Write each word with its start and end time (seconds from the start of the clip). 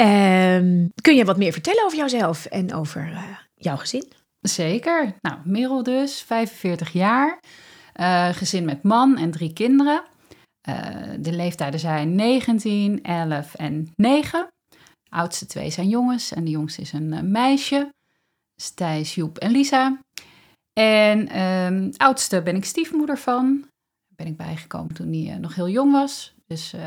Ehm 0.00 0.88
kun 1.02 1.14
je 1.14 1.24
wat 1.24 1.36
meer 1.36 1.52
vertellen 1.52 1.84
over 1.84 1.98
jouzelf 1.98 2.44
en 2.46 2.74
over 2.74 3.12
eh, 3.12 3.22
jouw 3.54 3.76
gezin? 3.76 4.12
Zeker. 4.40 5.14
Nou, 5.20 5.38
Merel 5.44 5.82
dus, 5.82 6.22
45 6.22 6.92
jaar. 6.92 7.40
Eh, 7.92 8.28
gezin 8.28 8.64
met 8.64 8.82
man 8.82 9.18
en 9.18 9.30
drie 9.30 9.52
kinderen. 9.52 10.02
Eh, 10.60 10.76
de 11.18 11.32
leeftijden 11.32 11.80
zijn 11.80 12.14
19, 12.14 13.02
11 13.02 13.54
en 13.54 13.92
9. 13.96 14.48
De 14.68 14.76
oudste 15.16 15.46
twee 15.46 15.70
zijn 15.70 15.88
jongens 15.88 16.32
en 16.32 16.44
de 16.44 16.50
jongste 16.50 16.80
is 16.80 16.92
een 16.92 17.30
meisje. 17.30 17.92
Thijs, 18.74 19.14
Joep 19.14 19.38
en 19.38 19.50
Lisa. 19.50 20.00
En 20.72 21.28
ehm 21.28 21.90
oudste 21.96 22.42
ben 22.42 22.56
ik 22.56 22.64
stiefmoeder 22.64 23.18
van. 23.18 23.60
Daar 23.60 24.16
ben 24.16 24.26
ik 24.26 24.36
bijgekomen 24.36 24.94
toen 24.94 25.12
hij 25.12 25.38
nog 25.38 25.54
heel 25.54 25.68
jong 25.68 25.92
was. 25.92 26.34
Dus 26.50 26.72
eh, 26.72 26.80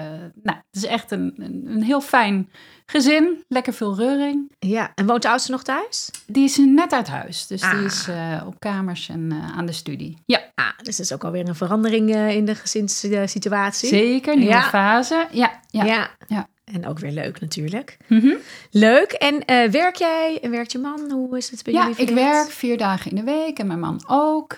nou, 0.44 0.58
het 0.72 0.84
is 0.84 0.86
echt 0.86 1.12
een, 1.12 1.34
een, 1.38 1.64
een 1.68 1.84
heel 1.84 2.02
fijn 2.02 2.50
gezin. 2.86 3.44
Lekker 3.48 3.74
veel 3.74 3.96
reuring. 3.96 4.52
Ja, 4.60 4.92
en 4.96 5.06
woont 5.06 5.22
de 5.22 5.30
oudste 5.30 5.52
nog 5.52 5.64
thuis? 5.64 6.10
Die 6.28 6.44
is 6.44 6.58
net 6.58 6.94
uit 6.94 7.08
huis. 7.08 7.48
Dus 7.48 7.62
Ah. 7.62 7.72
die 7.78 7.86
is 7.86 8.08
eh, 8.08 8.44
op 8.46 8.60
kamers 8.60 9.10
en 9.10 9.32
eh, 9.32 9.58
aan 9.58 9.66
de 9.66 9.72
studie. 9.72 10.18
Ja, 10.26 10.42
Ah, 10.56 10.78
dus 10.82 10.96
dat 10.98 11.06
is 11.06 11.14
ook 11.14 11.24
alweer 11.24 11.48
een 11.48 11.56
verandering 11.56 12.16
in 12.16 12.46
de 12.46 12.56
gezinssituatie. 12.56 13.88
zeker. 13.90 14.36
Nieuwe 14.38 14.52
Ja. 14.54 14.62
fase. 14.62 15.28
Ja, 15.32 15.60
ja. 15.68 15.84
Ja. 15.86 16.10
Ja. 16.28 16.48
En 16.64 16.88
ook 16.88 17.00
weer 17.00 17.12
leuk 17.12 17.42
natuurlijk. 17.42 17.98
Mhm. 18.08 18.34
Leuk. 18.72 19.12
En 19.12 19.44
werk 19.72 19.96
jij 19.96 20.40
en 20.42 20.52
werkt 20.52 20.72
je 20.72 20.78
man? 20.78 21.12
Hoe 21.12 21.38
is 21.38 21.50
het 21.50 21.64
bij 21.64 21.74
ja 21.74 21.80
jullie 21.80 21.96
ik 21.98 22.08
verdeeld? 22.08 22.28
werk 22.28 22.50
vier 22.52 22.78
dagen 22.78 23.10
in 23.12 23.16
de 23.18 23.24
week 23.24 23.60
en 23.60 23.68
mijn 23.68 23.80
man 23.80 24.04
ook. 24.08 24.58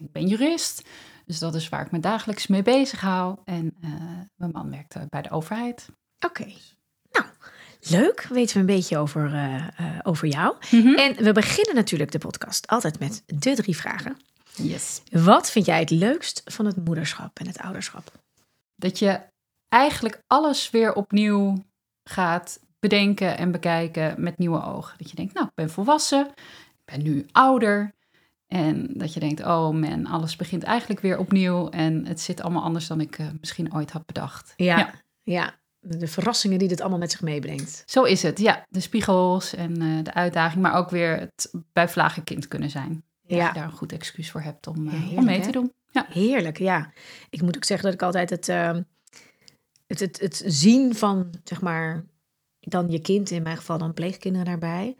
Ik 0.00 0.12
ben 0.12 0.26
jurist. 0.26 0.82
Dus 1.30 1.38
dat 1.38 1.54
is 1.54 1.68
waar 1.68 1.84
ik 1.84 1.90
me 1.90 2.00
dagelijks 2.00 2.46
mee 2.46 2.62
bezig 2.62 3.00
hou. 3.00 3.38
En 3.44 3.76
eh, 3.80 3.90
mijn 4.36 4.50
man 4.52 4.70
werkt 4.70 4.96
bij 5.08 5.22
de 5.22 5.30
overheid. 5.30 5.88
Oké. 6.20 6.44
Nou, 7.12 7.26
leuk. 7.80 8.26
Weten 8.30 8.54
we 8.54 8.60
een 8.60 8.66
beetje 8.66 8.98
over, 8.98 9.34
eh, 9.34 9.54
eh, 9.56 9.98
over 10.02 10.28
jou. 10.28 10.56
Mhm. 10.70 10.94
En 10.94 11.24
we 11.24 11.32
beginnen 11.32 11.74
natuurlijk 11.74 12.12
de 12.12 12.18
podcast 12.18 12.66
altijd 12.66 12.98
met 12.98 13.22
de 13.26 13.54
drie 13.54 13.76
vragen. 13.76 14.16
Yes. 14.54 15.02
Wat 15.10 15.50
vind 15.50 15.66
jij 15.66 15.80
het 15.80 15.90
leukst 15.90 16.42
van 16.44 16.66
het 16.66 16.84
moederschap 16.84 17.38
en 17.38 17.46
het 17.46 17.58
ouderschap? 17.58 18.12
Dat 18.76 18.98
je 18.98 19.20
eigenlijk 19.68 20.22
alles 20.26 20.70
weer 20.70 20.92
opnieuw 20.92 21.64
gaat 22.04 22.60
bedenken 22.80 23.38
en 23.38 23.50
bekijken 23.50 24.22
met 24.22 24.38
nieuwe 24.38 24.62
ogen. 24.62 24.98
Dat 24.98 25.10
je 25.10 25.16
denkt, 25.16 25.34
nou, 25.34 25.46
ik 25.46 25.54
ben 25.54 25.70
volwassen, 25.70 26.26
ik 26.26 26.84
ben 26.84 27.02
nu 27.02 27.26
ouder. 27.32 27.94
En 28.50 28.86
dat 28.94 29.14
je 29.14 29.20
denkt, 29.20 29.40
oh 29.40 29.70
man, 29.70 30.06
alles 30.06 30.36
begint 30.36 30.62
eigenlijk 30.62 31.00
weer 31.00 31.18
opnieuw. 31.18 31.68
En 31.68 32.06
het 32.06 32.20
zit 32.20 32.40
allemaal 32.40 32.62
anders 32.62 32.86
dan 32.86 33.00
ik 33.00 33.18
eh, 33.18 33.26
misschien 33.40 33.74
ooit 33.74 33.90
had 33.90 34.06
bedacht. 34.06 34.52
Ja. 34.56 34.90
ja. 35.22 35.58
De 35.80 36.06
verrassingen 36.08 36.58
die 36.58 36.68
dit 36.68 36.80
allemaal 36.80 36.98
met 36.98 37.10
zich 37.10 37.22
meebrengt. 37.22 37.82
Zo 37.86 38.02
is 38.02 38.22
het, 38.22 38.38
ja. 38.38 38.66
De 38.68 38.80
spiegels 38.80 39.54
en 39.54 39.82
eh, 39.82 40.02
de 40.04 40.14
uitdaging, 40.14 40.62
maar 40.62 40.72
ook 40.74 40.90
weer 40.90 41.18
het 41.18 41.50
bij 41.72 41.88
vlagen 41.88 42.24
kind 42.24 42.48
kunnen 42.48 42.70
zijn. 42.70 43.04
Dat 43.22 43.38
Ja. 43.38 43.46
je 43.46 43.54
daar 43.54 43.64
een 43.64 43.72
goed 43.72 43.92
excuus 43.92 44.30
voor 44.30 44.40
hebt 44.40 44.66
om, 44.66 44.86
eh, 44.86 44.92
Ja, 44.92 44.98
heerlijk, 44.98 45.18
om 45.18 45.24
mee 45.24 45.40
te 45.40 45.52
doen. 45.52 45.72
Ja. 45.90 46.06
Heerlijk, 46.08 46.58
ja. 46.58 46.92
Ik 47.30 47.42
moet 47.42 47.56
ook 47.56 47.64
zeggen 47.64 47.84
dat 47.86 47.94
ik 47.94 48.02
altijd 48.02 48.30
het, 48.30 48.48
ehm, 48.48 48.82
het, 49.86 50.00
het, 50.00 50.20
het 50.20 50.42
zien 50.46 50.94
van, 50.94 51.30
zeg 51.44 51.60
maar, 51.60 52.04
dan 52.60 52.90
je 52.90 53.00
kind, 53.00 53.30
in 53.30 53.42
mijn 53.42 53.56
geval 53.56 53.78
dan 53.78 53.94
pleegkinderen 53.94 54.46
daarbij. 54.46 54.96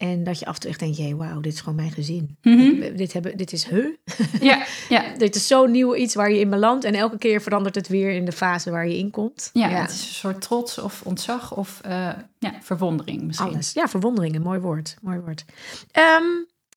En 0.00 0.24
dat 0.24 0.38
je 0.38 0.46
af 0.46 0.54
en 0.54 0.60
toe 0.60 0.70
echt 0.70 0.78
denkt, 0.78 0.96
jee, 0.96 1.16
wauw, 1.16 1.40
dit 1.40 1.52
is 1.52 1.60
gewoon 1.60 1.74
mijn 1.74 1.90
gezin. 1.90 2.36
Mhm. 2.42 2.96
Dit, 2.96 3.12
hebben, 3.12 3.36
dit 3.36 3.52
is 3.52 3.64
he. 3.64 3.96
Ja, 4.50 4.64
ja. 4.88 5.14
Dit 5.16 5.34
is 5.34 5.46
zo 5.46 5.66
nieuw 5.66 5.94
iets 5.94 6.14
waar 6.14 6.30
je 6.30 6.38
in 6.38 6.50
belandt. 6.50 6.84
En 6.84 6.94
elke 6.94 7.18
keer 7.18 7.42
verandert 7.42 7.74
het 7.74 7.88
weer 7.88 8.10
in 8.10 8.24
de 8.24 8.32
fase 8.32 8.70
waar 8.70 8.88
je 8.88 8.98
in 8.98 9.10
komt. 9.10 9.50
Ja, 9.52 9.68
het 9.68 9.90
is 9.90 10.00
een 10.00 10.14
soort 10.14 10.40
trots 10.40 10.78
of 10.78 11.02
ontzag 11.02 11.56
of 11.56 11.80
eh, 11.82 12.12
ja, 12.38 12.52
verwondering 12.60 13.22
misschien. 13.22 13.52
alles. 13.52 13.72
Ja, 13.72 13.88
verwondering, 13.88 14.34
een 14.34 14.42
mooi 14.42 14.60
woord. 14.60 14.96
Mooi 15.02 15.18
woord. 15.18 15.44
Ehm, 15.90 16.24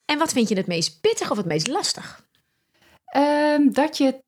en 0.05 0.17
wat 0.17 0.33
vind 0.33 0.49
je 0.49 0.55
het 0.55 0.67
meest 0.67 1.01
pittig 1.01 1.31
of 1.31 1.37
het 1.37 1.45
meest 1.45 1.67
lastig? 1.67 2.25
Ehm, 3.05 3.71
dat 3.71 3.97
je, 3.97 4.23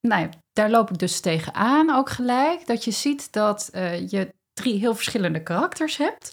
nou 0.00 0.22
ja, 0.22 0.28
daar 0.52 0.70
loop 0.70 0.90
ik 0.90 0.98
dus 0.98 1.20
tegenaan 1.20 1.90
ook 1.90 2.10
gelijk. 2.10 2.66
Dat 2.66 2.84
je 2.84 2.90
ziet 2.90 3.32
dat 3.32 3.68
eh, 3.72 4.08
je 4.08 4.34
drie 4.52 4.78
heel 4.78 4.94
verschillende 4.94 5.42
karakters 5.42 5.96
hebt. 5.96 6.32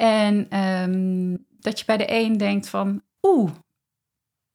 En 0.00 0.46
ehm, 0.50 1.36
dat 1.60 1.78
je 1.78 1.84
bij 1.84 1.96
de 1.96 2.06
een 2.08 2.36
denkt 2.36 2.68
van, 2.68 3.02
oeh, 3.22 3.50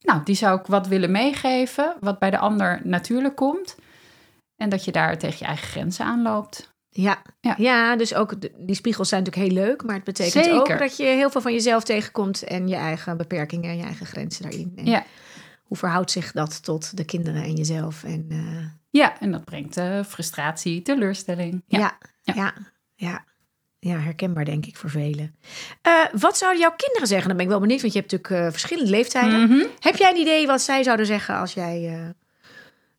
nou, 0.00 0.20
die 0.24 0.34
zou 0.34 0.60
ik 0.60 0.66
wat 0.66 0.86
willen 0.86 1.10
meegeven. 1.10 1.96
Wat 2.00 2.18
bij 2.18 2.30
de 2.30 2.38
ander 2.38 2.80
natuurlijk 2.84 3.36
komt. 3.36 3.76
En 4.56 4.68
dat 4.68 4.84
je 4.84 4.92
daar 4.92 5.18
tegen 5.18 5.38
je 5.38 5.44
eigen 5.44 5.66
grenzen 5.66 6.04
aanloopt. 6.04 6.72
Ja, 6.88 7.22
ja. 7.40 7.54
Ja. 7.58 7.96
dus 7.96 8.14
ook 8.14 8.34
die 8.66 8.74
spiegels 8.74 9.08
zijn 9.08 9.22
natuurlijk 9.22 9.52
heel 9.52 9.64
leuk, 9.64 9.82
maar 9.84 9.94
het 9.94 10.04
betekent 10.04 10.50
ook 10.50 10.78
dat 10.78 10.96
je 10.96 11.04
heel 11.04 11.30
veel 11.30 11.40
van 11.40 11.52
jezelf 11.52 11.84
tegenkomt 11.84 12.42
en 12.42 12.68
je 12.68 12.74
eigen 12.76 13.16
beperkingen 13.16 13.70
en 13.70 13.76
je 13.76 13.82
eigen 13.84 14.06
grenzen 14.06 14.42
daarin. 14.42 14.72
En 14.76 14.86
Ja. 14.86 15.04
Hoe 15.64 15.76
verhoudt 15.76 16.10
zich 16.10 16.32
dat 16.32 16.62
tot 16.62 16.96
de 16.96 17.04
kinderen 17.04 17.42
en 17.42 17.54
jezelf? 17.54 18.04
En 18.04 18.26
eh, 18.28 18.66
Ja, 18.90 19.20
en 19.20 19.32
dat 19.32 19.44
brengt 19.44 19.76
eh, 19.76 20.04
frustratie, 20.04 20.82
teleurstelling. 20.82 21.62
ja. 21.66 21.78
Ja. 21.78 21.98
Ja, 22.22 22.34
ja, 22.34 22.54
ja, 22.94 23.24
ja, 23.84 23.98
herkenbaar 23.98 24.44
denk 24.44 24.66
ik 24.66 24.76
voor 24.76 24.90
velen. 24.90 25.34
Eh, 25.82 26.04
wat 26.12 26.38
zouden 26.38 26.60
jouw 26.60 26.74
kinderen 26.76 27.08
zeggen? 27.08 27.28
Dan 27.28 27.36
ben 27.36 27.46
ik 27.46 27.50
wel 27.50 27.60
benieuwd, 27.60 27.80
want 27.80 27.92
je 27.92 27.98
hebt 27.98 28.12
natuurlijk 28.12 28.46
eh, 28.46 28.50
verschillende 28.50 28.90
leeftijden. 28.90 29.40
Mhm. 29.40 29.66
Heb 29.78 29.96
jij 29.96 30.10
een 30.10 30.20
idee 30.20 30.46
wat 30.46 30.62
zij 30.62 30.82
zouden 30.82 31.06
zeggen 31.06 31.36
als 31.36 31.54
jij, 31.54 32.12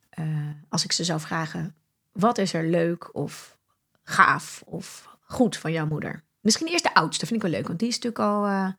eh, 0.09 0.25
als 0.69 0.83
ik 0.83 0.91
ze 0.91 1.03
zou 1.03 1.19
vragen, 1.19 1.75
wat 2.11 2.37
is 2.37 2.53
er 2.53 2.69
leuk 2.69 3.15
of 3.15 3.57
gaaf 4.03 4.63
of 4.65 5.09
goed 5.21 5.57
van 5.57 5.71
jouw 5.71 5.87
moeder? 5.87 6.23
Misschien 6.39 6.67
eerst 6.67 6.83
de 6.83 6.93
oudste, 6.93 7.25
vind 7.25 7.43
ik 7.43 7.49
wel 7.49 7.57
leuk, 7.57 7.67
want 7.67 7.79
die 7.79 7.87
is 7.87 7.99
natuurlijk 7.99 8.23
al 8.23 8.73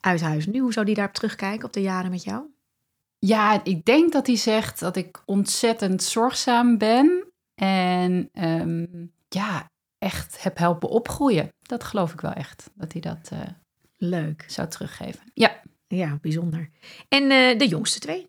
uit 0.00 0.20
huis 0.20 0.46
nu. 0.46 0.58
Hoe 0.58 0.72
zou 0.72 0.86
die 0.86 0.94
daarop 0.94 1.14
terugkijken 1.14 1.66
op 1.66 1.72
de 1.72 1.82
jaren 1.82 2.10
met 2.10 2.24
jou? 2.24 2.44
Ja, 3.18 3.64
ik 3.64 3.84
denk 3.84 4.12
dat 4.12 4.26
hij 4.26 4.36
zegt 4.36 4.80
dat 4.80 4.96
ik 4.96 5.22
ontzettend 5.24 6.02
zorgzaam 6.02 6.78
ben. 6.78 7.32
En 7.54 8.28
ehm, 8.32 8.86
ja, 9.28 9.70
echt 10.06 10.42
heb 10.42 10.58
helpen 10.58 10.88
opgroeien. 10.88 11.48
Dat 11.62 11.84
geloof 11.84 12.12
ik 12.12 12.20
wel 12.20 12.32
echt, 12.32 12.70
dat 12.74 12.92
hij 12.92 13.00
dat 13.00 13.28
eh, 13.32 13.40
Leuk. 13.96 14.44
zou 14.46 14.68
teruggeven. 14.68 15.20
Ja, 15.34 15.62
Ja, 15.88 16.18
bijzonder. 16.20 16.70
En 17.08 17.22
eh, 17.22 17.58
de 17.58 17.68
jongste 17.68 17.98
twee? 17.98 18.28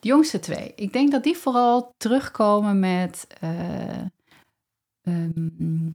de 0.00 0.08
jongste 0.08 0.38
twee. 0.38 0.72
Ik 0.74 0.92
denk 0.92 1.10
dat 1.10 1.22
die 1.22 1.36
vooral 1.36 1.94
terugkomen 1.96 2.78
met 2.78 3.26
eh, 3.40 3.98
ehm, 5.02 5.90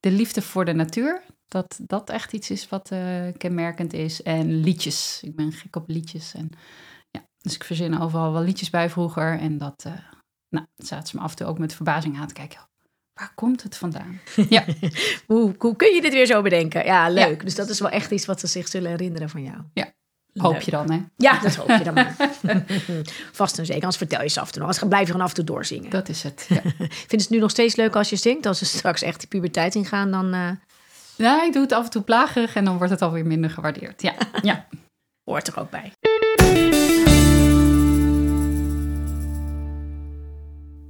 de 0.00 0.10
liefde 0.10 0.42
voor 0.42 0.64
de 0.64 0.72
natuur. 0.72 1.22
Dat 1.46 1.80
dat 1.82 2.10
echt 2.10 2.32
iets 2.32 2.50
is 2.50 2.68
wat 2.68 2.88
kenmerkend 3.36 3.92
is. 3.92 4.22
En 4.22 4.60
liedjes. 4.60 5.20
Ik 5.22 5.36
ben 5.36 5.52
gek 5.52 5.76
op 5.76 5.88
liedjes. 5.88 6.34
En, 6.34 6.50
ja, 7.10 7.26
dus 7.40 7.54
ik 7.54 7.64
verzin 7.64 8.00
overal 8.00 8.32
wel 8.32 8.42
liedjes 8.42 8.70
bij 8.70 8.90
vroeger. 8.90 9.38
En 9.38 9.58
dat 9.58 9.84
nou, 10.48 10.66
zaten 10.76 11.08
ze 11.08 11.16
me 11.16 11.22
af 11.22 11.30
en 11.30 11.36
toe 11.36 11.46
ook 11.46 11.58
met 11.58 11.74
verbazing 11.74 12.18
aan 12.18 12.26
te 12.26 12.34
kijken. 12.34 12.68
Waar 13.18 13.32
komt 13.34 13.62
het 13.62 13.76
vandaan? 13.76 14.20
Ja, 14.48 14.64
Hoe, 15.26 15.54
hoe 15.58 15.76
kun 15.76 15.94
je 15.94 16.00
dit 16.00 16.12
weer 16.12 16.26
zo 16.26 16.42
bedenken? 16.42 16.84
Ja, 16.84 17.08
leuk. 17.08 17.38
Ja. 17.38 17.44
Dus 17.44 17.54
dat 17.54 17.68
is 17.68 17.80
wel 17.80 17.90
echt 17.90 18.10
iets 18.10 18.26
wat 18.26 18.40
ze 18.40 18.46
zich 18.46 18.68
zullen 18.68 18.90
herinneren 18.90 19.28
van 19.28 19.42
jou. 19.42 19.56
Ja. 19.72 19.92
Leuk. 20.32 20.46
hoop 20.46 20.60
je 20.60 20.70
dan, 20.70 20.90
hè? 20.90 21.00
Ja, 21.16 21.40
dat 21.40 21.54
hoop 21.54 21.68
je 21.68 21.84
dan 21.84 21.94
maar. 21.94 22.16
Vast 23.32 23.58
en 23.58 23.66
zeker. 23.66 23.82
Anders 23.82 23.96
vertel 23.96 24.22
je 24.22 24.28
ze 24.28 24.40
af 24.40 24.46
en 24.46 24.52
toe 24.52 24.62
nog. 24.62 24.70
Anders 24.70 24.88
blijf 24.88 25.06
je 25.06 25.12
gewoon 25.12 25.26
af 25.26 25.28
en 25.28 25.36
toe 25.36 25.54
doorzingen. 25.54 25.90
Dat 25.90 26.08
is 26.08 26.22
het. 26.22 26.46
Ja. 26.48 26.60
Vinden 26.88 26.90
ze 27.08 27.16
het 27.16 27.30
nu 27.30 27.38
nog 27.38 27.50
steeds 27.50 27.76
leuk 27.76 27.96
als 27.96 28.10
je 28.10 28.16
zingt? 28.16 28.46
Als 28.46 28.58
ze 28.58 28.64
straks 28.64 29.02
echt 29.02 29.18
die 29.18 29.28
puberteit 29.28 29.74
ingaan, 29.74 30.10
dan 30.10 30.34
eh, 30.34 30.50
ja, 31.16 31.44
ik 31.44 31.52
doe 31.52 31.62
het 31.62 31.72
af 31.72 31.84
en 31.84 31.90
toe 31.90 32.02
plagerig 32.02 32.54
en 32.54 32.64
dan 32.64 32.76
wordt 32.76 32.92
het 32.92 33.02
alweer 33.02 33.26
minder 33.26 33.50
gewaardeerd. 33.50 34.02
Ja, 34.02 34.14
ja. 34.42 34.66
hoort 35.24 35.48
er 35.48 35.60
ook 35.60 35.70
bij. 35.70 35.92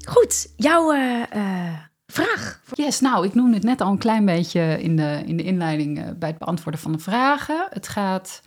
Goed, 0.09 0.53
jouw 0.57 0.93
eh, 0.93 1.23
eh, 1.31 1.88
vraag. 2.13 2.63
Yes, 2.73 3.01
nou, 3.01 3.27
ik 3.27 3.35
noemde 3.35 3.55
het 3.55 3.65
net 3.65 3.81
al 3.81 3.91
een 3.91 3.99
klein 3.99 4.25
beetje 4.25 4.83
in 4.83 4.97
de, 4.97 5.23
in 5.27 5.37
de 5.37 5.43
inleiding 5.43 5.99
eh, 5.99 6.11
bij 6.19 6.29
het 6.29 6.39
beantwoorden 6.39 6.81
van 6.81 6.93
de 6.93 6.99
vragen. 6.99 7.67
Het 7.71 7.89
gaat 7.89 8.43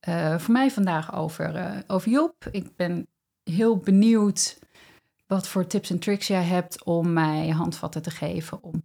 eh, 0.00 0.38
voor 0.38 0.52
mij 0.52 0.70
vandaag 0.70 1.14
over, 1.14 1.54
eh, 1.54 1.78
over 1.86 2.10
Joep. 2.10 2.46
Ik 2.50 2.76
ben 2.76 3.06
heel 3.42 3.76
benieuwd 3.76 4.58
wat 5.26 5.48
voor 5.48 5.66
tips 5.66 5.90
en 5.90 5.98
tricks 5.98 6.26
jij 6.26 6.44
hebt 6.44 6.84
om 6.84 7.12
mij 7.12 7.48
handvatten 7.48 8.02
te 8.02 8.10
geven 8.10 8.62
om 8.62 8.82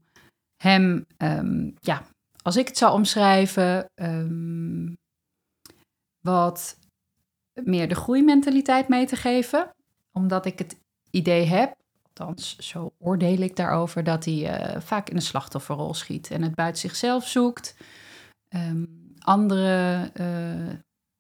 hem, 0.58 1.06
ehm, 1.18 1.72
ja, 1.80 2.02
als 2.42 2.56
ik 2.56 2.68
het 2.68 2.78
zou 2.78 2.94
omschrijven, 2.94 3.90
ehm, 3.94 4.94
wat 6.20 6.78
meer 7.54 7.88
de 7.88 7.96
groeimentaliteit 7.96 8.88
mee 8.88 9.06
te 9.06 9.16
geven. 9.16 9.70
Omdat 10.12 10.46
ik 10.46 10.60
het 10.60 10.78
idee 11.12 11.46
heb, 11.46 11.77
althans 12.20 12.58
zo 12.58 12.94
oordeel 13.00 13.38
ik 13.38 13.56
daarover, 13.56 14.04
dat 14.04 14.26
hij 14.26 14.50
eh, 14.50 14.82
vaak 14.82 15.10
in 15.10 15.16
een 15.16 15.22
slachtofferrol 15.22 15.94
schiet 15.94 16.32
en 16.32 16.42
het 16.42 16.56
buiten 16.56 16.82
zichzelf 16.82 17.28
zoekt. 17.28 17.76
Ehm, 18.50 18.86
anderen 19.20 20.14
eh, 20.14 20.26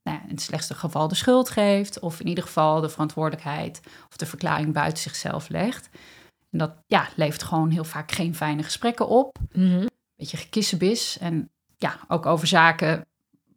nou 0.03 0.17
ja, 0.17 0.23
in 0.23 0.29
het 0.29 0.41
slechtste 0.41 0.73
geval 0.73 1.07
de 1.07 1.15
schuld 1.15 1.49
geeft, 1.49 1.99
of 1.99 2.19
in 2.19 2.27
ieder 2.27 2.43
geval 2.43 2.81
de 2.81 2.89
verantwoordelijkheid 2.89 3.81
of 4.09 4.17
de 4.17 4.25
verklaring 4.25 4.73
buiten 4.73 5.03
zichzelf 5.03 5.49
legt. 5.49 5.89
En 6.49 6.57
dat 6.57 6.75
ja, 6.87 7.09
levert 7.15 7.43
gewoon 7.43 7.69
heel 7.69 7.83
vaak 7.83 8.11
geen 8.11 8.35
fijne 8.35 8.63
gesprekken 8.63 9.07
op. 9.07 9.37
Mhm. 9.51 9.85
Beetje 10.15 10.37
gekissenbis. 10.37 11.17
En 11.17 11.49
ja, 11.77 11.99
ook 12.07 12.25
over 12.25 12.47
zaken 12.47 13.05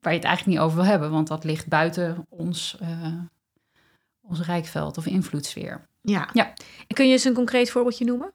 waar 0.01 0.13
je 0.13 0.19
het 0.19 0.29
eigenlijk 0.29 0.47
niet 0.47 0.67
over 0.67 0.77
wil 0.77 0.91
hebben, 0.91 1.11
want 1.11 1.29
dat 1.29 1.45
ligt 1.45 1.69
buiten 1.69 2.27
ons, 2.29 2.77
eh, 2.81 3.15
ons 4.21 4.41
rijkveld 4.41 4.99
of 4.99 5.07
invloedssfeer. 5.07 5.89
Ja. 6.02 6.29
Ja. 6.32 6.52
En 6.87 6.94
kun 6.94 7.06
je 7.06 7.12
eens 7.12 7.25
een 7.25 7.35
concreet 7.35 7.70
voorbeeldje 7.70 8.05
noemen? 8.05 8.32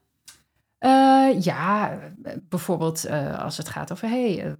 Eh, 0.78 1.42
ja, 1.42 1.98
bijvoorbeeld 2.42 3.04
eh, 3.04 3.38
als 3.42 3.56
het 3.56 3.68
gaat 3.68 3.92
over, 3.92 4.08
hey, 4.08 4.44
eh, 4.44 4.52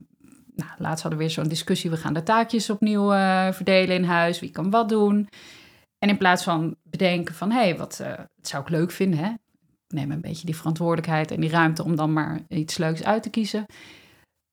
nou, 0.54 0.70
laatst 0.78 1.02
hadden 1.02 1.18
we 1.18 1.24
weer 1.24 1.34
zo'n 1.34 1.48
discussie, 1.48 1.90
we 1.90 1.96
gaan 1.96 2.14
de 2.14 2.22
taakjes 2.22 2.70
opnieuw 2.70 3.08
verdelen 3.52 3.96
in 3.96 4.04
huis, 4.04 4.40
wie 4.40 4.50
kan 4.50 4.70
wat 4.70 4.88
doen. 4.88 5.28
En 5.98 6.08
in 6.08 6.16
plaats 6.16 6.42
van 6.42 6.76
bedenken 6.82 7.34
van, 7.34 7.50
hé, 7.50 7.58
hey, 7.58 7.76
wat 7.76 8.02
zou 8.42 8.62
ik 8.62 8.68
leuk 8.68 8.90
vinden, 8.90 9.18
hè? 9.18 9.32
neem 9.88 10.10
een 10.10 10.20
beetje 10.20 10.46
die 10.46 10.56
verantwoordelijkheid 10.56 11.30
en 11.30 11.40
die 11.40 11.50
ruimte 11.50 11.84
om 11.84 11.96
dan 11.96 12.12
maar 12.12 12.40
iets 12.48 12.76
leuks 12.76 13.04
uit 13.04 13.22
te 13.22 13.30
kiezen, 13.30 13.66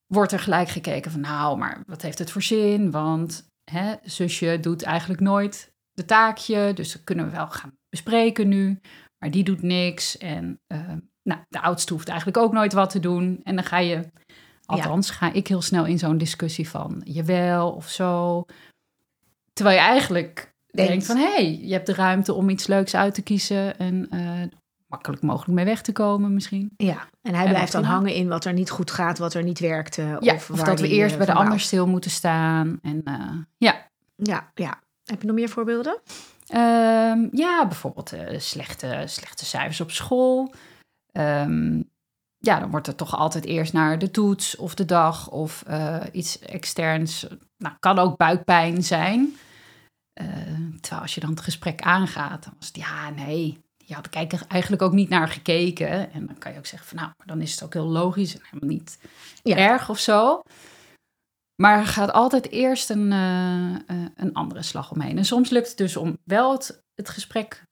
wordt 0.07 0.31
er 0.31 0.39
gelijk 0.39 0.69
gekeken 0.69 1.11
van, 1.11 1.19
nou, 1.19 1.57
maar 1.57 1.83
wat 1.87 2.01
heeft 2.01 2.19
het 2.19 2.31
voor 2.31 2.41
zin? 2.41 2.91
Want 2.91 3.49
hè, 3.63 3.95
zusje 4.03 4.57
doet 4.61 4.83
eigenlijk 4.83 5.21
nooit 5.21 5.73
de 5.91 6.05
taakje, 6.05 6.73
dus 6.73 6.91
dat 6.93 7.03
kunnen 7.03 7.25
we 7.25 7.31
wel 7.31 7.47
gaan 7.47 7.73
bespreken 7.93 8.47
nu, 8.47 8.79
maar 9.17 9.31
die 9.31 9.43
doet 9.43 9.61
niks 9.61 10.17
en... 10.17 10.59
eh, 10.67 10.79
nou, 11.23 11.41
de 11.49 11.61
oudste 11.61 11.93
hoeft 11.93 12.07
eigenlijk 12.07 12.37
ook 12.37 12.53
nooit 12.53 12.73
wat 12.73 12.89
te 12.89 12.99
doen. 12.99 13.39
En 13.43 13.55
dan 13.55 13.63
ga 13.63 13.77
je, 13.77 14.09
althans 14.65 15.09
ga 15.09 15.33
ik 15.33 15.47
heel 15.47 15.61
snel 15.61 15.85
in 15.85 15.99
zo'n 15.99 16.17
discussie 16.17 16.69
van 16.69 17.01
jawel 17.03 17.71
of 17.71 17.89
zo. 17.89 18.45
Terwijl 19.53 19.77
je 19.77 19.83
eigenlijk 19.83 20.53
Denkt. 20.71 20.91
denkt 20.91 21.05
van, 21.05 21.17
hé, 21.17 21.33
hey, 21.33 21.59
je 21.61 21.73
hebt 21.73 21.85
de 21.85 21.93
ruimte 21.93 22.33
om 22.33 22.49
iets 22.49 22.67
leuks 22.67 22.95
uit 22.95 23.13
te 23.13 23.21
kiezen 23.21 23.77
en 23.77 24.09
eh, 24.09 24.57
makkelijk 24.87 25.21
mogelijk 25.21 25.53
mee 25.53 25.65
weg 25.65 25.81
te 25.81 25.91
komen 25.91 26.33
misschien. 26.33 26.73
Ja. 26.77 27.07
En 27.21 27.33
hij 27.33 27.45
En 27.45 27.49
blijft 27.49 27.71
dan 27.71 27.83
hangen 27.83 28.13
in 28.13 28.27
wat 28.27 28.45
er 28.45 28.53
niet 28.53 28.69
goed 28.69 28.91
gaat, 28.91 29.17
wat 29.17 29.33
er 29.33 29.43
niet 29.43 29.59
werkte. 29.59 30.17
Ja, 30.19 30.33
of 30.33 30.49
of, 30.49 30.61
dat 30.61 30.79
we 30.79 30.87
eerst 30.87 31.11
eh, 31.11 31.17
bij 31.17 31.25
de 31.25 31.33
ander 31.33 31.59
stil 31.59 31.87
moeten 31.87 32.11
staan. 32.11 32.79
En 32.81 33.03
ja. 33.57 33.87
Ja, 34.15 34.51
ja. 34.53 34.81
Heb 35.03 35.21
je 35.21 35.27
nog 35.27 35.35
meer 35.35 35.49
voorbeelden? 35.49 36.01
Ehm, 36.47 37.27
ja, 37.31 37.67
bijvoorbeeld 37.67 38.13
eh, 38.13 38.39
slechte, 38.39 39.03
slechte 39.05 39.45
cijfers 39.45 39.81
op 39.81 39.91
school. 39.91 40.53
Ehm, 41.11 41.81
ja, 42.37 42.59
dan 42.59 42.69
wordt 42.71 42.87
er 42.87 42.95
toch 42.95 43.15
altijd 43.15 43.45
eerst 43.45 43.73
naar 43.73 43.99
de 43.99 44.11
toets 44.11 44.55
of 44.55 44.75
de 44.75 44.85
dag 44.85 45.29
of 45.29 45.63
eh, 45.67 46.01
iets 46.11 46.39
externs. 46.39 47.27
Nou, 47.57 47.75
kan 47.79 47.99
ook 47.99 48.17
buikpijn 48.17 48.83
zijn. 48.83 49.35
Eh, 50.13 50.27
terwijl 50.81 51.01
als 51.01 51.15
je 51.15 51.21
dan 51.21 51.29
het 51.29 51.41
gesprek 51.41 51.81
aangaat, 51.81 52.43
dan 52.43 52.53
was 52.57 52.67
het 52.67 52.77
ja, 52.77 53.09
nee. 53.09 53.61
Je 53.77 53.93
had 53.93 54.05
ik 54.05 54.33
eigenlijk 54.47 54.81
ook 54.81 54.91
niet 54.93 55.09
naar 55.09 55.27
gekeken. 55.27 56.11
En 56.13 56.25
dan 56.25 56.37
kan 56.37 56.51
je 56.51 56.57
ook 56.57 56.65
zeggen 56.65 56.87
van 56.87 56.97
nou, 56.97 57.11
maar 57.17 57.27
dan 57.27 57.41
is 57.41 57.51
het 57.51 57.63
ook 57.63 57.73
heel 57.73 57.87
logisch 57.87 58.33
en 58.35 58.41
helemaal 58.43 58.75
niet 58.75 58.99
Ja. 59.43 59.55
erg 59.55 59.89
of 59.89 59.99
zo. 59.99 60.41
Maar 61.55 61.77
er 61.79 61.85
gaat 61.87 62.11
altijd 62.11 62.49
eerst 62.51 62.89
een, 62.89 63.11
eh, 63.11 63.73
eh, 63.73 64.07
een 64.15 64.33
andere 64.33 64.61
slag 64.61 64.91
omheen. 64.91 65.17
En 65.17 65.25
soms 65.25 65.49
lukt 65.49 65.67
het 65.67 65.77
dus 65.77 65.97
om 65.97 66.17
wel 66.23 66.51
het, 66.51 66.83
het 66.95 67.09
gesprek 67.09 67.63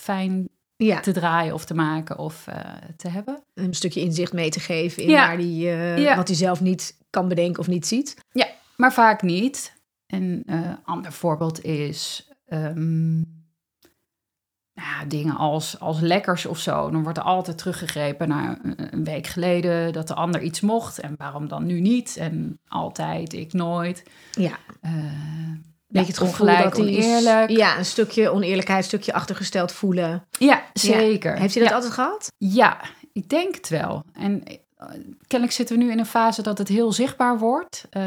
fijn 0.00 0.48
Ja. 0.76 1.00
te 1.00 1.12
draaien 1.12 1.54
of 1.54 1.64
te 1.64 1.74
maken 1.74 2.18
of 2.18 2.46
eh, 2.46 2.60
te 2.96 3.08
hebben. 3.08 3.42
Een 3.54 3.74
stukje 3.74 4.00
inzicht 4.00 4.32
mee 4.32 4.50
te 4.50 4.60
geven 4.60 5.02
in 5.02 5.08
Ja. 5.08 5.26
waar 5.26 5.36
die, 5.36 5.60
Ja. 5.66 6.16
wat 6.16 6.28
hij 6.28 6.36
zelf 6.36 6.60
niet 6.60 6.96
kan 7.10 7.28
bedenken 7.28 7.60
of 7.60 7.66
niet 7.66 7.86
ziet. 7.86 8.16
Maar 8.76 8.92
vaak 8.92 9.22
niet. 9.22 9.76
Een 10.06 10.44
ander 10.84 11.12
voorbeeld 11.12 11.64
is 11.64 12.28
ehm, 12.46 13.22
ja, 14.78 15.04
dingen 15.04 15.36
als, 15.36 15.80
als 15.80 16.00
lekkers 16.00 16.46
of 16.46 16.58
zo. 16.58 16.90
Dan 16.90 17.02
wordt 17.02 17.18
er 17.18 17.24
altijd 17.24 17.58
teruggegrepen 17.58 18.28
naar 18.28 18.58
een, 18.62 19.04
week 19.04 19.26
geleden 19.26 19.92
dat 19.92 20.08
de 20.08 20.14
ander 20.14 20.42
iets 20.42 20.60
mocht. 20.60 21.00
En 21.00 21.14
waarom 21.16 21.48
dan 21.48 21.66
nu 21.66 21.80
niet? 21.80 22.16
En 22.16 22.58
altijd, 22.68 23.32
ik 23.32 23.52
nooit. 23.52 24.02
Ja. 24.30 24.58
Eh 24.80 24.90
Beetje 25.90 26.12
ja, 26.12 26.18
het 26.18 26.28
ongelijk, 26.28 26.76
dat 26.76 26.86
is-. 26.86 27.22
Ja, 27.56 27.78
een 27.78 27.84
stukje 27.84 28.30
oneerlijkheid, 28.30 28.78
een 28.78 28.88
stukje 28.88 29.12
achtergesteld 29.12 29.72
voelen. 29.72 30.26
Ja, 30.38 30.62
zeker. 30.72 31.38
Heeft 31.38 31.54
hij 31.54 31.62
dat 31.62 31.70
ja. 31.70 31.76
altijd 31.76 31.92
gehad? 31.92 32.32
Ja, 32.36 32.80
ik 33.12 33.28
denk 33.28 33.54
het 33.54 33.68
wel. 33.68 34.02
En 34.12 34.42
eh, 34.44 34.88
kennelijk 35.26 35.56
zitten 35.56 35.78
we 35.78 35.84
nu 35.84 35.90
in 35.90 35.98
een 35.98 36.06
fase 36.06 36.42
dat 36.42 36.58
het 36.58 36.68
heel 36.68 36.92
zichtbaar 36.92 37.38
wordt. 37.38 37.86
Eh, 37.90 38.02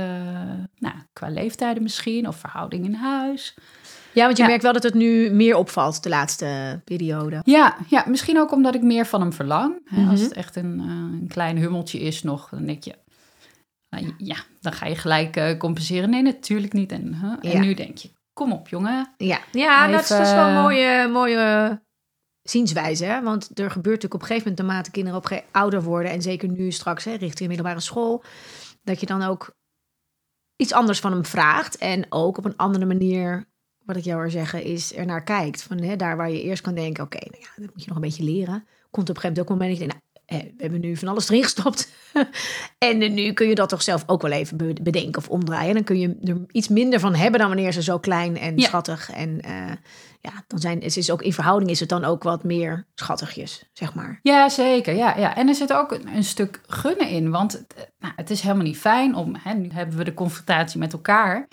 nou, 0.75 0.95
qua 1.13 1.29
leeftijden 1.29 1.83
misschien, 1.83 2.27
of 2.27 2.35
verhouding 2.35 2.85
in 2.85 2.94
huis. 2.94 3.56
Ja, 4.13 4.25
want 4.25 4.38
je 4.38 4.44
Ja. 4.44 4.50
merkt 4.50 4.63
wel 4.63 4.74
dat 4.74 4.84
het 4.84 4.94
nu 4.94 5.30
meer 5.31 5.56
opvalt 5.56 6.04
de 6.04 6.10
laatste 6.10 6.81
periode. 6.86 7.40
Ja, 7.44 7.78
ja, 7.88 8.04
misschien 8.08 8.40
ook 8.40 8.52
omdat 8.52 8.75
ik 8.75 8.81
meer 8.81 9.06
van 9.06 9.22
hem 9.22 9.34
verlang. 9.34 9.80
Hè, 9.86 10.02
Als 10.10 10.19
Mhm. 10.19 10.30
het 10.30 10.34
echt 10.38 10.56
een, 10.56 10.80
eh, 10.80 10.86
een 11.22 11.28
klein 11.28 11.58
hummeltje 11.58 12.00
is 12.00 12.24
nog, 12.24 12.50
dan 12.50 12.66
denk 12.66 12.84
je... 12.84 12.96
nou, 13.90 14.13
ja, 14.18 14.36
dan 14.62 14.74
ga 14.74 14.86
je 14.86 14.96
gelijk 14.96 15.36
eh, 15.36 15.58
compenseren. 15.58 16.10
Nee, 16.10 16.22
natuurlijk 16.22 16.74
niet. 16.74 16.92
En, 16.92 17.16
huh? 17.22 17.34
en 17.42 17.50
Ja. 17.52 17.60
nu 17.60 17.74
denk 17.74 17.98
je, 17.98 18.10
kom 18.34 18.52
op 18.52 18.68
jongen. 18.68 19.13
Ja, 19.18 19.40
ja 19.52 19.88
dat, 19.88 20.02
is, 20.02 20.08
dat 20.08 20.19
is 20.28 20.34
wel 20.34 20.48
een 20.48 20.62
mooie, 20.62 21.08
mooie 21.08 21.81
zienswijze. 22.42 23.06
Hè? 23.06 23.22
Want 23.22 23.44
er 23.60 23.72
gebeurt 23.72 23.86
natuurlijk 24.02 24.13
op 24.13 24.22
een 24.22 24.28
gegeven 24.28 24.50
moment, 24.50 24.68
naarmate 24.68 24.92
kinderen 24.92 25.19
op 25.19 25.44
ouder 25.52 25.84
worden... 25.84 26.12
en 26.12 26.22
zeker 26.22 26.50
nu 26.50 26.72
straks 26.72 27.04
hè, 27.04 27.13
richting 27.13 27.48
middelbare 27.50 27.80
school... 27.80 28.24
dat 28.84 29.00
je 29.00 29.06
dan 29.06 29.22
ook 29.22 29.54
iets 30.56 30.74
anders 30.74 31.00
van 31.00 31.12
hem 31.12 31.25
vraagt. 31.25 31.78
En 31.78 32.06
ook 32.10 32.38
op 32.38 32.46
een 32.46 32.58
andere 32.58 32.86
manier, 32.86 33.46
wat 33.86 33.95
ik 33.95 34.04
jou 34.04 34.22
wil 34.22 34.30
zeggen, 34.31 34.63
is 34.63 34.95
er 34.95 35.06
naar 35.06 35.24
kijkt. 35.24 35.63
Van, 35.63 35.78
hè, 35.81 35.95
daar 35.95 36.18
waar 36.18 36.31
je 36.31 36.42
eerst 36.42 36.62
kan 36.62 36.75
denken, 36.75 37.04
oké, 37.04 37.18
nou 37.18 37.38
ja, 37.42 37.48
dat 37.56 37.69
moet 37.74 37.81
je 37.83 37.88
nog 37.88 37.95
een 37.95 38.04
beetje 38.04 38.24
leren. 38.24 38.66
Komt 38.92 39.10
op 39.10 39.16
een 39.16 39.22
gegeven 39.22 39.30
moment 39.30 39.39
ook 39.39 39.50
een 39.50 39.55
moment 39.58 39.72
dat 39.72 39.79
je 39.79 39.88
denkt, 39.88 39.94
nou, 40.27 40.44
we 40.58 40.62
hebben 40.62 40.79
nu 40.82 40.98
van 40.98 41.08
alles 41.08 41.29
erin 41.29 41.44
gestopt. 41.44 41.91
en 42.77 43.01
eh, 43.01 43.12
nu 43.12 43.34
kun 43.34 43.48
je 43.48 43.55
dat 43.55 43.70
toch 43.70 43.82
zelf 43.82 44.03
ook 44.05 44.22
wel 44.22 44.32
even 44.32 44.58
be- 44.58 44.75
bedenken 44.82 45.22
of 45.22 45.29
omdraaien. 45.29 45.74
Dan 45.74 45.84
kun 45.84 46.00
je 46.00 46.17
er 46.24 46.38
iets 46.51 46.67
minder 46.67 47.00
van 47.00 47.15
hebben 47.15 47.39
dan 47.39 47.48
wanneer 47.50 47.72
ze 47.72 47.84
zo 47.84 48.00
klein 48.00 48.38
en 48.38 48.58
Ja. 48.58 48.65
schattig. 48.67 49.12
En 49.12 49.41
eh, 49.41 49.72
ja, 50.22 50.32
dan 50.48 50.60
zijn 50.60 50.82
het 50.82 50.98
is 50.98 51.12
ook 51.12 51.22
in 51.22 51.34
verhouding 51.34 51.72
is 51.72 51.79
het 51.79 51.89
dan 51.89 52.03
ook 52.05 52.24
wat 52.24 52.44
meer 52.44 52.86
schattigjes, 52.96 53.70
zeg 53.74 53.94
maar. 53.94 54.20
Ja, 54.24 54.50
zeker. 54.50 54.96
Ja, 54.96 55.17
ja. 55.17 55.36
En 55.36 55.48
er 55.48 55.55
zit 55.55 55.74
ook 55.74 55.91
een, 55.91 56.08
een 56.15 56.24
stuk 56.24 56.62
gunnen 56.67 57.08
in. 57.10 57.29
Want 57.32 57.51
het, 57.51 57.74
eh, 57.75 57.84
nou, 58.00 58.13
het 58.15 58.29
is 58.29 58.41
helemaal 58.41 58.65
niet 58.65 58.77
fijn 58.77 59.15
om... 59.15 59.36
Hè, 59.39 59.53
nu 59.53 59.70
hebben 59.74 59.98
we 59.98 60.03
de 60.03 60.13
confrontatie 60.13 60.79
met 60.79 60.94
elkaar. 60.94 61.48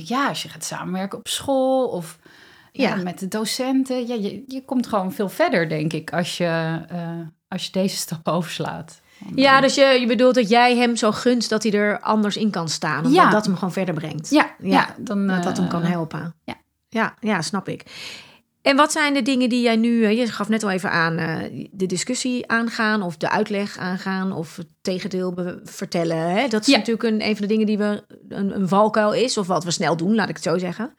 Ja, 0.00 0.28
als 0.28 0.42
je 0.42 0.48
gaat 0.48 0.64
samenwerken 0.64 1.18
op 1.18 1.28
school 1.28 1.88
of 1.88 2.18
ja. 2.72 2.96
Ja. 2.96 3.02
met 3.02 3.18
de 3.18 3.28
docenten... 3.28 4.06
Ja, 4.06 4.14
je, 4.14 4.44
je 4.46 4.64
komt 4.64 4.86
gewoon 4.86 5.12
veel 5.12 5.28
verder, 5.28 5.68
denk 5.68 5.92
ik, 5.92 6.12
als 6.12 6.36
je, 6.36 6.80
eh, 6.88 7.20
als 7.48 7.64
je 7.66 7.72
deze 7.72 7.96
stap 8.06 8.28
overslaat. 8.28 9.00
Ja, 9.34 9.60
dus 9.60 9.74
je, 9.74 9.84
je 10.00 10.06
bedoelt 10.06 10.34
dat 10.34 10.48
jij 10.48 10.76
hem 10.76 10.96
zo 10.96 11.12
gunt 11.12 11.48
dat 11.48 11.62
hij 11.62 11.72
er 11.72 12.00
anders 12.00 12.36
in 12.36 12.50
kan 12.50 12.68
staan. 12.68 12.96
Omdat 13.04 13.12
Ja. 13.12 13.30
dat 13.30 13.44
hem 13.44 13.54
gewoon 13.54 13.72
verder 13.72 13.94
brengt. 13.94 14.30
ja, 14.30 14.54
ja, 14.58 14.68
ja, 14.70 14.94
dan... 14.98 15.26
Dat 15.26 15.42
dat 15.42 15.56
hem 15.56 15.68
kan 15.68 15.82
eh, 15.82 15.88
helpen. 15.88 16.34
ja. 16.44 16.54
ja, 16.88 17.14
ja, 17.20 17.42
snap 17.42 17.68
ik. 17.68 17.84
En 18.62 18.76
wat 18.76 18.92
zijn 18.92 19.14
de 19.14 19.22
dingen 19.22 19.48
die 19.48 19.62
jij 19.62 19.76
nu, 19.76 20.04
eh, 20.04 20.18
je 20.18 20.26
gaf 20.26 20.48
net 20.48 20.62
al 20.62 20.70
even 20.70 20.90
aan, 20.90 21.16
eh, 21.16 21.68
de 21.72 21.86
discussie 21.86 22.48
aangaan 22.48 23.02
of 23.02 23.16
de 23.16 23.30
uitleg 23.30 23.78
aangaan 23.78 24.32
of 24.32 24.56
het 24.56 24.66
tegendeel 24.80 25.34
vertellen. 25.64 26.16
Hè? 26.16 26.48
Dat 26.48 26.60
is 26.60 26.66
Ja. 26.66 26.76
natuurlijk 26.76 27.02
een, 27.08 27.22
een 27.22 27.36
van 27.36 27.46
de 27.46 27.52
dingen 27.52 27.66
die 27.66 27.78
we, 27.78 28.04
een, 28.28 28.54
een 28.56 28.68
valkuil 28.68 29.12
is 29.12 29.38
of 29.38 29.46
wat 29.46 29.64
we 29.64 29.70
snel 29.70 29.96
doen, 29.96 30.14
laat 30.14 30.28
ik 30.28 30.34
het 30.34 30.44
zo 30.44 30.58
zeggen. 30.58 30.94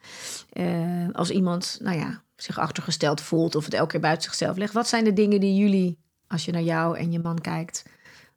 Eh, 0.52 1.08
als 1.12 1.30
iemand, 1.30 1.78
nou 1.82 1.98
ja, 1.98 2.22
zich 2.36 2.58
achtergesteld 2.58 3.20
voelt 3.20 3.54
of 3.54 3.64
het 3.64 3.74
elke 3.74 3.90
keer 3.90 4.00
buiten 4.00 4.22
zichzelf 4.24 4.56
legt. 4.56 4.72
Wat 4.72 4.88
zijn 4.88 5.04
de 5.04 5.12
dingen 5.12 5.40
die 5.40 5.56
jullie, 5.56 5.98
als 6.28 6.44
je 6.44 6.52
naar 6.52 6.62
jou 6.62 6.98
en 6.98 7.12
je 7.12 7.18
man 7.18 7.40
kijkt, 7.40 7.82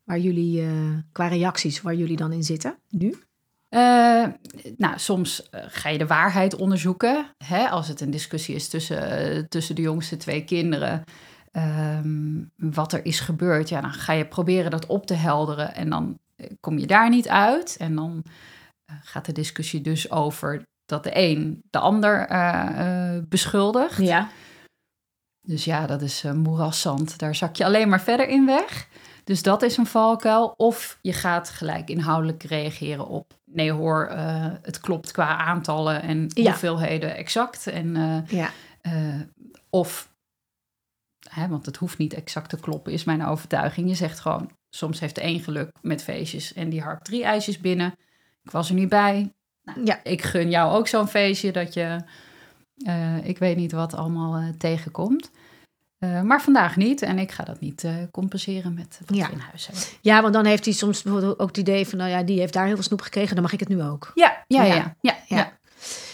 waar 0.03 0.19
jullie, 0.19 0.63
qua 1.11 1.27
reacties, 1.27 1.81
waar 1.81 1.95
jullie 1.95 2.17
dan 2.17 2.31
in 2.31 2.43
zitten 2.43 2.77
nu? 2.89 3.15
Eh, 3.69 4.25
nou, 4.77 4.99
soms 4.99 5.49
eh, 5.49 5.63
ga 5.67 5.89
je 5.89 5.97
de 5.97 6.07
waarheid 6.07 6.55
onderzoeken. 6.55 7.25
Hè, 7.43 7.69
als 7.69 7.87
het 7.87 8.01
een 8.01 8.11
discussie 8.11 8.55
is 8.55 8.67
tussen, 8.67 9.09
eh, 9.09 9.43
tussen 9.43 9.75
de 9.75 9.81
jongste 9.81 10.17
twee 10.17 10.43
kinderen. 10.43 11.03
ehm, 11.51 12.43
wat 12.55 12.93
er 12.93 13.05
is 13.05 13.19
gebeurd. 13.19 13.69
Ja, 13.69 13.81
dan 13.81 13.93
ga 13.93 14.13
je 14.13 14.27
proberen 14.27 14.71
dat 14.71 14.85
op 14.85 15.05
te 15.05 15.13
helderen. 15.13 15.75
En 15.75 15.89
dan 15.89 16.19
kom 16.59 16.77
je 16.77 16.87
daar 16.87 17.09
niet 17.09 17.27
uit. 17.27 17.77
En 17.79 17.95
dan 17.95 18.23
gaat 19.01 19.25
de 19.25 19.31
discussie 19.31 19.81
dus 19.81 20.11
over 20.11 20.63
dat 20.85 21.03
de 21.03 21.11
een 21.13 21.61
de 21.69 21.79
ander 21.79 22.27
beschuldigt. 23.29 23.97
Ja. 23.97 24.29
Dus 25.47 25.65
ja, 25.65 25.87
dat 25.87 26.01
is 26.01 26.23
uh, 26.23 26.31
moerasszand. 26.31 27.19
Daar 27.19 27.35
zak 27.35 27.55
je 27.55 27.65
alleen 27.65 27.89
maar 27.89 28.01
verder 28.01 28.27
in 28.27 28.45
weg. 28.45 28.87
Dus 29.27 29.41
dat 29.43 29.61
is 29.61 29.77
een 29.77 29.85
valkuil. 29.85 30.53
Of 30.57 30.97
je 31.01 31.13
gaat 31.13 31.49
gelijk 31.49 31.89
inhoudelijk 31.89 32.43
reageren 32.43 33.07
op... 33.07 33.33
nee 33.45 33.71
hoor, 33.71 34.05
eh, 34.07 34.45
het 34.61 34.79
klopt 34.79 35.11
qua 35.11 35.37
aantallen 35.37 36.01
en 36.01 36.25
Ja. 36.33 36.43
hoeveelheden 36.49 37.15
exact. 37.15 37.67
En, 37.67 37.95
eh, 37.95 38.29
Ja. 38.39 38.49
eh, 38.81 39.21
of, 39.69 40.11
hè, 41.29 41.47
want 41.47 41.65
het 41.65 41.77
hoeft 41.77 41.97
niet 41.97 42.13
exact 42.13 42.49
te 42.49 42.59
kloppen, 42.59 42.91
is 42.93 43.03
mijn 43.03 43.25
overtuiging. 43.25 43.89
Je 43.89 43.95
zegt 43.95 44.19
gewoon, 44.19 44.51
soms 44.69 44.99
heeft 44.99 45.19
een 45.19 45.39
geluk 45.39 45.69
met 45.81 46.03
feestjes... 46.03 46.53
en 46.53 46.69
die 46.69 46.81
harkt 46.81 47.05
drie 47.05 47.23
ijsjes 47.23 47.59
binnen. 47.59 47.95
Ik 48.43 48.51
was 48.51 48.69
er 48.69 48.75
niet 48.75 48.89
bij. 48.89 49.33
Nou, 49.63 49.85
Ja. 49.85 50.03
Ik 50.03 50.21
gun 50.21 50.49
jou 50.49 50.73
ook 50.75 50.87
zo'n 50.87 51.07
feestje 51.07 51.51
dat 51.51 51.73
je... 51.73 52.01
ik 53.23 53.37
weet 53.37 53.57
niet 53.57 53.71
wat 53.71 53.93
allemaal 53.93 54.51
tegenkomt. 54.57 55.31
Eh, 55.99 56.21
maar 56.21 56.41
vandaag 56.41 56.75
niet. 56.75 57.01
En 57.01 57.19
ik 57.19 57.31
ga 57.31 57.43
dat 57.43 57.59
niet 57.59 57.83
eh, 57.83 57.91
compenseren 58.11 58.73
met 58.73 58.99
wat 59.05 59.17
Ja. 59.17 59.25
we 59.27 59.31
in 59.33 59.39
huis 59.39 59.65
hebben. 59.67 59.83
ja, 60.01 60.21
want 60.21 60.33
dan 60.33 60.45
heeft 60.45 60.65
hij 60.65 60.73
soms 60.73 61.01
bijvoorbeeld 61.03 61.39
ook 61.39 61.47
het 61.47 61.57
idee 61.57 61.87
van... 61.87 61.97
nou 61.97 62.09
ja, 62.09 62.23
die 62.23 62.39
heeft 62.39 62.53
daar 62.53 62.65
heel 62.65 62.73
veel 62.75 62.83
snoep 62.83 63.01
gekregen, 63.01 63.33
dan 63.33 63.43
mag 63.43 63.53
ik 63.53 63.59
het 63.59 63.69
nu 63.69 63.81
ook. 63.83 64.11
Ja, 64.13 64.43
ja, 64.47 64.63
Ja. 64.63 64.73
ja. 64.75 64.95
ja, 65.01 65.15
ja, 65.27 65.37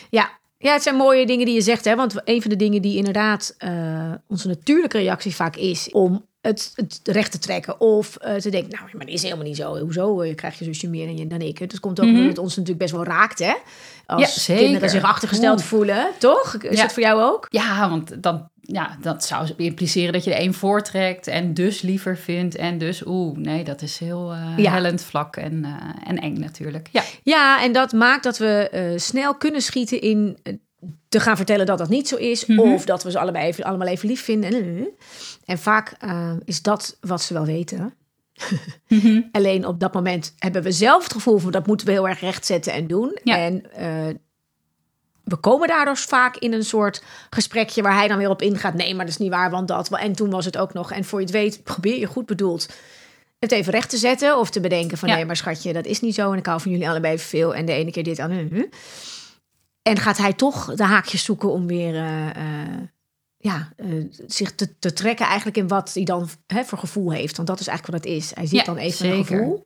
Ja. 0.10 0.30
ja. 0.58 0.74
Het 0.74 0.84
zijn 0.84 0.96
mooie 0.96 1.26
dingen 1.26 1.46
die 1.46 1.56
je 1.56 1.62
zegt. 1.62 1.86
Hè? 1.86 1.96
Want 1.96 2.16
een 2.24 2.42
van 2.42 2.50
de 2.50 2.56
dingen 2.56 2.82
die 2.82 2.98
inderdaad 2.98 3.56
eh, 3.58 4.12
onze 4.28 4.48
natuurlijke 4.48 4.98
reactie 4.98 5.36
vaak 5.36 5.56
is... 5.56 5.90
om 5.92 6.26
het, 6.42 6.72
het 6.76 7.00
recht 7.04 7.32
te 7.32 7.40
trekken. 7.40 7.80
Of 7.80 8.10
te 8.40 8.50
denken, 8.50 8.70
nou, 8.70 8.84
maar 8.98 9.06
dat 9.06 9.16
is 9.16 9.22
helemaal 9.24 9.46
niet 9.46 9.56
zo. 9.58 9.78
Hoezo 9.80 10.22
eh, 10.22 10.36
krijg 10.36 10.60
je 10.60 10.66
zusje 10.66 10.90
meer 10.90 11.06
dan, 11.06 11.18
je, 11.18 11.28
dan 11.28 11.42
ik? 11.42 11.58
Het 11.60 11.80
komt 11.80 12.00
ook 12.00 12.06
Mhm. 12.06 12.16
omdat 12.16 12.30
het 12.30 12.38
ons 12.40 12.52
natuurlijk 12.56 12.80
best 12.80 12.92
wel 12.94 13.04
raakt, 13.04 13.40
hè? 13.40 13.54
Als 14.06 14.46
Ja, 14.46 14.56
kinderen 14.56 14.90
zich 14.90 15.04
achtergesteld 15.04 15.60
Oeh. 15.60 15.68
voelen, 15.68 16.08
toch? 16.20 16.56
Is 16.56 16.80
dat 16.80 16.94
voor 16.94 17.04
jou 17.04 17.22
ook? 17.22 17.46
Ja, 17.50 17.90
want 17.90 18.24
dan, 18.24 18.50
ja, 18.66 18.98
dat 19.02 19.26
zou 19.26 19.50
impliceren 19.58 20.14
dat 20.14 20.24
je 20.24 20.30
de 20.30 20.42
een 20.42 20.54
voortrekt 20.54 21.28
en 21.28 21.54
dus 21.54 21.82
liever 21.82 22.18
vindt. 22.18 22.56
En 22.56 22.78
dus, 22.78 23.06
oeh, 23.06 23.38
nee, 23.38 23.64
dat 23.64 23.82
is 23.82 23.98
heel 23.98 24.34
Ja. 24.58 24.72
hellend 24.72 25.02
vlak 25.04 25.36
en, 25.36 25.66
eh, 25.66 26.10
en 26.10 26.18
eng 26.20 26.40
natuurlijk. 26.40 26.90
Ja, 26.92 27.04
Ja, 27.24 27.64
en 27.64 27.72
dat 27.72 27.92
maakt 27.92 28.24
dat 28.24 28.38
we 28.38 28.70
eh, 28.72 28.98
snel 29.00 29.36
kunnen 29.36 29.62
schieten 29.62 30.02
in 30.02 30.38
te 31.10 31.20
gaan 31.20 31.36
vertellen 31.38 31.66
dat 31.66 31.78
dat 31.78 31.90
niet 31.90 32.08
zo 32.08 32.16
is. 32.16 32.46
Mhm. 32.46 32.60
Of 32.60 32.86
dat 32.86 33.04
we 33.04 33.12
ze 33.12 33.20
allebei 33.20 33.48
even, 33.48 33.64
allemaal 33.64 33.88
even 33.88 34.08
lief 34.08 34.24
vinden. 34.24 34.88
En 35.46 35.58
vaak 35.58 35.98
is 36.46 36.62
dat 36.62 36.98
wat 37.02 37.22
ze 37.22 37.34
wel 37.34 37.46
weten. 37.46 37.94
Mhm. 38.88 39.22
Alleen 39.32 39.68
op 39.68 39.80
dat 39.80 39.94
moment 39.94 40.34
hebben 40.38 40.64
we 40.64 40.72
zelf 40.72 41.04
het 41.04 41.14
gevoel 41.14 41.38
van 41.38 41.52
dat 41.52 41.68
moeten 41.68 41.86
we 41.88 41.92
heel 41.94 42.08
erg 42.08 42.20
rechtzetten 42.20 42.74
en 42.74 42.88
doen. 42.88 43.20
Ja. 43.24 43.38
En 43.38 43.64
we 45.24 45.36
komen 45.36 45.68
daardoor 45.68 45.98
vaak 45.98 46.38
in 46.38 46.54
een 46.54 46.64
soort 46.64 47.04
gesprekje 47.30 47.82
waar 47.82 47.96
hij 47.96 48.08
dan 48.08 48.18
weer 48.18 48.30
op 48.30 48.42
ingaat. 48.42 48.74
Nee, 48.74 48.96
maar 48.96 49.06
dat 49.06 49.14
is 49.14 49.20
niet 49.20 49.32
waar, 49.32 49.52
want 49.52 49.68
dat. 49.68 49.90
En 49.90 50.14
toen 50.14 50.30
was 50.30 50.46
het 50.46 50.58
ook 50.58 50.74
nog. 50.74 50.92
En 50.92 51.06
voor 51.06 51.20
je 51.20 51.26
het 51.26 51.34
weet, 51.34 51.64
probeer 51.64 52.00
je 52.00 52.06
goed 52.06 52.26
bedoeld 52.26 52.68
het 53.40 53.52
even 53.52 53.72
recht 53.72 53.90
te 53.90 53.98
zetten. 53.98 54.38
Of 54.38 54.50
te 54.50 54.60
bedenken 54.60 54.98
van 54.98 55.10
Ja. 55.10 55.16
nee, 55.16 55.26
maar 55.26 55.36
schatje, 55.36 55.74
dat 55.74 55.86
is 55.86 56.00
niet 56.00 56.16
zo. 56.16 56.32
En 56.32 56.38
ik 56.38 56.46
hou 56.46 56.62
van 56.62 56.72
jullie 56.72 56.90
allebei 56.90 57.20
veel. 57.20 57.56
En 57.56 57.66
de 57.66 57.72
ene 57.72 57.92
keer 57.92 58.04
dit 58.04 58.20
aan 58.20 58.32
hun. 58.32 58.72
En 59.82 59.98
gaat 59.98 60.18
hij 60.18 60.34
toch 60.34 60.76
de 60.76 60.84
haakjes 60.84 61.24
zoeken 61.24 61.50
om 61.50 61.68
weer 61.68 61.96
eh, 61.96 62.30
eh, 62.30 62.80
ja, 63.38 63.74
eh, 63.78 63.88
zich 64.28 64.56
te, 64.56 64.80
te 64.80 64.94
trekken 64.94 65.26
eigenlijk 65.26 65.58
in 65.58 65.68
wat 65.68 65.94
hij 65.94 66.04
dan 66.04 66.30
hè, 66.48 66.64
voor 66.64 66.78
gevoel 66.78 67.12
heeft. 67.12 67.36
Want 67.36 67.48
dat 67.48 67.60
is 67.60 67.68
eigenlijk 67.68 67.98
wat 67.98 68.12
het 68.12 68.22
is. 68.22 68.36
Hij 68.36 68.46
ziet 68.46 68.60
Ja, 68.60 68.64
dan 68.64 68.78
even 68.78 69.10
een 69.10 69.26
gevoel. 69.26 69.64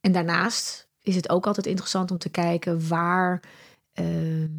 En 0.00 0.12
daarnaast 0.12 0.88
is 1.02 1.16
het 1.16 1.28
ook 1.28 1.46
altijd 1.46 1.66
interessant 1.66 2.10
om 2.10 2.18
te 2.18 2.28
kijken 2.28 2.88
waar 2.88 3.40
ehm, 3.94 4.50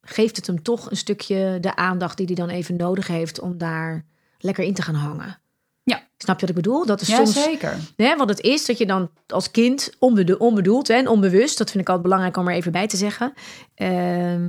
geeft 0.00 0.36
het 0.36 0.46
hem 0.46 0.62
toch 0.62 0.90
een 0.90 0.96
stukje 0.96 1.58
de 1.60 1.76
aandacht 1.76 2.16
die 2.16 2.26
hij 2.26 2.34
dan 2.34 2.48
even 2.48 2.76
nodig 2.76 3.06
heeft 3.06 3.40
om 3.40 3.58
daar 3.58 4.04
lekker 4.38 4.64
in 4.64 4.74
te 4.74 4.82
gaan 4.82 4.94
hangen. 4.94 5.40
Ja. 5.82 6.06
Snap 6.16 6.40
je 6.40 6.46
wat 6.46 6.56
ik 6.56 6.62
bedoel? 6.62 6.86
Dat 6.86 7.00
is 7.00 7.08
ja 7.08 7.16
soms 7.16 7.42
zeker. 7.42 7.76
Hè, 7.96 8.16
wat 8.16 8.28
het 8.28 8.40
is 8.40 8.66
dat 8.66 8.78
je 8.78 8.86
dan 8.86 9.10
als 9.26 9.50
kind 9.50 9.90
onbedo 9.98 10.34
onbedoeld 10.34 10.88
hè, 10.88 10.94
en 10.94 11.08
onbewust, 11.08 11.58
dat 11.58 11.70
vind 11.70 11.82
ik 11.82 11.88
altijd 11.88 12.06
belangrijk 12.06 12.36
om 12.36 12.48
er 12.48 12.54
even 12.54 12.72
bij 12.72 12.86
te 12.86 12.96
zeggen. 12.96 13.32
Ehm, 13.74 14.48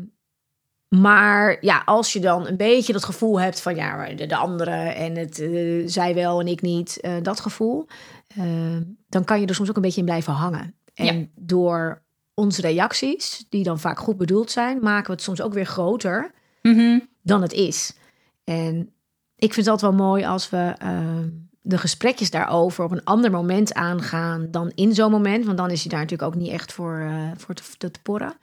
maar 0.88 1.58
ja, 1.62 1.82
als 1.86 2.14
je 2.14 2.20
dan 2.20 2.48
een 2.48 2.58
beetje 2.58 2.94
dat 2.94 3.04
gevoel 3.04 3.40
hebt 3.40 3.62
van 3.62 3.76
ja, 3.76 3.96
maar 3.96 4.16
de, 4.16 4.26
de 4.26 4.36
andere 4.36 4.72
en 4.76 5.16
het 5.16 5.40
eh, 5.40 5.84
zij 5.86 6.14
wel 6.16 6.40
en 6.40 6.48
ik 6.48 6.62
niet, 6.62 7.00
eh, 7.00 7.14
dat 7.22 7.40
gevoel, 7.40 7.88
ehm, 8.28 8.84
dan 9.08 9.24
kan 9.24 9.40
je 9.42 9.48
er 9.48 9.56
soms 9.56 9.70
ook 9.70 9.76
een 9.76 9.82
beetje 9.82 10.00
in 10.00 10.06
blijven 10.06 10.34
hangen. 10.34 10.76
En 10.94 11.20
Ja. 11.20 11.26
door 11.36 12.04
onze 12.40 12.62
reacties, 12.62 13.46
die 13.50 13.64
dan 13.64 13.80
vaak 13.80 14.00
goed 14.00 14.18
bedoeld 14.18 14.52
zijn, 14.52 14.80
maken 14.82 15.06
we 15.06 15.12
het 15.12 15.22
soms 15.22 15.42
ook 15.42 15.54
weer 15.54 15.66
groter 15.66 16.32
Mhm. 16.62 17.00
dan 17.22 17.42
het 17.42 17.54
is. 17.54 17.94
En 18.44 18.78
ik 19.36 19.54
vind 19.54 19.66
het 19.66 19.68
altijd 19.68 19.92
wel 19.92 20.08
mooi 20.08 20.26
als 20.26 20.50
we 20.50 20.74
ehm, 20.78 21.28
de 21.62 21.78
gesprekjes 21.78 22.30
daarover 22.32 22.84
op 22.84 22.92
een 22.92 23.04
ander 23.04 23.32
moment 23.32 23.74
aangaan 23.74 24.48
dan 24.52 24.72
in 24.76 24.94
zo'n 24.94 25.12
moment. 25.12 25.46
Want 25.46 25.58
dan 25.58 25.70
is 25.72 25.82
hij 25.82 25.90
daar 25.92 26.00
natuurlijk 26.02 26.34
ook 26.34 26.42
niet 26.42 26.52
echt 26.52 26.74
voor, 26.74 27.00
eh, 27.00 27.32
voor 27.38 27.56
te, 27.56 27.64
te, 27.78 27.92
te 27.92 28.02
porren. 28.02 28.34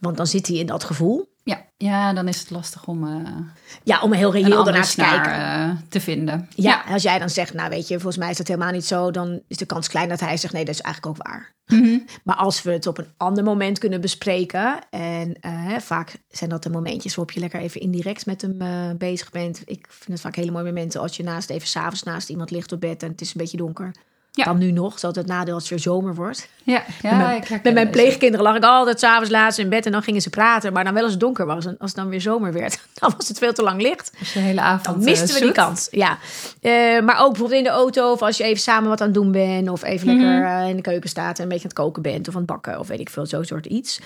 Want 0.00 0.16
dan 0.16 0.26
zit 0.26 0.46
hij 0.46 0.56
in 0.56 0.66
dat 0.66 0.84
gevoel. 0.84 1.33
Ja. 1.44 1.64
ja, 1.76 2.12
dan 2.12 2.28
is 2.28 2.40
het 2.40 2.50
lastig 2.50 2.86
om 2.86 3.04
eh 3.08 3.38
Ja, 3.82 4.00
om 4.00 4.12
heel 4.12 4.32
reëel 4.32 4.64
daarnaar 4.64 4.88
te 4.88 4.94
kijken. 4.96 5.24
snaar 5.24 5.68
eh, 5.70 5.76
te 5.88 6.00
vinden. 6.00 6.48
Ja, 6.54 6.84
als 6.88 7.02
jij 7.02 7.18
dan 7.18 7.30
zegt, 7.30 7.54
nou 7.54 7.70
weet 7.70 7.88
je, 7.88 7.94
volgens 7.94 8.16
mij 8.16 8.30
is 8.30 8.36
dat 8.36 8.48
helemaal 8.48 8.72
niet 8.72 8.84
zo, 8.84 9.10
dan 9.10 9.42
is 9.48 9.56
de 9.56 9.66
kans 9.66 9.88
klein 9.88 10.08
dat 10.08 10.20
hij 10.20 10.36
zegt, 10.36 10.52
nee, 10.52 10.64
dat 10.64 10.74
is 10.74 10.80
eigenlijk 10.80 11.16
ook 11.18 11.26
waar. 11.26 11.52
Mhm. 11.66 11.98
Maar 12.24 12.36
als 12.36 12.62
we 12.62 12.72
het 12.72 12.86
op 12.86 12.98
een 12.98 13.12
ander 13.16 13.44
moment 13.44 13.78
kunnen 13.78 14.00
bespreken, 14.00 14.78
en 14.90 15.34
eh, 15.40 15.78
vaak 15.78 16.16
zijn 16.28 16.50
dat 16.50 16.62
de 16.62 16.70
momentjes 16.70 17.14
waarop 17.14 17.34
je 17.34 17.40
lekker 17.40 17.60
even 17.60 17.80
indirect 17.80 18.26
met 18.26 18.42
hem 18.42 18.98
bezig 18.98 19.30
bent. 19.30 19.62
Ik 19.64 19.86
vind 19.88 20.10
het 20.10 20.20
vaak 20.20 20.36
hele 20.36 20.50
mooie 20.50 20.64
momenten 20.64 21.00
als 21.00 21.16
je 21.16 21.22
naast 21.22 21.50
even 21.50 21.68
s'avonds 21.68 22.02
naast 22.02 22.28
iemand 22.28 22.50
ligt 22.50 22.72
op 22.72 22.80
bed 22.80 23.02
en 23.02 23.08
het 23.10 23.20
is 23.20 23.28
een 23.28 23.40
beetje 23.40 23.56
donker. 23.56 23.94
Ja. 24.36 24.44
Dan 24.44 24.58
nu 24.58 24.70
nog, 24.70 24.88
dat 24.88 24.96
is 24.96 25.04
altijd 25.04 25.26
het 25.28 25.34
nadeel 25.34 25.54
als 25.54 25.62
het 25.62 25.70
weer 25.72 25.80
zomer 25.80 26.14
wordt. 26.14 26.48
Ja, 26.64 26.82
ja 27.02 27.16
met 27.16 27.26
mijn, 27.26 27.42
ik 27.42 27.62
met 27.62 27.74
mijn 27.74 27.90
pleegkinderen 27.90 28.44
lag 28.46 28.56
ik 28.56 28.64
altijd 28.64 28.98
s'avonds 29.00 29.30
laatst 29.30 29.58
in 29.58 29.68
bed 29.68 29.86
en 29.86 29.92
dan 29.92 30.02
gingen 30.02 30.20
ze 30.22 30.30
praten. 30.30 30.72
Maar 30.72 30.84
dan 30.84 30.94
wel 30.94 31.02
als 31.02 31.10
het 31.12 31.20
donker 31.20 31.46
was 31.46 31.66
en 31.66 31.76
als 31.78 31.90
het 31.90 32.00
dan 32.00 32.08
weer 32.08 32.20
zomer 32.20 32.52
werd, 32.52 32.78
dan 33.00 33.12
was 33.16 33.28
het 33.28 33.38
veel 33.38 33.52
te 33.52 33.62
lang 33.62 33.82
licht. 33.82 34.12
Dus 34.18 34.32
de 34.32 34.38
hele 34.38 34.60
avond 34.60 34.84
Dan 34.96 35.04
misten 35.04 35.26
we 35.26 35.32
eh, 35.32 35.38
die 35.38 35.46
zoet. 35.46 35.56
kans. 35.56 35.88
Ja. 35.90 36.18
Eh, 36.60 36.72
maar 37.02 37.20
ook 37.20 37.28
bijvoorbeeld 37.30 37.58
in 37.58 37.64
de 37.64 37.70
auto 37.70 38.12
of 38.12 38.22
als 38.22 38.36
je 38.36 38.44
even 38.44 38.62
samen 38.62 38.88
wat 38.88 39.00
aan 39.00 39.06
het 39.06 39.14
doen 39.14 39.32
bent. 39.32 39.68
Of 39.68 39.82
even 39.82 40.06
Mhm. 40.06 40.16
lekker 40.16 40.44
eh, 40.44 40.68
in 40.68 40.76
de 40.76 40.82
keuken 40.82 41.08
staat 41.10 41.36
en 41.36 41.42
een 41.42 41.48
beetje 41.48 41.64
aan 41.64 41.70
het 41.70 41.78
koken 41.78 42.02
bent. 42.02 42.28
Of 42.28 42.34
aan 42.34 42.40
het 42.40 42.50
bakken 42.50 42.78
of 42.78 42.88
weet 42.88 43.00
ik 43.00 43.10
veel, 43.10 43.26
zo'n 43.26 43.44
soort 43.44 43.66
iets. 43.66 44.00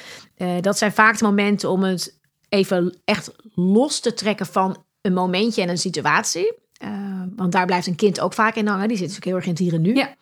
Dat 0.60 0.78
zijn 0.78 0.92
vaak 0.92 1.18
de 1.18 1.24
momenten 1.24 1.70
om 1.70 1.82
het 1.82 2.18
even 2.48 2.96
echt 3.04 3.30
los 3.54 4.00
te 4.00 4.14
trekken 4.14 4.46
van 4.46 4.84
een 5.02 5.12
momentje 5.12 5.62
en 5.62 5.68
een 5.68 5.78
situatie. 5.78 6.52
Eh, 6.78 7.22
want 7.36 7.52
daar 7.52 7.66
blijft 7.66 7.86
een 7.86 7.94
kind 7.94 8.20
ook 8.20 8.32
vaak 8.32 8.54
in 8.54 8.66
hangen. 8.66 8.88
Die 8.88 8.96
zit 8.96 9.06
natuurlijk 9.06 9.24
heel 9.26 9.36
erg 9.36 9.44
in 9.44 9.50
het 9.50 9.60
hier 9.60 9.74
en 9.74 9.82
nu. 9.82 9.94
Ja. 9.94 10.14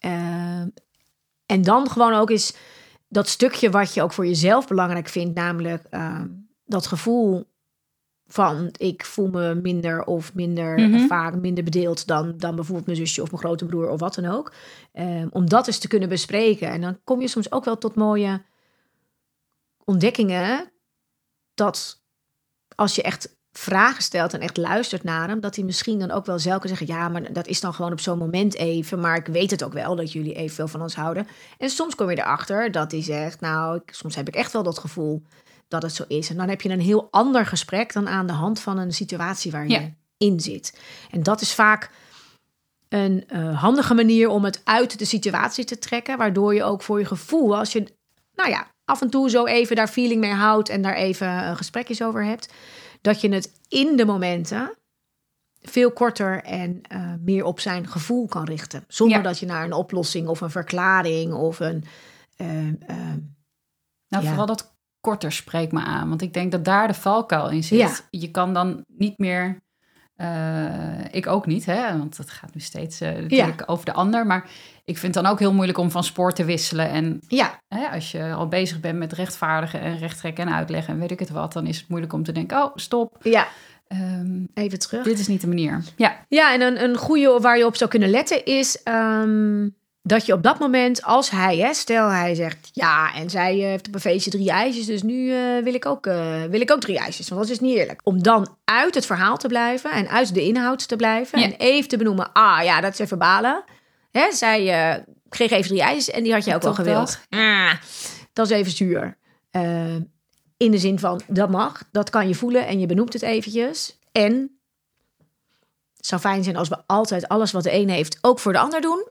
Eh, 0.00 0.66
en 1.46 1.62
dan 1.62 1.90
gewoon 1.90 2.12
ook 2.12 2.30
eens 2.30 2.56
dat 3.08 3.28
stukje 3.28 3.70
wat 3.70 3.94
je 3.94 4.02
ook 4.02 4.12
voor 4.12 4.26
jezelf 4.26 4.66
belangrijk 4.66 5.08
vindt, 5.08 5.34
namelijk 5.34 5.84
eh, 5.90 6.20
dat 6.64 6.86
gevoel 6.86 7.44
van 8.28 8.74
ik 8.78 9.04
voel 9.04 9.28
me 9.28 9.54
minder 9.54 10.04
of 10.04 10.34
minder 10.34 10.78
Mhm. 10.80 11.06
vaak 11.06 11.34
minder 11.34 11.64
bedeeld 11.64 12.06
dan, 12.06 12.34
dan 12.38 12.54
bijvoorbeeld 12.54 12.86
mijn 12.86 12.98
zusje 12.98 13.22
of 13.22 13.30
mijn 13.30 13.42
grote 13.42 13.64
broer 13.66 13.88
of 13.90 14.00
wat 14.00 14.14
dan 14.14 14.26
ook. 14.26 14.52
Om 15.30 15.48
dat 15.48 15.66
eens 15.66 15.78
te 15.78 15.88
kunnen 15.88 16.08
bespreken. 16.08 16.68
En 16.68 16.80
dan 16.80 16.98
kom 17.04 17.20
je 17.20 17.28
soms 17.28 17.52
ook 17.52 17.64
wel 17.64 17.78
tot 17.78 17.94
mooie 17.94 18.42
ontdekkingen 19.84 20.72
dat 21.54 22.02
als 22.74 22.94
je 22.94 23.02
echt 23.02 23.35
vragen 23.58 24.02
stelt 24.02 24.34
en 24.34 24.40
echt 24.40 24.56
luistert 24.56 25.02
naar 25.04 25.28
hem, 25.28 25.40
dat 25.40 25.56
hij 25.56 25.64
misschien 25.64 25.98
dan 25.98 26.10
ook 26.10 26.26
wel 26.26 26.38
zelf 26.38 26.58
kan 26.58 26.68
zeggen: 26.68 26.86
Ja, 26.86 27.08
maar 27.08 27.32
dat 27.32 27.46
is 27.46 27.60
dan 27.60 27.74
gewoon 27.74 27.92
op 27.92 28.00
zo'n 28.00 28.18
moment 28.18 28.54
even. 28.54 29.00
Maar 29.00 29.16
ik 29.16 29.26
weet 29.26 29.50
het 29.50 29.64
ook 29.64 29.72
wel 29.72 29.96
dat 29.96 30.12
jullie 30.12 30.34
evenveel 30.34 30.68
van 30.68 30.82
ons 30.82 30.94
houden. 30.94 31.26
En 31.58 31.70
soms 31.70 31.94
kom 31.94 32.10
je 32.10 32.18
erachter 32.18 32.72
dat 32.72 32.90
hij 32.90 33.02
zegt: 33.02 33.40
Nou, 33.40 33.76
ik, 33.76 33.94
soms 33.94 34.14
heb 34.16 34.28
ik 34.28 34.34
echt 34.34 34.52
wel 34.52 34.62
dat 34.62 34.78
gevoel 34.78 35.22
dat 35.68 35.82
het 35.82 35.94
zo 35.94 36.04
is. 36.08 36.30
En 36.30 36.36
dan 36.36 36.48
heb 36.48 36.60
je 36.60 36.68
een 36.68 36.80
heel 36.80 37.08
ander 37.10 37.46
gesprek 37.46 37.92
dan 37.92 38.08
aan 38.08 38.26
de 38.26 38.32
hand 38.32 38.60
van 38.60 38.78
een 38.78 38.92
situatie 38.92 39.50
waar 39.50 39.66
je 39.66 39.72
Ja. 39.72 39.90
in 40.16 40.40
zit. 40.40 40.80
En 41.10 41.22
dat 41.22 41.40
is 41.40 41.54
vaak 41.54 41.90
een 42.88 43.24
eh, 43.28 43.60
handige 43.60 43.94
manier 43.94 44.28
om 44.28 44.44
het 44.44 44.60
uit 44.64 44.98
de 44.98 45.04
situatie 45.04 45.64
te 45.64 45.78
trekken, 45.78 46.18
waardoor 46.18 46.54
je 46.54 46.64
ook 46.64 46.82
voor 46.82 46.98
je 46.98 47.04
gevoel, 47.04 47.56
als 47.58 47.72
je, 47.72 47.86
nou 48.34 48.50
ja, 48.50 48.66
af 48.84 49.00
en 49.02 49.10
toe 49.10 49.30
zo 49.30 49.44
even 49.46 49.76
daar 49.76 49.88
feeling 49.88 50.20
mee 50.20 50.32
houdt 50.32 50.68
en 50.68 50.82
daar 50.82 50.94
even 50.94 51.28
een 51.28 51.56
gesprekjes 51.56 52.02
over 52.02 52.24
hebt, 52.24 52.52
dat 53.00 53.20
je 53.20 53.28
het 53.32 53.52
in 53.68 53.96
de 53.96 54.04
momenten 54.04 54.76
veel 55.60 55.92
korter 55.92 56.42
en 56.44 56.82
eh, 56.82 57.12
meer 57.20 57.44
op 57.44 57.60
zijn 57.60 57.86
gevoel 57.88 58.26
kan 58.26 58.44
richten, 58.44 58.84
zonder 58.88 59.16
Ja. 59.16 59.22
dat 59.22 59.38
je 59.38 59.46
naar 59.46 59.64
een 59.64 59.72
oplossing 59.72 60.28
of 60.28 60.40
een 60.40 60.50
verklaring 60.50 61.32
of 61.32 61.60
een 61.60 61.84
eh, 62.36 62.68
eh, 62.68 63.14
Nou, 64.08 64.22
Ja. 64.24 64.28
vooral 64.28 64.46
dat 64.46 64.74
korter 65.00 65.32
spreekt 65.32 65.72
me 65.72 65.80
aan. 65.80 66.08
Want 66.08 66.22
ik 66.22 66.32
denk 66.34 66.52
dat 66.52 66.64
daar 66.64 66.86
de 66.86 66.94
valkuil 66.94 67.50
in 67.50 67.64
zit. 67.64 67.78
Ja. 67.78 67.96
Je 68.10 68.30
kan 68.30 68.54
dan 68.54 68.84
niet 68.86 69.18
meer... 69.18 69.64
eh, 70.16 71.04
ik 71.10 71.26
ook 71.26 71.46
niet, 71.46 71.66
hè? 71.66 71.98
want 71.98 72.16
het 72.16 72.30
gaat 72.30 72.54
nu 72.54 72.60
steeds 72.60 73.00
eh, 73.00 73.12
natuurlijk 73.12 73.62
over 73.66 73.84
de 73.84 73.92
ander. 73.92 74.26
Maar 74.26 74.48
ik 74.84 74.98
vind 74.98 75.14
het 75.14 75.24
dan 75.24 75.32
ook 75.32 75.38
heel 75.38 75.52
moeilijk 75.52 75.78
om 75.78 75.90
van 75.90 76.04
spoor 76.04 76.32
te 76.32 76.44
wisselen. 76.44 76.90
En 76.90 77.20
ja, 77.28 77.60
hè, 77.68 77.86
als 77.86 78.10
je 78.10 78.32
al 78.32 78.48
bezig 78.48 78.80
bent 78.80 78.98
met 78.98 79.12
rechtvaardigen 79.12 79.80
en 79.80 79.98
rechttrekken 79.98 80.46
en 80.46 80.54
uitleggen 80.54 80.94
en 80.94 81.00
weet 81.00 81.10
ik 81.10 81.18
het 81.18 81.30
wat... 81.30 81.52
dan 81.52 81.66
is 81.66 81.78
het 81.78 81.88
moeilijk 81.88 82.12
om 82.12 82.22
te 82.22 82.32
denken, 82.32 82.62
oh, 82.62 82.70
stop. 82.74 83.16
ja, 83.22 83.46
ehm, 83.86 84.44
Even 84.54 84.78
terug. 84.78 85.04
dit 85.04 85.18
is 85.18 85.28
niet 85.28 85.40
de 85.40 85.46
manier. 85.46 85.82
Ja, 85.96 86.24
Ja, 86.28 86.52
en 86.52 86.60
een, 86.60 86.82
een 86.82 86.96
goede 86.96 87.38
waar 87.40 87.58
je 87.58 87.66
op 87.66 87.76
zou 87.76 87.90
kunnen 87.90 88.10
letten 88.10 88.44
is 88.44 88.82
ehm, 88.82 89.68
dat 90.06 90.26
je 90.26 90.32
op 90.32 90.42
dat 90.42 90.58
moment, 90.58 91.02
als 91.02 91.30
hij, 91.30 91.56
hè, 91.56 91.74
stel 91.74 92.08
hij 92.08 92.34
zegt 92.34 92.70
ja, 92.72 93.14
en 93.14 93.30
zij 93.30 93.62
eh, 93.62 93.68
heeft 93.68 93.86
op 93.86 93.94
een 93.94 94.00
feestje 94.00 94.30
drie 94.30 94.50
ijsjes, 94.50 94.86
dus 94.86 95.02
nu 95.02 95.32
eh, 95.32 95.62
wil, 95.62 95.74
ik 95.74 95.86
ook, 95.86 96.06
eh, 96.06 96.42
wil 96.42 96.60
ik 96.60 96.70
ook 96.70 96.80
drie 96.80 96.98
ijsjes, 96.98 97.28
want 97.28 97.40
dat 97.40 97.50
is 97.50 97.60
niet 97.60 97.76
eerlijk. 97.76 98.00
Om 98.04 98.22
dan 98.22 98.56
uit 98.64 98.94
het 98.94 99.06
verhaal 99.06 99.36
te 99.36 99.48
blijven 99.48 99.90
en 99.90 100.08
uit 100.08 100.34
de 100.34 100.42
inhoud 100.42 100.88
te 100.88 100.96
blijven 100.96 101.38
Ja. 101.38 101.44
en 101.44 101.52
even 101.52 101.88
te 101.88 101.96
benoemen, 101.96 102.32
ah 102.32 102.64
ja, 102.64 102.80
dat 102.80 102.92
is 102.92 102.98
even 102.98 103.18
balen. 103.18 103.64
Hè, 104.10 104.32
zij 104.32 104.90
eh, 104.94 105.02
kreeg 105.28 105.50
even 105.50 105.68
drie 105.68 105.82
ijsjes 105.82 106.10
en 106.10 106.22
die 106.22 106.32
had 106.32 106.44
je 106.44 106.54
ook 106.54 106.60
Toch 106.60 106.76
gewild. 106.76 107.20
Ah, 107.28 107.72
dat 108.32 108.50
is 108.50 108.56
even 108.56 108.72
zuur. 108.72 109.16
In 110.56 110.70
de 110.70 110.78
zin 110.78 110.98
van, 110.98 111.20
dat 111.26 111.50
mag, 111.50 111.82
dat 111.92 112.10
kan 112.10 112.28
je 112.28 112.34
voelen 112.34 112.66
en 112.66 112.80
je 112.80 112.86
benoemt 112.86 113.12
het 113.12 113.22
eventjes. 113.22 113.98
En 114.12 114.58
het 115.96 116.06
zou 116.06 116.20
fijn 116.20 116.44
zijn 116.44 116.56
als 116.56 116.68
we 116.68 116.78
altijd 116.86 117.28
alles 117.28 117.52
wat 117.52 117.62
de 117.62 117.72
een 117.72 117.88
heeft 117.88 118.18
ook 118.20 118.38
voor 118.38 118.52
de 118.52 118.58
ander 118.58 118.80
doen. 118.80 119.04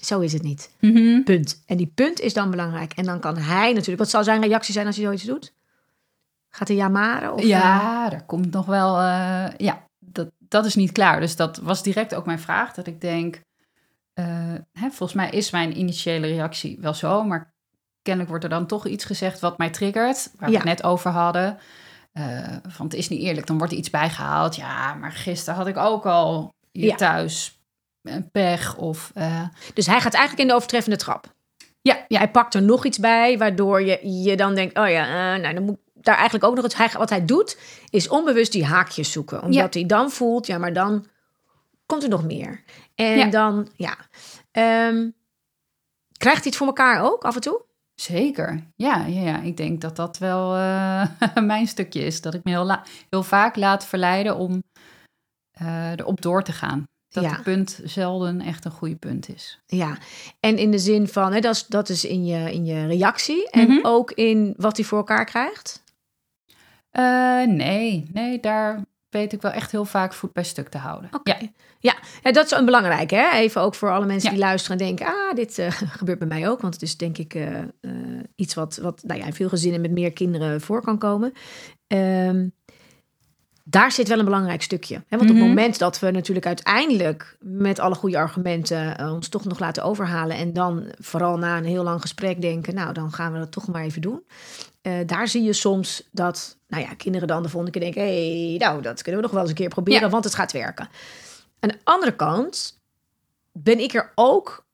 Zo 0.00 0.20
is 0.20 0.32
het 0.32 0.42
niet. 0.42 0.74
Mhm. 0.80 1.22
Punt. 1.22 1.62
En 1.66 1.76
die 1.76 1.92
punt 1.94 2.20
is 2.20 2.34
dan 2.34 2.50
belangrijk. 2.50 2.92
En 2.92 3.04
dan 3.04 3.20
kan 3.20 3.36
hij 3.36 3.68
natuurlijk... 3.72 3.98
Wat 3.98 4.10
zal 4.10 4.24
zijn 4.24 4.42
reactie 4.42 4.72
zijn 4.74 4.86
als 4.86 4.96
hij 4.96 5.04
zoiets 5.04 5.24
doet? 5.24 5.52
Gaat 6.48 6.68
hij 6.68 6.76
jamaren? 6.76 7.32
Of, 7.32 7.40
eh, 7.40 7.46
ja 7.48 8.08
daar 8.08 8.24
komt 8.24 8.50
nog 8.52 8.66
wel... 8.66 8.98
eh, 8.98 9.46
ja, 9.56 9.84
dat, 9.98 10.30
dat 10.38 10.64
is 10.64 10.74
niet 10.74 10.92
klaar. 10.92 11.20
Dus 11.20 11.36
dat 11.36 11.56
was 11.56 11.82
direct 11.82 12.14
ook 12.14 12.26
mijn 12.26 12.38
vraag. 12.40 12.74
Dat 12.74 12.86
ik 12.86 13.00
denk, 13.00 13.40
eh, 14.12 14.24
hè, 14.72 14.88
volgens 14.88 15.12
mij 15.12 15.30
is 15.30 15.50
mijn 15.50 15.78
initiële 15.78 16.26
reactie 16.26 16.78
wel 16.80 16.94
zo. 16.94 17.24
Maar 17.24 17.52
kennelijk 18.02 18.30
wordt 18.30 18.44
er 18.44 18.50
dan 18.50 18.66
toch 18.66 18.86
iets 18.86 19.04
gezegd 19.04 19.40
wat 19.40 19.58
mij 19.58 19.70
triggert. 19.70 20.30
Waar 20.38 20.46
we 20.48 20.54
Ja. 20.54 20.60
het 20.60 20.68
net 20.68 20.82
over 20.82 21.10
hadden. 21.10 21.58
Eh, 22.12 22.56
van 22.68 22.86
het 22.86 22.94
is 22.94 23.08
niet 23.08 23.20
eerlijk. 23.22 23.46
Dan 23.46 23.58
wordt 23.58 23.72
er 23.72 23.78
iets 23.78 23.90
bijgehaald. 23.90 24.56
Ja, 24.56 24.94
maar 24.94 25.12
gisteren 25.12 25.54
had 25.58 25.66
ik 25.66 25.76
ook 25.76 26.06
al 26.06 26.52
hier 26.72 26.86
Ja. 26.86 26.96
thuis 26.96 27.59
pech. 28.32 28.76
Of 28.76 29.10
eh, 29.14 29.42
Dus 29.74 29.86
hij 29.86 30.00
gaat 30.00 30.12
eigenlijk 30.14 30.42
in 30.42 30.48
de 30.48 30.54
overtreffende 30.54 30.96
trap. 30.98 31.34
ja, 31.82 32.04
ja, 32.08 32.18
Hij 32.18 32.30
pakt 32.30 32.54
er 32.54 32.62
nog 32.62 32.84
iets 32.84 32.98
bij, 32.98 33.38
waardoor 33.38 33.82
je, 33.82 34.22
je 34.22 34.36
dan 34.36 34.54
denkt... 34.54 34.78
Oh 34.78 34.88
ja, 34.88 35.04
eh, 35.34 35.40
nou, 35.42 35.54
dan 35.54 35.64
moet 35.64 35.78
daar 35.94 36.14
eigenlijk 36.14 36.44
ook 36.44 36.54
nog 36.54 36.64
iets... 36.64 36.76
Hij, 36.76 36.88
wat 36.92 37.10
hij 37.10 37.24
doet, 37.24 37.58
is 37.90 38.08
onbewust 38.08 38.52
die 38.52 38.64
haakjes 38.64 39.12
zoeken. 39.12 39.42
Omdat 39.42 39.74
hij 39.74 39.86
dan 39.86 40.10
voelt, 40.10 40.46
ja, 40.46 40.58
maar 40.58 40.72
dan 40.72 41.06
komt 41.86 42.02
er 42.02 42.08
nog 42.08 42.24
meer. 42.24 42.62
En 42.94 43.16
Ja. 43.18 43.26
dan, 43.26 43.68
ja... 43.76 43.96
Ehm, 44.50 45.08
krijgt 46.16 46.38
hij 46.42 46.46
het 46.48 46.56
voor 46.56 46.66
elkaar 46.66 47.02
ook, 47.02 47.22
af 47.24 47.34
en 47.34 47.40
toe? 47.40 47.62
Zeker. 47.94 48.66
Ja, 48.76 49.06
ja, 49.06 49.20
ja, 49.20 49.40
ik 49.40 49.56
denk 49.56 49.80
dat 49.80 49.96
dat 49.96 50.18
wel 50.18 50.56
eh, 50.56 51.06
mijn 51.42 51.66
stukje 51.66 52.00
is. 52.00 52.20
Dat 52.20 52.34
ik 52.34 52.44
me 52.44 52.50
heel, 52.50 52.76
heel 53.10 53.22
vaak 53.22 53.56
laat 53.56 53.86
verleiden 53.86 54.36
om 54.36 54.62
eh, 55.50 55.90
erop 55.90 56.20
door 56.22 56.42
te 56.42 56.52
gaan. 56.52 56.84
Dat 57.10 57.24
Ja. 57.24 57.30
het 57.30 57.42
punt 57.42 57.80
zelden 57.84 58.40
echt 58.40 58.64
een 58.64 58.70
goede 58.70 58.96
punt 58.96 59.28
is. 59.34 59.60
Ja, 59.66 59.98
en 60.40 60.58
in 60.58 60.70
de 60.70 60.78
zin 60.78 61.08
van, 61.08 61.32
hè, 61.32 61.40
dat, 61.40 61.54
is, 61.54 61.66
dat 61.66 61.88
is 61.88 62.04
in 62.04 62.24
je, 62.26 62.52
in 62.52 62.64
je 62.64 62.86
reactie 62.86 63.50
en 63.50 63.68
Mhm. 63.68 63.78
ook 63.86 64.10
in 64.12 64.54
wat 64.56 64.76
hij 64.76 64.86
voor 64.86 64.98
elkaar 64.98 65.24
krijgt. 65.24 65.82
Eh, 66.90 67.42
nee, 67.46 68.10
nee, 68.12 68.40
daar 68.40 68.84
weet 69.08 69.32
ik 69.32 69.42
wel 69.42 69.50
echt 69.52 69.70
heel 69.70 69.84
vaak 69.84 70.12
voet 70.12 70.32
bij 70.32 70.44
stuk 70.44 70.68
te 70.68 70.78
houden. 70.78 71.10
Oké. 71.14 71.30
Ja, 71.30 71.48
Ja, 71.82 71.94
ja, 72.22 72.32
dat 72.32 72.44
is 72.44 72.50
een 72.50 72.64
belangrijk, 72.64 73.10
hè? 73.10 73.30
Even 73.32 73.60
ook 73.60 73.74
voor 73.74 73.90
alle 73.90 74.06
mensen 74.06 74.28
Ja. 74.30 74.36
die 74.36 74.44
luisteren 74.44 74.78
en 74.78 74.86
denken, 74.86 75.06
ah, 75.06 75.34
dit 75.34 75.58
eh, 75.58 75.70
gebeurt 75.98 76.18
bij 76.18 76.28
mij 76.28 76.48
ook. 76.48 76.60
Want 76.60 76.74
het 76.74 76.82
is 76.82 76.96
denk 76.96 77.18
ik 77.18 77.34
eh, 77.34 77.58
iets 78.34 78.54
wat, 78.54 78.76
wat 78.76 79.02
nou 79.06 79.20
ja, 79.20 79.26
in 79.26 79.32
veel 79.32 79.48
gezinnen 79.48 79.80
met 79.80 79.90
meer 79.90 80.12
kinderen 80.12 80.60
voor 80.60 80.82
kan 80.82 80.98
komen. 80.98 81.32
Ehm, 81.86 82.48
daar 83.70 83.92
zit 83.92 84.08
wel 84.08 84.18
een 84.18 84.24
belangrijk 84.24 84.62
stukje. 84.62 84.94
Hè? 84.94 85.16
Want 85.18 85.22
op 85.30 85.36
Mhm. 85.36 85.38
het 85.38 85.46
moment 85.48 85.78
dat 85.78 85.98
we 85.98 86.10
natuurlijk 86.10 86.46
uiteindelijk 86.46 87.36
met 87.40 87.78
alle 87.78 87.94
goede 87.94 88.18
argumenten 88.18 88.98
eh, 88.98 89.12
ons 89.12 89.28
toch 89.28 89.44
nog 89.44 89.58
laten 89.58 89.82
overhalen. 89.82 90.36
En 90.36 90.52
dan 90.52 90.84
vooral 90.98 91.38
na 91.38 91.56
een 91.56 91.64
heel 91.64 91.82
lang 91.82 92.00
gesprek 92.00 92.40
denken, 92.40 92.74
nou 92.74 92.92
dan 92.92 93.12
gaan 93.12 93.32
we 93.32 93.38
dat 93.38 93.52
toch 93.52 93.66
maar 93.68 93.82
even 93.84 94.00
doen. 94.02 94.22
Eh, 94.82 94.92
daar 95.06 95.28
zie 95.28 95.42
je 95.42 95.52
soms 95.52 96.08
dat 96.12 96.56
nou 96.68 96.82
ja, 96.82 96.94
kinderen 96.94 97.28
dan 97.28 97.42
de 97.42 97.48
volgende 97.48 97.78
keer 97.78 97.92
denken, 97.92 98.02
hé, 98.12 98.48
hey, 98.48 98.56
nou 98.58 98.82
dat 98.82 99.02
kunnen 99.02 99.20
we 99.20 99.26
nog 99.26 99.30
wel 99.34 99.40
eens 99.40 99.50
een 99.50 99.56
keer 99.56 99.68
proberen, 99.68 100.00
Ja. 100.02 100.08
want 100.08 100.24
het 100.24 100.34
gaat 100.34 100.52
werken. 100.52 100.88
Aan 101.60 101.68
de 101.68 101.78
andere 101.84 102.16
kant 102.16 102.78
ben 103.52 103.78
ik 103.78 103.94
er 103.94 104.12
ook. 104.14 104.64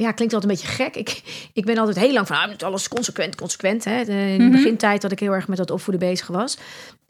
Ja, 0.00 0.12
klinkt 0.12 0.34
altijd 0.34 0.52
een 0.52 0.58
beetje 0.58 0.74
gek. 0.84 0.96
Ik, 0.96 1.22
ik 1.52 1.64
ben 1.64 1.78
altijd 1.78 1.96
heel 1.98 2.12
lang 2.12 2.26
van, 2.26 2.36
ah, 2.36 2.56
alles 2.58 2.88
consequent, 2.88 3.34
consequent. 3.34 3.84
Hè? 3.84 4.04
De- 4.04 4.12
In 4.12 4.38
de 4.38 4.44
Mhm. 4.44 4.52
begintijd 4.52 5.02
dat 5.02 5.12
ik 5.12 5.18
heel 5.20 5.32
erg 5.32 5.48
met 5.48 5.56
dat 5.58 5.70
opvoeden 5.70 6.08
bezig 6.08 6.26
was. 6.26 6.56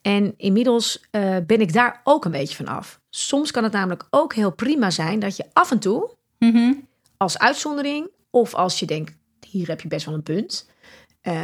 En 0.03 0.35
inmiddels 0.37 1.01
eh, 1.11 1.37
ben 1.47 1.61
ik 1.61 1.73
daar 1.73 2.01
ook 2.05 2.25
een 2.25 2.31
beetje 2.31 2.57
van 2.57 2.67
af. 2.67 3.01
Soms 3.11 3.51
kan 3.51 3.63
het 3.65 3.73
namelijk 3.73 4.07
ook 4.11 4.35
heel 4.35 4.51
prima 4.53 4.91
zijn 4.91 5.19
dat 5.19 5.37
je 5.37 5.45
af 5.53 5.71
en 5.71 5.79
toe 5.79 6.15
Mhm. 6.39 6.73
als 7.17 7.39
uitzondering, 7.39 8.11
of 8.31 8.55
als 8.55 8.79
je 8.79 8.87
denkt, 8.87 9.13
hier 9.47 9.69
heb 9.69 9.81
je 9.81 9.89
best 9.89 10.07
wel 10.07 10.15
een 10.15 10.23
punt. 10.23 10.69
eh, 11.21 11.35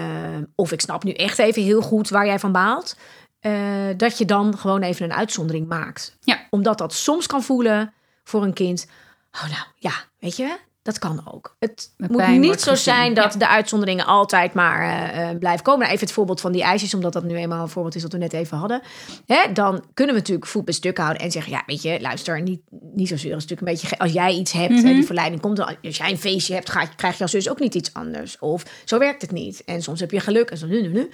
of 0.55 0.73
ik 0.73 0.81
snap 0.81 1.05
nu 1.05 1.13
echt 1.13 1.39
even 1.39 1.63
heel 1.63 1.83
goed 1.83 2.09
waar 2.09 2.27
jij 2.27 2.39
van 2.39 2.53
baalt. 2.53 2.97
eh, 3.41 3.53
dat 3.97 4.19
je 4.19 4.25
dan 4.25 4.59
gewoon 4.59 4.83
even 4.83 5.05
een 5.05 5.13
uitzondering 5.17 5.69
maakt. 5.69 6.17
Ja. 6.21 6.47
Omdat 6.51 6.79
dat 6.79 6.95
soms 6.95 7.27
kan 7.27 7.43
voelen 7.43 7.93
voor 8.25 8.43
een 8.43 8.53
kind. 8.53 8.87
Oh 9.33 9.43
nou, 9.43 9.65
ja, 9.77 9.93
weet 10.21 10.37
je, 10.37 10.57
dat 10.87 10.99
kan 10.99 11.31
ook. 11.33 11.57
Het 11.59 11.91
Met 11.97 12.11
moet 12.11 12.27
niet 12.29 12.61
zo 12.61 12.71
gezien, 12.71 12.77
zijn 12.95 13.15
dat 13.15 13.33
ja. 13.33 13.39
de 13.39 13.49
uitzonderingen 13.49 14.07
altijd 14.07 14.55
maar 14.55 14.81
eh, 14.83 15.31
eh, 15.31 15.39
blijven 15.39 15.63
komen. 15.65 15.81
Nou, 15.81 15.93
even 15.93 16.05
het 16.07 16.15
voorbeeld 16.15 16.41
van 16.41 16.53
die 16.53 16.63
ijsjes, 16.63 16.95
omdat 16.95 17.13
dat 17.13 17.25
nu 17.25 17.35
eenmaal 17.37 17.63
een 17.63 17.69
voorbeeld 17.69 17.95
is 17.95 18.03
dat 18.03 18.13
we 18.13 18.19
net 18.19 18.33
even 18.33 18.59
hadden. 18.59 18.83
Hè, 19.27 19.53
dan 19.53 19.85
kunnen 19.95 20.15
we 20.15 20.21
natuurlijk 20.21 20.47
voet 20.47 20.65
bij 20.65 20.75
stuk 20.75 20.99
houden 20.99 21.23
en 21.23 21.31
zeggen: 21.31 21.53
Ja, 21.53 21.63
weet 21.67 21.83
je, 21.83 22.01
luister, 22.01 22.43
niet, 22.43 22.61
niet 22.95 23.09
zo 23.09 23.15
is 23.15 23.23
natuurlijk 23.25 23.61
een 23.61 23.67
beetje 23.67 23.99
als 23.99 24.13
jij 24.13 24.35
iets 24.35 24.53
hebt, 24.53 24.73
Mhm. 24.73 24.85
die 24.87 25.05
verleiding 25.07 25.41
komt. 25.41 25.57
dan- 25.57 25.77
Als 25.83 25.97
jij 25.97 26.11
een 26.11 26.19
feestje 26.19 26.55
hebt, 26.55 26.71
ga, 26.71 26.81
je- 26.81 26.89
krijg 26.97 27.17
je 27.17 27.23
als 27.23 27.31
zus 27.31 27.49
ook 27.51 27.61
niet 27.61 27.75
iets 27.75 27.93
anders. 27.95 28.39
Of 28.39 28.63
zo 28.85 28.99
werkt 28.99 29.23
het 29.23 29.31
niet. 29.33 29.65
En 29.65 29.83
soms 29.83 30.01
heb 30.01 30.11
je 30.11 30.21
geluk 30.21 30.51
en 30.51 30.57
zo 30.59 30.67
nu, 30.67 30.83
nu, 30.83 30.89
nu. 30.89 31.11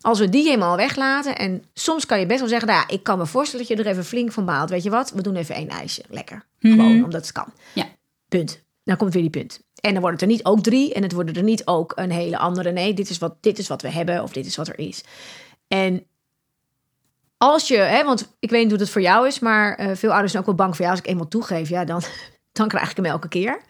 Als 0.00 0.18
we 0.18 0.28
die 0.28 0.44
helemaal 0.44 0.76
weglaten 0.76 1.36
en 1.36 1.62
soms 1.74 2.06
kan 2.06 2.20
je 2.20 2.26
best 2.26 2.40
wel 2.40 2.48
zeggen: 2.48 2.68
Nou, 2.68 2.80
ja, 2.88 2.94
ik 2.94 3.02
kan 3.02 3.18
me 3.18 3.26
voorstellen 3.26 3.66
dat 3.66 3.76
je 3.76 3.82
er 3.84 3.90
even 3.90 4.04
flink 4.04 4.32
van 4.32 4.44
baalt. 4.44 4.70
Weet 4.70 4.82
je 4.82 4.90
wat? 4.90 5.10
We 5.10 5.22
doen 5.22 5.36
even 5.36 5.54
één 5.54 5.68
ijsje, 5.68 6.02
lekker, 6.08 6.44
Mhm. 6.60 6.74
gewoon 6.74 7.04
omdat 7.04 7.20
het 7.22 7.32
kan. 7.32 7.52
Ja. 7.72 7.84
Punt. 8.28 8.62
Dan 8.84 8.96
komt 8.96 9.12
weer 9.12 9.22
die 9.22 9.30
punt. 9.30 9.60
En 9.80 9.92
dan 9.92 10.00
wordt 10.00 10.20
het 10.20 10.30
er 10.30 10.36
niet 10.36 10.44
ook 10.44 10.60
drie. 10.60 10.94
En 10.94 11.02
het 11.02 11.12
worden 11.12 11.34
er 11.34 11.42
niet 11.42 11.66
ook 11.66 11.92
een 11.94 12.10
hele 12.10 12.38
andere. 12.38 12.72
Nee, 12.72 12.94
dit 12.94 13.10
is 13.10 13.18
wat, 13.18 13.36
dit 13.40 13.58
is 13.58 13.68
wat 13.68 13.82
we 13.82 13.88
hebben. 13.88 14.22
Of 14.22 14.32
dit 14.32 14.46
is 14.46 14.56
wat 14.56 14.68
er 14.68 14.78
is. 14.78 15.04
En 15.68 16.06
als 17.36 17.68
je, 17.68 17.76
hè, 17.76 18.04
want 18.04 18.36
ik 18.38 18.50
weet 18.50 18.62
niet 18.62 18.70
hoe 18.70 18.80
het 18.80 18.90
voor 18.90 19.00
jou 19.02 19.26
is. 19.26 19.38
Maar 19.38 19.74
eh, 19.74 19.96
veel 19.96 20.10
ouders 20.10 20.30
zijn 20.32 20.42
ook 20.42 20.48
wel 20.48 20.58
bang 20.58 20.76
voor 20.76 20.84
jou. 20.84 20.90
Als 20.96 21.04
ik 21.04 21.10
eenmaal 21.10 21.28
toegeef, 21.28 21.68
ja, 21.68 21.84
dan, 21.84 22.02
dan 22.52 22.68
krijg 22.68 22.90
ik 22.90 22.96
hem 22.96 23.04
elke 23.04 23.28
keer. 23.28 23.60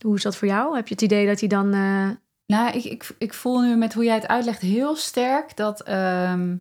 Hoe 0.00 0.16
is 0.16 0.22
dat 0.22 0.36
voor 0.36 0.48
jou? 0.48 0.76
Heb 0.76 0.88
je 0.88 0.94
het 0.94 1.02
idee 1.02 1.26
dat 1.26 1.40
hij 1.40 1.48
dan... 1.48 1.72
eh, 1.72 2.08
Nou, 2.46 2.76
ik, 2.76 2.84
ik, 2.84 3.14
ik 3.18 3.34
voel 3.34 3.60
nu 3.60 3.76
met 3.76 3.94
hoe 3.94 4.04
jij 4.04 4.14
het 4.14 4.26
uitlegt 4.26 4.60
heel 4.60 4.96
sterk 4.96 5.56
dat 5.56 5.80
ehm, 5.82 6.56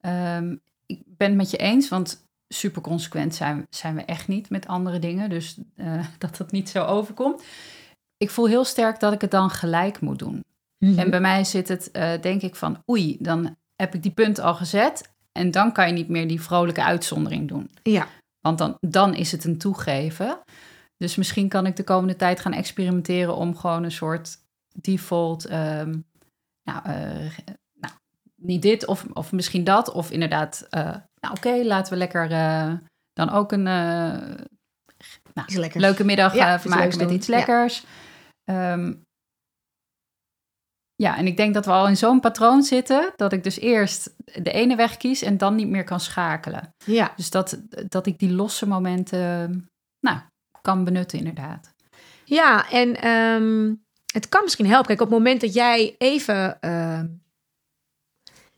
ehm, 0.00 0.56
ik 0.86 1.02
ben 1.06 1.28
het 1.28 1.36
met 1.36 1.50
je 1.50 1.56
eens, 1.56 1.88
want 1.88 2.23
super 2.54 2.82
consequent 2.82 3.34
zijn, 3.34 3.66
zijn 3.70 3.94
we 3.94 4.02
echt 4.02 4.28
niet 4.28 4.50
met 4.50 4.66
andere 4.66 4.98
dingen, 4.98 5.30
dus 5.30 5.58
eh, 5.76 6.06
dat 6.18 6.36
dat 6.36 6.50
niet 6.50 6.68
zo 6.68 6.84
overkomt. 6.84 7.42
Ik 8.16 8.30
voel 8.30 8.46
heel 8.46 8.64
sterk 8.64 9.00
dat 9.00 9.12
ik 9.12 9.20
het 9.20 9.30
dan 9.30 9.50
gelijk 9.50 10.00
moet 10.00 10.18
doen. 10.18 10.42
En 10.78 11.10
bij 11.10 11.20
mij 11.20 11.44
zit 11.44 11.68
het, 11.68 11.90
eh, 11.90 12.20
denk 12.20 12.42
ik, 12.42 12.56
van 12.56 12.82
oei, 12.90 13.16
dan 13.20 13.56
heb 13.76 13.94
ik 13.94 14.02
die 14.02 14.12
punt 14.12 14.40
al 14.40 14.54
gezet 14.54 15.12
en 15.32 15.50
dan 15.50 15.72
kan 15.72 15.86
je 15.86 15.92
niet 15.92 16.08
meer 16.08 16.28
die 16.28 16.40
vrolijke 16.40 16.84
uitzondering 16.84 17.48
doen. 17.48 17.70
Ja, 17.82 18.06
Want 18.40 18.58
dan, 18.58 18.76
dan 18.80 19.14
is 19.14 19.32
het 19.32 19.44
een 19.44 19.58
toegeven. 19.58 20.38
Dus 20.96 21.16
misschien 21.16 21.48
kan 21.48 21.66
ik 21.66 21.76
de 21.76 21.84
komende 21.84 22.16
tijd 22.16 22.40
gaan 22.40 22.52
experimenteren 22.52 23.36
om 23.36 23.56
gewoon 23.56 23.84
een 23.84 23.92
soort 23.92 24.38
default. 24.80 25.44
ehm, 25.44 25.98
nou, 26.62 26.84
eh, 26.84 27.30
nou, 27.74 27.94
niet 28.36 28.62
dit 28.62 28.86
of, 28.86 29.06
of 29.12 29.32
misschien 29.32 29.64
dat. 29.64 29.92
Of 29.92 30.10
inderdaad, 30.10 30.66
nou 31.24 31.36
oké, 31.36 31.64
laten 31.64 31.92
we 31.92 31.98
lekker 31.98 32.30
eh, 32.32 32.72
dan 33.12 33.30
ook 33.30 33.52
een 33.52 33.62
lekker. 35.46 35.80
leuke 35.80 36.04
middag 36.04 36.34
Ja, 36.34 36.58
eh, 36.58 36.64
maken 36.64 36.98
met 36.98 37.10
iets 37.10 37.26
Ja. 37.26 37.36
lekkers. 37.36 37.84
Ehm, 38.44 38.92
ja, 40.94 41.16
en 41.16 41.26
ik 41.26 41.36
denk 41.36 41.54
dat 41.54 41.64
we 41.64 41.70
al 41.70 41.88
in 41.88 41.96
zo'n 41.96 42.20
patroon 42.20 42.62
zitten 42.62 43.12
dat 43.16 43.32
ik 43.32 43.42
dus 43.42 43.58
eerst 43.58 44.14
de 44.24 44.52
ene 44.52 44.76
weg 44.76 44.96
kies 44.96 45.22
en 45.22 45.36
dan 45.38 45.54
niet 45.54 45.68
meer 45.68 45.84
kan 45.84 46.00
schakelen. 46.00 46.74
Ja, 46.84 47.12
Dus 47.16 47.30
dat, 47.30 47.60
dat 47.88 48.06
ik 48.06 48.18
die 48.18 48.32
losse 48.32 48.66
momenten, 48.66 49.66
nou, 50.00 50.18
kan 50.60 50.84
benutten 50.84 51.18
inderdaad. 51.18 51.72
ja 52.24 52.70
en 52.70 52.96
ehm, 53.00 53.74
het 54.12 54.28
kan 54.28 54.42
misschien 54.42 54.66
helpen. 54.66 54.86
Kijk, 54.86 55.00
op 55.00 55.06
het 55.08 55.16
moment 55.18 55.40
dat 55.40 55.54
jij 55.54 55.94
even 55.98 56.60
ehm, 56.60 57.06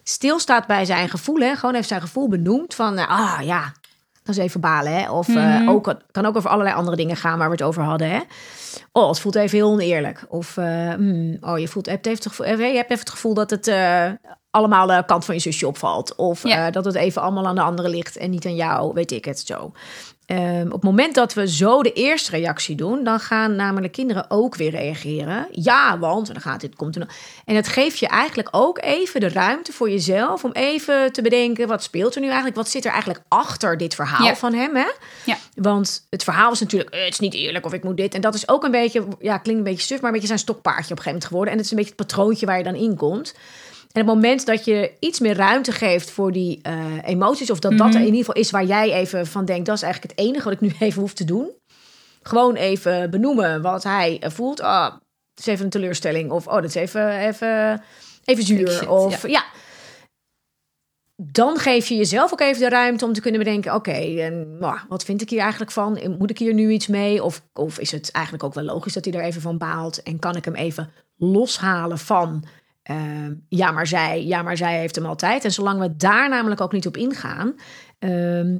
stilstaat 0.09 0.67
bij 0.67 0.85
zijn 0.85 1.09
gevoel, 1.09 1.39
hè, 1.41 1.55
gewoon 1.57 1.75
even 1.75 1.87
zijn 1.87 2.01
gevoel 2.01 2.29
benoemt 2.29 2.75
van, 2.75 2.99
eh, 2.99 3.09
ah 3.09 3.39
ja, 3.43 3.73
Dat 4.23 4.37
is 4.37 4.43
even 4.43 4.61
balen, 4.61 4.93
hè? 4.93 5.11
Of 5.11 5.29
Mhm. 5.29 5.39
eh, 5.39 5.69
ook, 5.69 5.95
kan 6.11 6.27
ook 6.27 6.37
over 6.37 6.51
allerlei 6.51 6.77
andere 6.77 6.97
dingen 6.97 7.17
gaan 7.17 7.39
waar 7.39 7.47
we 7.49 7.53
het 7.55 7.63
over 7.63 7.83
hadden, 7.83 8.11
hè? 8.11 8.21
Oh, 8.93 9.09
het 9.09 9.21
voelt 9.21 9.35
even 9.35 9.59
heel 9.59 9.71
oneerlijk. 9.71 10.25
Of, 10.29 10.57
eh, 10.57 10.89
hmm, 10.95 11.37
oh, 11.41 11.59
je, 11.59 11.69
voelt, 11.69 11.87
hebt 11.87 12.07
even 12.07 12.19
het 12.19 12.29
gevoel, 12.29 12.47
je 12.47 12.53
hebt 12.77 12.91
even 12.91 12.99
het 12.99 13.11
gevoel 13.11 13.35
dat 13.35 13.51
het 13.51 13.73
allemaal 14.51 14.87
de 14.87 15.03
kant 15.07 15.25
van 15.25 15.35
je 15.35 15.41
zusje 15.41 15.67
opvalt. 15.67 16.15
Of 16.15 16.43
Ja. 16.49 16.71
dat 16.71 16.85
het 16.85 16.95
even 16.95 17.23
allemaal 17.23 17.47
aan 17.47 17.55
de 17.55 17.61
andere 17.61 17.89
ligt 17.89 18.17
en 18.17 18.31
niet 18.31 18.47
aan 18.47 18.55
jou, 18.55 18.93
weet 18.95 19.11
ik 19.11 19.25
het 19.25 19.41
zo. 19.41 19.73
Ehm, 20.27 20.67
op 20.67 20.73
het 20.73 20.83
moment 20.83 21.15
dat 21.15 21.35
we 21.35 21.49
zo 21.49 21.83
de 21.83 21.93
eerste 21.93 22.31
reactie 22.31 22.75
doen, 22.77 23.05
dan 23.05 23.21
gaan 23.21 23.57
namelijk 23.57 23.93
kinderen 23.93 24.25
ook 24.29 24.57
weer 24.57 24.71
reageren. 24.71 25.47
Ja, 25.51 25.99
want 25.99 26.27
en 26.29 26.33
dan 26.35 26.43
gaat 26.43 26.61
dit, 26.61 26.75
komt 26.75 26.97
er. 26.97 27.09
En 27.45 27.55
het 27.57 27.69
geeft 27.69 27.99
je 27.99 28.07
eigenlijk 28.09 28.49
ook 28.51 28.79
even 28.83 29.21
de 29.21 29.29
ruimte 29.29 29.73
voor 29.73 29.91
jezelf 29.91 30.45
om 30.45 30.53
even 30.53 31.13
te 31.13 31.23
bedenken: 31.23 31.69
wat 31.69 31.83
speelt 31.83 32.15
er 32.15 32.21
nu 32.21 32.27
eigenlijk? 32.27 32.57
Wat 32.57 32.69
zit 32.69 32.85
er 32.85 32.91
eigenlijk 32.91 33.23
achter 33.29 33.77
dit 33.77 33.95
verhaal 33.95 34.27
Ja. 34.27 34.37
van 34.37 34.55
hem? 34.55 34.77
Hè? 34.77 34.89
Ja. 35.25 35.37
Want 35.55 36.07
het 36.11 36.25
verhaal 36.25 36.53
is 36.53 36.61
natuurlijk: 36.61 36.91
eh, 36.91 37.05
het 37.05 37.13
is 37.13 37.19
niet 37.19 37.35
eerlijk 37.35 37.65
of 37.67 37.73
ik 37.73 37.85
moet 37.85 37.97
dit. 37.97 38.15
En 38.15 38.21
dat 38.21 38.35
is 38.35 38.49
ook 38.49 38.65
een 38.65 38.71
beetje, 38.71 39.05
ja, 39.21 39.39
klinkt 39.39 39.61
een 39.67 39.73
beetje 39.73 39.87
suf, 39.87 39.97
maar 39.97 40.07
een 40.07 40.13
beetje 40.13 40.27
zijn 40.27 40.39
stokpaardje 40.39 40.93
op 40.93 40.99
een 40.99 41.05
gegeven 41.05 41.13
moment 41.13 41.29
geworden. 41.29 41.53
En 41.53 41.57
het 41.59 41.67
is 41.67 41.73
een 41.73 41.79
beetje 41.79 41.95
het 41.97 42.07
patroontje 42.07 42.47
waar 42.47 42.59
je 42.59 42.65
dan 42.65 42.75
in 42.75 42.97
komt. 42.97 43.35
En 43.97 44.03
op 44.03 44.09
het 44.09 44.17
moment 44.17 44.47
dat 44.47 44.65
je 44.65 44.93
iets 45.01 45.21
meer 45.21 45.37
ruimte 45.37 45.73
geeft 45.73 46.11
voor 46.11 46.33
die 46.33 46.59
eh, 46.63 46.85
emoties, 47.05 47.51
of 47.51 47.59
dat 47.59 47.79
dat 47.79 47.95
er 47.95 48.01
in 48.01 48.07
ieder 48.07 48.19
geval 48.19 48.35
is 48.35 48.51
waar 48.51 48.65
jij 48.65 48.93
even 48.93 49.27
van 49.27 49.45
denkt, 49.45 49.67
dat 49.67 49.77
is 49.77 49.83
eigenlijk 49.83 50.13
het 50.13 50.27
enige 50.27 50.45
wat 50.45 50.53
ik 50.53 50.61
nu 50.61 50.73
even 50.87 51.01
hoef 51.01 51.13
te 51.13 51.25
doen. 51.25 51.51
Gewoon 52.23 52.55
even 52.55 53.11
benoemen 53.11 53.63
wat 53.63 53.83
hij 53.83 54.23
voelt. 54.25 54.61
Ah, 54.61 54.93
het 55.35 55.39
is 55.39 55.47
even 55.47 55.65
een 55.65 55.71
teleurstelling. 55.71 56.31
Of 56.31 56.47
oh, 56.47 56.55
dat 56.55 56.65
is 56.65 56.75
even, 56.75 57.19
even, 57.19 57.83
even 58.25 58.45
zuur. 58.45 58.71
Shit, 58.71 58.89
of 58.89 59.29
ja. 59.29 59.45
Dan 61.17 61.57
geef 61.57 61.87
je 61.87 61.97
jezelf 61.97 62.33
ook 62.33 62.41
even 62.41 62.61
de 62.61 62.69
ruimte 62.69 63.05
om 63.05 63.13
te 63.13 63.21
kunnen 63.21 63.41
bedenken: 63.41 63.75
oké, 63.75 64.21
en 64.21 64.59
nou, 64.59 64.79
wat 64.89 65.05
vind 65.05 65.23
ik 65.23 65.31
hier 65.31 65.41
eigenlijk 65.41 65.71
van? 65.71 66.17
Moet 66.19 66.31
ik 66.31 66.39
hier 66.39 66.55
nu 66.55 66.71
iets 66.71 66.87
mee? 66.87 67.25
Of, 67.25 67.43
of 67.53 67.79
is 67.79 67.93
het 67.93 68.11
eigenlijk 68.11 68.45
ook 68.45 68.55
wel 68.55 68.65
logisch 68.65 68.93
dat 68.93 69.05
hij 69.05 69.15
er 69.15 69.25
even 69.25 69.41
van 69.41 69.59
baalt? 69.59 70.03
En 70.03 70.19
kan 70.19 70.37
ik 70.37 70.45
hem 70.45 70.55
even 70.55 70.91
loshalen 71.17 71.99
van 71.99 72.45
Ehm, 72.87 73.33
ja, 73.49 73.71
maar 73.71 73.87
zij, 73.87 74.25
ja, 74.25 74.43
maar 74.43 74.57
zij 74.57 74.79
heeft 74.79 74.95
hem 74.95 75.07
altijd. 75.07 75.45
En 75.45 75.53
zolang 75.53 75.81
we 75.81 75.97
daar 75.97 76.29
namelijk 76.29 76.61
ook 76.61 76.73
niet 76.73 76.87
op 76.87 76.97
ingaan, 76.97 77.55
ehm, 77.99 78.57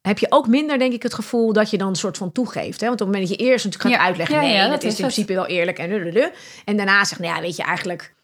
heb 0.00 0.18
je 0.18 0.26
ook 0.28 0.46
minder, 0.46 0.78
denk 0.78 0.92
ik, 0.92 1.02
het 1.02 1.14
gevoel 1.14 1.52
dat 1.52 1.70
je 1.70 1.78
dan 1.78 1.88
een 1.88 1.94
soort 1.96 2.16
van 2.16 2.32
toegeeft. 2.32 2.80
Hè? 2.80 2.86
Want 2.86 3.00
op 3.00 3.06
het 3.06 3.16
moment 3.16 3.28
dat 3.28 3.38
je 3.38 3.44
eerst 3.44 3.64
natuurlijk 3.64 3.94
gaat 3.94 4.00
Ja. 4.02 4.06
uitleggen, 4.08 4.36
Ja, 4.36 4.42
nee, 4.42 4.52
ja, 4.52 4.62
dat, 4.62 4.72
dat 4.72 4.82
is 4.82 4.90
in 4.90 4.96
principe 4.96 5.34
wel 5.34 5.46
eerlijk 5.46 5.78
en 5.78 5.88
lululu. 5.88 6.30
En 6.64 6.76
daarna 6.76 7.04
zegt, 7.04 7.20
nou 7.20 7.34
ja, 7.34 7.40
weet 7.40 7.56
je, 7.56 7.62
eigenlijk, 7.62 8.14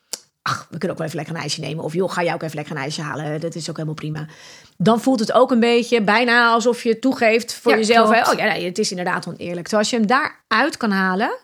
ach, 0.42 0.66
we 0.70 0.78
kunnen 0.78 0.90
ook 0.90 0.96
wel 0.96 1.06
even 1.06 1.16
lekker 1.18 1.34
een 1.34 1.40
ijsje 1.40 1.60
nemen. 1.60 1.84
Of 1.84 1.92
joh, 1.94 2.10
ga 2.12 2.22
jij 2.22 2.34
ook 2.34 2.42
even 2.42 2.56
lekker 2.56 2.76
een 2.76 2.82
ijsje 2.82 3.02
halen. 3.02 3.40
Dat 3.40 3.54
is 3.54 3.68
ook 3.70 3.76
helemaal 3.76 3.94
prima. 3.94 4.26
Dan 4.76 5.00
voelt 5.00 5.20
het 5.20 5.32
ook 5.32 5.50
een 5.50 5.60
beetje 5.60 6.02
bijna 6.02 6.50
alsof 6.50 6.82
je 6.82 6.98
toegeeft 6.98 7.54
voor 7.54 7.72
jezelf. 7.76 8.10
Hè? 8.10 8.30
Oh 8.30 8.38
ja, 8.38 8.44
nee, 8.44 8.64
het 8.64 8.78
is 8.78 8.90
inderdaad 8.90 9.26
oneerlijk. 9.28 9.68
Terwijl 9.68 9.78
als 9.82 9.90
je 9.90 9.96
hem 9.96 10.06
daaruit 10.06 10.76
kan 10.76 10.90
halen, 10.90 11.36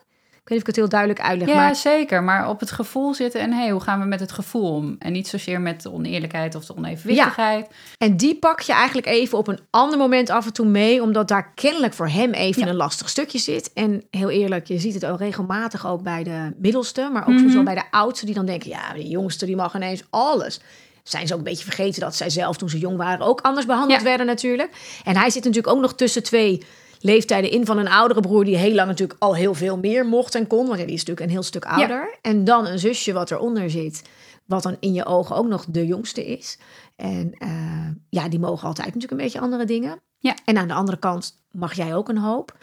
weet 0.45 0.59
niet 0.59 0.59
of 0.59 0.61
ik 0.61 0.67
het 0.67 0.77
heel 0.77 0.89
duidelijk 0.89 1.21
uitleg, 1.21 1.49
Ja, 1.49 1.55
maar 1.55 1.77
zeker. 1.77 2.23
Maar 2.23 2.49
op 2.49 2.61
het 2.61 2.71
gevoel 2.71 3.15
zitten 3.15 3.41
en 3.41 3.53
hey, 3.53 3.71
hoe 3.71 3.81
gaan 3.81 4.01
we 4.01 4.07
met 4.07 4.21
het 4.21 4.33
gevoel 4.33 4.75
om? 4.75 4.97
En 4.99 5.13
niet 5.13 5.29
zozeer 5.29 5.61
met 5.61 5.83
de 5.83 5.93
oneerlijkheid 5.93 6.55
of 6.55 6.65
de 6.65 6.77
onevenwichtigheid. 6.77 7.67
En 7.99 8.17
die 8.17 8.35
pak 8.39 8.61
je 8.61 8.73
eigenlijk 8.73 9.07
even 9.07 9.39
op 9.39 9.49
een 9.49 9.59
ander 9.71 9.99
moment 9.99 10.31
af 10.31 10.47
en 10.47 10.53
toe 10.53 10.67
mee, 10.67 11.03
omdat 11.03 11.29
daar 11.29 11.53
kennelijk 11.55 11.93
voor 11.95 12.09
hem 12.09 12.33
even 12.33 12.63
Ja. 12.63 12.69
een 12.69 12.77
lastig 12.77 13.09
stukje 13.09 13.39
zit. 13.39 13.73
En 13.73 14.03
heel 14.11 14.31
eerlijk, 14.31 14.67
je 14.67 14.79
ziet 14.79 14.95
het 14.95 15.07
ook 15.07 15.19
regelmatig 15.19 15.87
ook 15.87 16.03
bij 16.03 16.23
de 16.23 16.53
middelste, 16.57 17.09
maar 17.13 17.23
ook 17.23 17.29
Mhm. 17.29 17.39
soms 17.39 17.55
wel 17.55 17.63
bij 17.63 17.75
de 17.75 17.91
oudste, 17.91 18.27
die 18.27 18.35
dan 18.35 18.47
denken: 18.47 18.69
ja, 18.71 18.93
de 18.93 19.09
jongste 19.09 19.47
die 19.47 19.57
mag 19.57 19.75
ineens 19.75 20.03
alles. 20.11 20.61
Zijn 21.03 21.27
ze 21.27 21.33
ook 21.33 21.39
een 21.39 21.45
beetje 21.45 21.65
vergeten 21.65 22.01
dat 22.01 22.15
zij 22.17 22.31
zelf 22.31 22.57
toen 22.57 22.69
ze 22.69 22.79
jong 22.79 22.97
waren 22.97 23.27
ook 23.27 23.41
anders 23.41 23.67
behandeld 23.67 23.99
Ja. 24.01 24.07
werden 24.07 24.27
natuurlijk. 24.27 24.71
En 25.05 25.17
hij 25.17 25.31
zit 25.31 25.45
natuurlijk 25.45 25.75
ook 25.75 25.81
nog 25.81 25.95
tussen 25.95 26.23
twee 26.23 26.63
leeftijden 27.05 27.51
in 27.51 27.67
van 27.67 27.79
een 27.79 27.89
oudere 27.89 28.21
broer 28.21 28.45
die 28.45 28.57
heel 28.57 28.75
lang 28.75 28.89
natuurlijk 28.89 29.23
al 29.23 29.35
heel 29.35 29.55
veel 29.55 29.79
meer 29.79 30.07
mocht 30.07 30.35
en 30.35 30.47
kon, 30.47 30.67
want 30.67 30.77
die 30.79 30.87
is 30.87 30.93
natuurlijk 30.93 31.21
een 31.21 31.33
heel 31.33 31.43
stuk 31.43 31.65
ouder. 31.65 32.19
En 32.23 32.45
dan 32.45 32.67
een 32.67 32.79
zusje 32.79 33.13
wat 33.13 33.31
eronder 33.31 33.71
zit, 33.71 34.03
wat 34.47 34.63
dan 34.63 34.77
in 34.81 34.93
je 34.93 35.05
ogen 35.05 35.37
ook 35.37 35.47
nog 35.47 35.65
de 35.69 35.87
jongste 35.87 36.27
is. 36.27 36.59
En 36.97 37.33
eh, 37.39 37.89
ja, 38.09 38.29
die 38.29 38.39
mogen 38.39 38.69
altijd 38.69 38.87
natuurlijk 38.87 39.13
een 39.13 39.19
beetje 39.19 39.41
andere 39.41 39.65
dingen. 39.65 40.01
Ja. 40.19 40.37
En 40.45 40.59
aan 40.59 40.69
de 40.69 40.75
andere 40.75 40.99
kant 40.99 41.41
mag 41.51 41.75
jij 41.75 41.95
ook 41.95 42.09
een 42.09 42.19
hoop. 42.19 42.57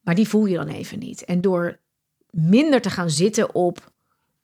Maar 0.00 0.14
die 0.14 0.28
voel 0.28 0.46
je 0.46 0.56
dan 0.56 0.68
even 0.68 0.98
niet. 0.98 1.24
En 1.24 1.40
door 1.40 1.78
minder 2.30 2.80
te 2.80 2.90
gaan 2.90 3.10
zitten 3.10 3.54
op 3.54 3.92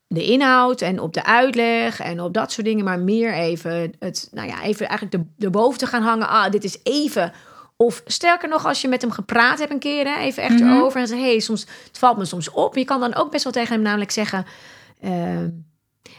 de 0.07 0.25
inhoud 0.25 0.81
en 0.81 1.01
op 1.01 1.13
de 1.13 1.25
uitleg 1.25 2.01
en 2.01 2.21
op 2.21 2.35
dat 2.35 2.53
soort 2.53 2.67
dingen, 2.67 2.85
maar 2.85 2.99
meer 2.99 3.35
even 3.35 3.93
het, 3.99 4.29
nou 4.33 4.49
ja, 4.49 4.63
even 4.63 4.89
eigenlijk 4.89 5.25
de, 5.39 5.45
erboven 5.45 5.79
te 5.79 5.87
gaan 5.87 6.03
hangen. 6.03 6.29
Ah, 6.29 6.51
dit 6.51 6.65
is 6.65 6.79
even. 6.83 7.33
Of 7.77 8.03
sterker 8.07 8.49
nog, 8.49 8.67
als 8.67 8.81
je 8.81 8.89
met 8.89 9.01
hem 9.03 9.11
gepraat 9.11 9.59
hebt 9.59 9.71
een 9.73 9.79
keer, 9.79 10.07
hè, 10.07 10.19
even 10.21 10.43
echt 10.43 10.59
Mhm. 10.59 10.73
erover 10.73 11.01
en 11.01 11.07
zeggen, 11.07 11.27
hey, 11.27 11.39
soms, 11.41 11.61
het 11.87 11.99
valt 11.99 12.17
me 12.17 12.25
soms 12.25 12.51
op. 12.51 12.77
Je 12.77 12.85
kan 12.85 13.01
dan 13.01 13.15
ook 13.15 13.31
best 13.31 13.45
wel 13.45 13.53
tegen 13.53 13.73
hem 13.75 13.83
namelijk 13.83 14.11
zeggen, 14.11 14.47
ehm, 15.01 15.49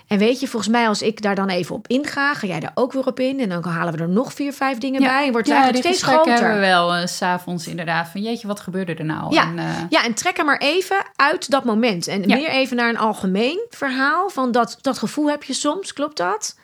en 0.07 0.17
weet 0.17 0.39
je, 0.39 0.47
volgens 0.47 0.71
mij 0.71 0.87
als 0.87 1.01
ik 1.01 1.21
daar 1.21 1.35
dan 1.35 1.49
even 1.49 1.75
op 1.75 1.87
inga, 1.87 2.33
ga 2.33 2.47
jij 2.47 2.59
daar 2.59 2.71
ook 2.73 2.93
weer 2.93 3.05
op 3.07 3.19
in. 3.19 3.39
En 3.39 3.49
dan 3.49 3.63
halen 3.63 3.93
we 3.93 3.99
er 3.99 4.09
nog 4.09 4.33
vier, 4.33 4.53
vijf 4.53 4.77
dingen 4.77 5.01
bij. 5.01 5.25
En 5.25 5.31
wordt 5.31 5.47
het 5.47 5.55
ja, 5.57 5.63
eigenlijk 5.63 5.85
steeds 5.95 6.11
groter. 6.13 6.33
hebben 6.33 6.53
we 6.53 6.59
wel 6.59 6.93
eh, 6.93 7.05
s 7.07 7.17
s'avonds 7.17 7.67
inderdaad. 7.67 8.07
Van 8.07 8.21
jeetje, 8.21 8.47
wat 8.47 8.59
gebeurde 8.59 8.93
er 8.95 9.05
nou? 9.05 9.33
Ja. 9.33 9.43
En, 9.43 9.59
eh, 9.59 9.65
Ja, 9.89 10.03
en 10.03 10.13
trek 10.13 10.37
er 10.37 10.45
maar 10.45 10.57
even 10.59 10.97
uit 11.15 11.49
dat 11.49 11.63
moment. 11.63 12.07
En 12.07 12.21
Ja. 12.27 12.35
meer 12.35 12.49
even 12.49 12.75
naar 12.77 12.89
een 12.89 12.97
algemeen 12.97 13.65
verhaal. 13.69 14.29
Van 14.29 14.51
dat, 14.51 14.77
dat 14.81 14.97
gevoel 14.97 15.29
heb 15.29 15.43
je 15.43 15.53
soms, 15.53 15.93
klopt 15.93 16.17
dat? 16.17 16.57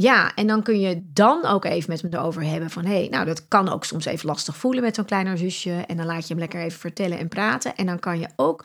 Ja, 0.00 0.34
en 0.34 0.46
dan 0.46 0.62
kun 0.62 0.80
je 0.80 1.02
dan 1.12 1.44
ook 1.44 1.64
even 1.64 1.90
met 1.90 2.02
hem 2.02 2.12
erover 2.12 2.44
hebben 2.44 2.70
van... 2.70 2.84
hé, 2.84 2.98
hey, 2.98 3.08
nou, 3.08 3.24
dat 3.24 3.48
kan 3.48 3.68
ook 3.68 3.84
soms 3.84 4.04
even 4.04 4.26
lastig 4.26 4.56
voelen 4.56 4.82
met 4.82 4.94
zo'n 4.94 5.04
kleiner 5.04 5.38
zusje. 5.38 5.70
En 5.70 5.96
dan 5.96 6.06
laat 6.06 6.22
je 6.22 6.28
hem 6.28 6.38
lekker 6.38 6.60
even 6.60 6.78
vertellen 6.78 7.18
en 7.18 7.28
praten. 7.28 7.76
En 7.76 7.86
dan 7.86 7.98
kan 7.98 8.18
je 8.18 8.28
ook... 8.36 8.64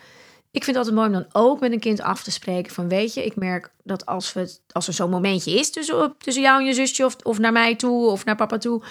Ik 0.51 0.63
vind 0.63 0.65
het 0.65 0.75
altijd 0.75 0.95
mooi 0.95 1.07
om 1.07 1.13
dan 1.13 1.43
ook 1.43 1.59
met 1.59 1.71
een 1.71 1.79
kind 1.79 2.01
af 2.01 2.23
te 2.23 2.31
spreken 2.31 2.73
van... 2.73 2.89
weet 2.89 3.13
je, 3.13 3.25
ik 3.25 3.35
merk 3.35 3.73
dat 3.83 4.05
als, 4.05 4.33
we, 4.33 4.57
als 4.71 4.87
er 4.87 4.93
zo'n 4.93 5.09
momentje 5.09 5.51
is 5.59 5.71
tussen, 5.71 6.15
tussen 6.17 6.43
jou 6.43 6.59
en 6.59 6.65
je 6.65 6.73
zusje... 6.73 7.05
Of, 7.05 7.15
of 7.23 7.39
naar 7.39 7.51
mij 7.51 7.75
toe 7.75 8.09
of 8.09 8.25
naar 8.25 8.35
papa 8.35 8.57
toe... 8.57 8.83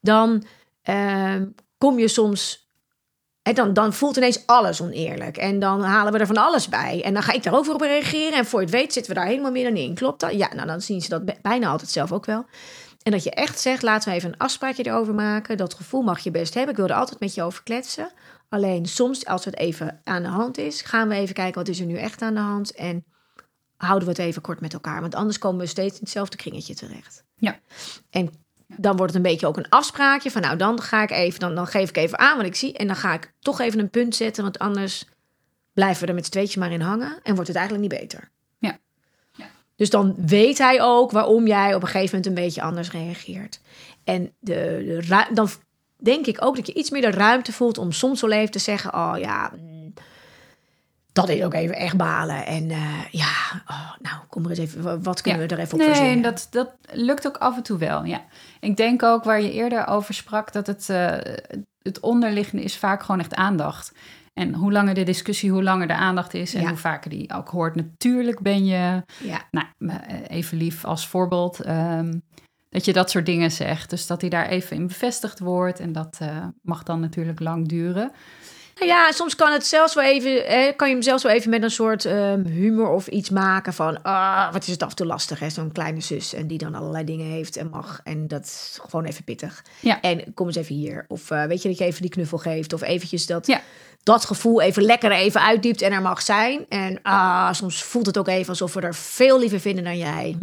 dan 0.00 0.44
ehm, 0.82 1.46
kom 1.78 1.98
je 1.98 2.08
soms 2.08 2.61
en 3.42 3.54
dan, 3.54 3.72
dan 3.72 3.92
voelt 3.92 4.16
ineens 4.16 4.46
alles 4.46 4.80
oneerlijk. 4.80 5.36
En 5.36 5.58
dan 5.58 5.82
halen 5.82 6.12
we 6.12 6.18
er 6.18 6.26
van 6.26 6.36
alles 6.36 6.68
bij. 6.68 7.02
En 7.04 7.14
dan 7.14 7.22
ga 7.22 7.32
ik 7.32 7.42
daar 7.42 7.54
ook 7.54 7.64
weer 7.64 7.74
op 7.74 7.80
reageren. 7.80 8.38
En 8.38 8.46
voor 8.46 8.60
je 8.60 8.66
het 8.66 8.74
weet 8.74 8.92
zitten 8.92 9.12
we 9.12 9.18
daar 9.18 9.28
helemaal 9.28 9.50
middenin. 9.50 9.94
Klopt 9.94 10.20
dat? 10.20 10.32
Ja, 10.32 10.54
nou 10.54 10.66
dan 10.66 10.80
zien 10.80 11.00
ze 11.00 11.08
dat 11.08 11.42
bijna 11.42 11.68
altijd 11.68 11.90
zelf 11.90 12.12
ook 12.12 12.26
wel. 12.26 12.46
En 13.02 13.12
dat 13.12 13.22
je 13.22 13.30
echt 13.30 13.60
zegt, 13.60 13.82
laten 13.82 14.08
we 14.08 14.14
even 14.14 14.28
een 14.28 14.38
afspraakje 14.38 14.86
erover 14.86 15.14
maken. 15.14 15.56
Dat 15.56 15.74
gevoel 15.74 16.02
mag 16.02 16.20
je 16.20 16.30
best 16.30 16.54
hebben. 16.54 16.70
Ik 16.70 16.76
wil 16.76 16.88
er 16.88 16.94
altijd 16.94 17.20
met 17.20 17.34
je 17.34 17.42
over 17.42 17.62
kletsen. 17.62 18.12
Alleen 18.48 18.86
soms, 18.86 19.26
als 19.26 19.44
het 19.44 19.56
even 19.56 20.00
aan 20.04 20.22
de 20.22 20.28
hand 20.28 20.58
is... 20.58 20.80
gaan 20.80 21.08
we 21.08 21.14
even 21.14 21.34
kijken, 21.34 21.54
wat 21.54 21.68
is 21.68 21.80
er 21.80 21.86
nu 21.86 21.96
echt 21.96 22.22
aan 22.22 22.34
de 22.34 22.40
hand? 22.40 22.72
En 22.74 23.04
houden 23.76 24.08
we 24.08 24.14
het 24.14 24.22
even 24.22 24.42
kort 24.42 24.60
met 24.60 24.72
elkaar. 24.72 25.00
Want 25.00 25.14
anders 25.14 25.38
komen 25.38 25.60
we 25.60 25.66
steeds 25.66 25.94
in 25.94 26.00
hetzelfde 26.00 26.36
kringetje 26.36 26.74
terecht. 26.74 27.24
Ja. 27.34 27.58
En 28.10 28.30
dan 28.76 28.96
wordt 28.96 29.14
het 29.14 29.24
een 29.24 29.30
beetje 29.30 29.46
ook 29.46 29.56
een 29.56 29.68
afspraakje 29.68 30.30
van 30.30 30.42
nou 30.42 30.56
dan 30.56 30.80
ga 30.80 31.02
ik 31.02 31.10
even 31.10 31.40
dan, 31.40 31.54
dan 31.54 31.66
geef 31.66 31.88
ik 31.88 31.96
even 31.96 32.18
aan 32.18 32.36
wat 32.36 32.46
ik 32.46 32.54
zie 32.54 32.72
en 32.72 32.86
dan 32.86 32.96
ga 32.96 33.14
ik 33.14 33.32
toch 33.40 33.60
even 33.60 33.78
een 33.78 33.90
punt 33.90 34.14
zetten 34.14 34.42
want 34.42 34.58
anders 34.58 35.04
blijven 35.72 36.02
we 36.02 36.08
er 36.08 36.14
met 36.14 36.24
z'n 36.24 36.30
tweetjes 36.30 36.56
maar 36.56 36.72
in 36.72 36.80
hangen 36.80 37.18
en 37.22 37.34
wordt 37.34 37.48
het 37.48 37.56
eigenlijk 37.56 37.90
niet 37.90 38.00
beter. 38.00 38.30
Ja. 38.58 38.78
Ja. 39.32 39.50
Dus 39.76 39.90
dan 39.90 40.14
weet 40.16 40.58
hij 40.58 40.82
ook 40.82 41.10
waarom 41.10 41.46
jij 41.46 41.74
op 41.74 41.82
een 41.82 41.88
gegeven 41.88 42.16
moment 42.16 42.26
een 42.26 42.44
beetje 42.44 42.62
anders 42.62 42.90
reageert. 42.90 43.60
En 44.04 44.32
de, 44.38 45.26
dan 45.32 45.48
denk 45.96 46.26
ik 46.26 46.44
ook 46.44 46.56
dat 46.56 46.66
je 46.66 46.74
iets 46.74 46.90
meer 46.90 47.00
de 47.00 47.10
ruimte 47.10 47.52
voelt 47.52 47.78
om 47.78 47.92
soms 47.92 48.20
wel 48.20 48.32
even 48.32 48.50
te 48.50 48.58
zeggen 48.58 48.94
oh 48.94 49.14
ja 49.18 49.52
mm, 49.56 49.92
dat 51.12 51.28
is 51.28 51.42
ook 51.42 51.54
even 51.54 51.76
echt 51.76 51.96
balen 51.96 52.46
en 52.46 52.70
eh, 52.70 53.04
ja 53.10 53.62
oh, 53.66 53.90
nou 54.00 54.16
kom 54.28 54.44
er 54.44 54.50
eens 54.50 54.58
even 54.58 55.02
wat 55.02 55.20
kunnen 55.20 55.40
Ja. 55.40 55.46
we 55.48 55.54
er 55.54 55.60
even 55.60 55.72
op 55.72 55.78
Nee, 55.78 55.88
verzinnen. 55.88 56.14
en 56.16 56.22
dat, 56.22 56.46
dat 56.50 56.70
lukt 56.92 57.26
ook 57.26 57.36
af 57.36 57.56
en 57.56 57.62
toe 57.62 57.78
wel, 57.78 58.04
ja. 58.04 58.24
Ik 58.60 58.76
denk 58.76 59.02
ook 59.02 59.24
waar 59.24 59.40
je 59.42 59.52
eerder 59.52 59.86
over 59.86 60.14
sprak, 60.14 60.52
dat 60.52 60.66
het, 60.66 60.88
eh, 60.88 61.16
het 61.82 62.00
onderliggende 62.00 62.64
is 62.64 62.76
vaak 62.78 63.02
gewoon 63.02 63.20
echt 63.20 63.34
aandacht. 63.34 63.92
En 64.32 64.54
hoe 64.54 64.72
langer 64.72 64.94
de 64.94 65.02
discussie, 65.02 65.50
hoe 65.50 65.62
langer 65.62 65.86
de 65.86 65.94
aandacht 65.94 66.34
is 66.34 66.54
en 66.54 66.62
Ja. 66.62 66.68
hoe 66.68 66.76
vaker 66.76 67.10
die 67.10 67.32
ook 67.34 67.48
hoort. 67.48 67.74
Natuurlijk 67.74 68.40
ben 68.40 68.64
je, 68.64 69.02
ja. 69.18 69.40
nou, 69.50 69.66
eh, 69.78 70.18
even 70.28 70.58
lief 70.58 70.84
als 70.84 71.08
voorbeeld, 71.08 71.60
ehm, 71.60 72.18
dat 72.68 72.84
je 72.84 72.92
dat 72.92 73.10
soort 73.10 73.26
dingen 73.26 73.50
zegt. 73.50 73.90
Dus 73.90 74.06
dat 74.06 74.20
hij 74.20 74.30
daar 74.30 74.46
even 74.46 74.76
in 74.76 74.86
bevestigd 74.86 75.38
wordt 75.38 75.80
en 75.80 75.92
dat 75.92 76.18
mag 76.62 76.82
dan 76.82 77.00
natuurlijk 77.00 77.40
lang 77.40 77.68
duren. 77.68 78.12
Nou 78.74 78.86
ja, 78.86 79.12
soms 79.12 79.36
kan 79.36 79.52
het 79.52 79.66
zelfs 79.66 79.94
wel 79.94 80.04
even, 80.04 80.46
eh, 80.46 80.76
kan 80.76 80.88
je 80.88 80.94
hem 80.94 81.02
zelfs 81.02 81.22
wel 81.22 81.32
even 81.32 81.50
met 81.50 81.62
een 81.62 81.70
soort 81.70 82.04
ehm, 82.04 82.44
humor 82.44 82.88
of 82.88 83.06
iets 83.06 83.30
maken 83.30 83.72
van, 83.72 84.02
ah, 84.02 84.52
wat 84.52 84.62
is 84.62 84.68
het 84.68 84.82
af 84.82 84.90
en 84.90 84.96
toe 84.96 85.06
lastig, 85.06 85.38
hè, 85.38 85.50
zo'n 85.50 85.72
kleine 85.72 86.00
zus 86.00 86.34
en 86.34 86.46
die 86.46 86.58
dan 86.58 86.74
allerlei 86.74 87.04
dingen 87.04 87.26
heeft 87.26 87.56
en 87.56 87.68
mag 87.70 88.00
en 88.04 88.28
dat 88.28 88.44
is 88.44 88.78
gewoon 88.88 89.04
even 89.04 89.24
pittig. 89.24 89.64
Ja. 89.80 90.00
En 90.00 90.34
kom 90.34 90.46
eens 90.46 90.56
even 90.56 90.74
hier. 90.74 91.04
Of 91.08 91.30
eh, 91.30 91.44
weet 91.44 91.62
je 91.62 91.68
dat 91.68 91.78
je 91.78 91.84
even 91.84 92.02
die 92.02 92.10
knuffel 92.10 92.38
geeft 92.38 92.72
of 92.72 92.82
eventjes 92.82 93.26
dat, 93.26 93.46
Ja. 93.46 93.60
dat 94.02 94.24
gevoel 94.24 94.60
even 94.60 94.82
lekker 94.82 95.10
even 95.12 95.42
uitdiept 95.42 95.82
en 95.82 95.92
er 95.92 96.02
mag 96.02 96.22
zijn. 96.22 96.66
En 96.68 96.98
ah, 97.02 97.52
soms 97.52 97.82
voelt 97.82 98.06
het 98.06 98.18
ook 98.18 98.28
even 98.28 98.48
alsof 98.48 98.74
we 98.74 98.80
er 98.80 98.94
veel 98.94 99.38
liever 99.38 99.60
vinden 99.60 99.84
dan 99.84 99.98
jij. 99.98 100.36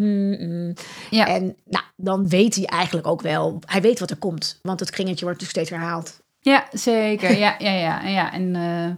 Ja. 1.09 1.27
En 1.27 1.55
nou, 1.65 1.83
dan 1.95 2.27
weet 2.27 2.55
hij 2.55 2.65
eigenlijk 2.65 3.07
ook 3.07 3.21
wel, 3.21 3.59
hij 3.65 3.81
weet 3.81 3.99
wat 3.99 4.09
er 4.09 4.17
komt, 4.17 4.59
want 4.61 4.79
het 4.79 4.89
kringetje 4.89 5.25
wordt 5.25 5.39
natuurlijk 5.41 5.67
steeds 5.67 5.81
herhaald. 5.81 6.19
Ja, 6.39 6.67
zeker. 6.71 7.37
Ja, 7.37 7.55
ja, 7.59 7.71
ja. 7.71 8.01
ja. 8.01 8.31
En 8.33 8.55
eh, 8.55 8.95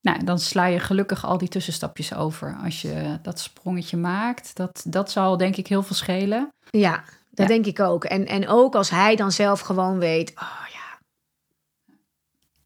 nou, 0.00 0.24
dan 0.24 0.38
sla 0.38 0.66
je 0.66 0.78
gelukkig 0.80 1.24
al 1.24 1.38
die 1.38 1.48
tussenstapjes 1.48 2.14
over. 2.14 2.56
Als 2.64 2.82
je 2.82 3.18
dat 3.22 3.40
sprongetje 3.40 3.96
maakt, 3.96 4.56
dat, 4.56 4.82
dat 4.88 5.10
zal 5.10 5.36
denk 5.36 5.56
ik 5.56 5.66
heel 5.66 5.82
veel 5.82 5.96
schelen. 5.96 6.52
Ja, 6.70 7.04
dat 7.30 7.48
Ja. 7.48 7.54
denk 7.54 7.66
ik 7.66 7.80
ook. 7.80 8.04
En, 8.04 8.26
en 8.26 8.48
ook 8.48 8.74
als 8.74 8.90
hij 8.90 9.16
dan 9.16 9.32
zelf 9.32 9.60
gewoon 9.60 9.98
weet, 9.98 10.32
oh 10.34 10.64
ja. 10.72 10.98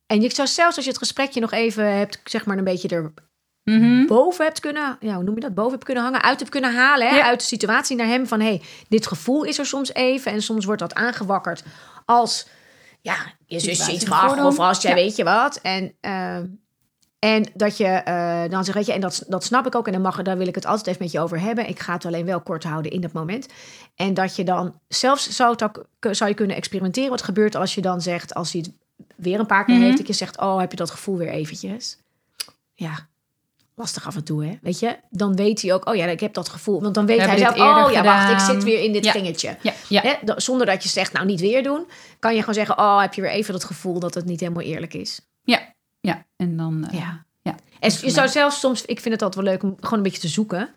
En 0.06 0.20
je 0.20 0.30
zou 0.34 0.48
zelfs 0.48 0.76
als 0.76 0.84
je 0.84 0.90
het 0.90 1.00
gesprekje 1.00 1.40
nog 1.40 1.52
even 1.52 1.96
hebt, 1.96 2.20
zeg 2.24 2.46
maar 2.46 2.58
een 2.58 2.64
beetje 2.64 3.12
Mhm. 3.64 4.00
erboven 4.00 4.44
hebt 4.44 4.60
kunnen, 4.60 4.96
ja, 5.00 5.14
hoe 5.14 5.22
noem 5.24 5.34
je 5.34 5.40
dat, 5.40 5.54
boven 5.54 5.72
hebt 5.72 5.84
kunnen 5.84 6.02
hangen, 6.02 6.22
uit 6.22 6.38
hebt 6.38 6.50
kunnen 6.50 6.74
halen, 6.74 7.08
hè, 7.08 7.16
Ja. 7.16 7.24
uit 7.24 7.40
de 7.40 7.46
situatie 7.46 7.96
naar 7.96 8.06
hem 8.06 8.26
van, 8.26 8.40
hey, 8.40 8.62
dit 8.88 9.06
gevoel 9.06 9.44
is 9.44 9.58
er 9.58 9.66
soms 9.66 9.94
even 9.94 10.32
en 10.32 10.42
soms 10.42 10.64
wordt 10.64 10.80
dat 10.80 10.94
aangewakkerd 10.94 11.64
als, 12.04 12.46
ja, 13.00 13.16
je 13.46 13.60
Situatie 13.60 13.94
iets 13.94 14.04
mag 14.04 14.44
of 14.44 14.58
als 14.58 14.82
jij 14.82 14.90
Ja. 14.90 14.96
weet 14.96 15.16
je 15.16 15.24
wat. 15.24 15.56
En, 15.62 15.92
ehm, 16.00 16.46
en 17.18 17.46
dat 17.54 17.76
je 17.76 17.84
eh, 17.84 18.50
dan 18.50 18.64
zegt, 18.64 18.76
weet 18.76 18.86
je, 18.86 18.92
en 18.92 19.00
dat, 19.00 19.24
dat 19.28 19.44
snap 19.44 19.66
ik 19.66 19.74
ook 19.74 19.86
en 19.86 19.92
dan 19.92 20.02
mag, 20.02 20.22
daar 20.22 20.38
wil 20.38 20.46
ik 20.46 20.54
het 20.54 20.66
altijd 20.66 20.86
even 20.86 21.02
met 21.02 21.12
je 21.12 21.20
over 21.20 21.40
hebben. 21.40 21.68
Ik 21.68 21.78
ga 21.80 21.92
het 21.92 22.04
alleen 22.06 22.24
wel 22.26 22.40
kort 22.40 22.64
houden 22.64 22.92
in 22.92 23.00
dat 23.00 23.12
moment. 23.12 23.46
En 23.94 24.14
dat 24.14 24.36
je 24.36 24.44
dan 24.44 24.80
zelfs 24.88 25.28
zou, 25.36 25.50
het 25.50 25.62
ook, 25.62 25.86
zou 26.14 26.30
je 26.30 26.36
kunnen 26.36 26.56
experimenteren 26.56 27.10
wat 27.10 27.22
gebeurt 27.22 27.54
als 27.54 27.74
je 27.74 27.80
dan 27.80 28.00
zegt, 28.00 28.34
als 28.34 28.52
hij 28.52 28.60
het 28.66 28.74
weer 29.16 29.38
een 29.40 29.46
paar 29.46 29.64
keer 29.64 29.74
Mhm. 29.74 29.84
heeft, 29.84 29.96
dat 29.98 30.06
je 30.06 30.12
zegt, 30.12 30.38
oh, 30.38 30.58
heb 30.58 30.70
je 30.70 30.76
dat 30.76 30.90
gevoel 30.90 31.16
weer 31.16 31.28
eventjes? 31.30 31.98
Ja, 32.74 33.07
lastig 33.78 34.06
af 34.06 34.16
en 34.16 34.24
toe, 34.24 34.44
hè? 34.44 34.58
Weet 34.62 34.78
je? 34.78 34.96
Dan 35.10 35.36
weet 35.36 35.62
hij 35.62 35.74
ook, 35.74 35.88
oh 35.88 35.94
ja, 35.94 36.06
ik 36.06 36.20
heb 36.20 36.34
dat 36.34 36.48
gevoel. 36.48 36.80
Want 36.82 36.94
dan 36.94 37.06
weet 37.06 37.16
We 37.20 37.26
hij 37.26 37.38
zelf, 37.38 37.54
oh 37.54 37.90
ja, 37.92 38.02
wacht, 38.02 38.32
ik 38.32 38.54
zit 38.54 38.64
weer 38.64 38.82
in 38.82 38.92
dit 38.92 39.04
Ja. 39.04 39.10
kringetje. 39.10 39.56
Ja, 39.62 39.72
ja. 39.88 40.00
Hè? 40.00 40.14
Zonder 40.40 40.66
dat 40.66 40.82
je 40.82 40.88
zegt, 40.88 41.12
nou 41.12 41.26
niet 41.26 41.40
weer 41.40 41.62
doen, 41.62 41.86
kan 42.18 42.32
je 42.32 42.38
gewoon 42.38 42.54
zeggen, 42.54 42.78
oh, 42.78 43.00
heb 43.00 43.14
je 43.14 43.20
weer 43.20 43.30
even 43.30 43.52
dat 43.52 43.64
gevoel 43.64 43.98
dat 44.00 44.14
het 44.14 44.24
niet 44.24 44.40
helemaal 44.40 44.62
eerlijk 44.62 44.94
is. 44.94 45.20
ja, 45.42 45.74
ja. 46.00 46.26
En 46.36 46.56
dan, 46.56 46.86
eh, 46.90 46.98
Ja. 46.98 47.24
ja. 47.42 47.54
En 47.80 47.90
je 48.00 48.10
zou 48.10 48.28
zelfs 48.28 48.60
soms, 48.60 48.84
ik 48.84 49.00
vind 49.00 49.14
het 49.14 49.22
altijd 49.22 49.44
wel 49.44 49.52
leuk 49.52 49.62
om 49.62 49.76
gewoon 49.80 49.98
een 49.98 50.04
beetje 50.04 50.20
te 50.20 50.28
zoeken, 50.28 50.68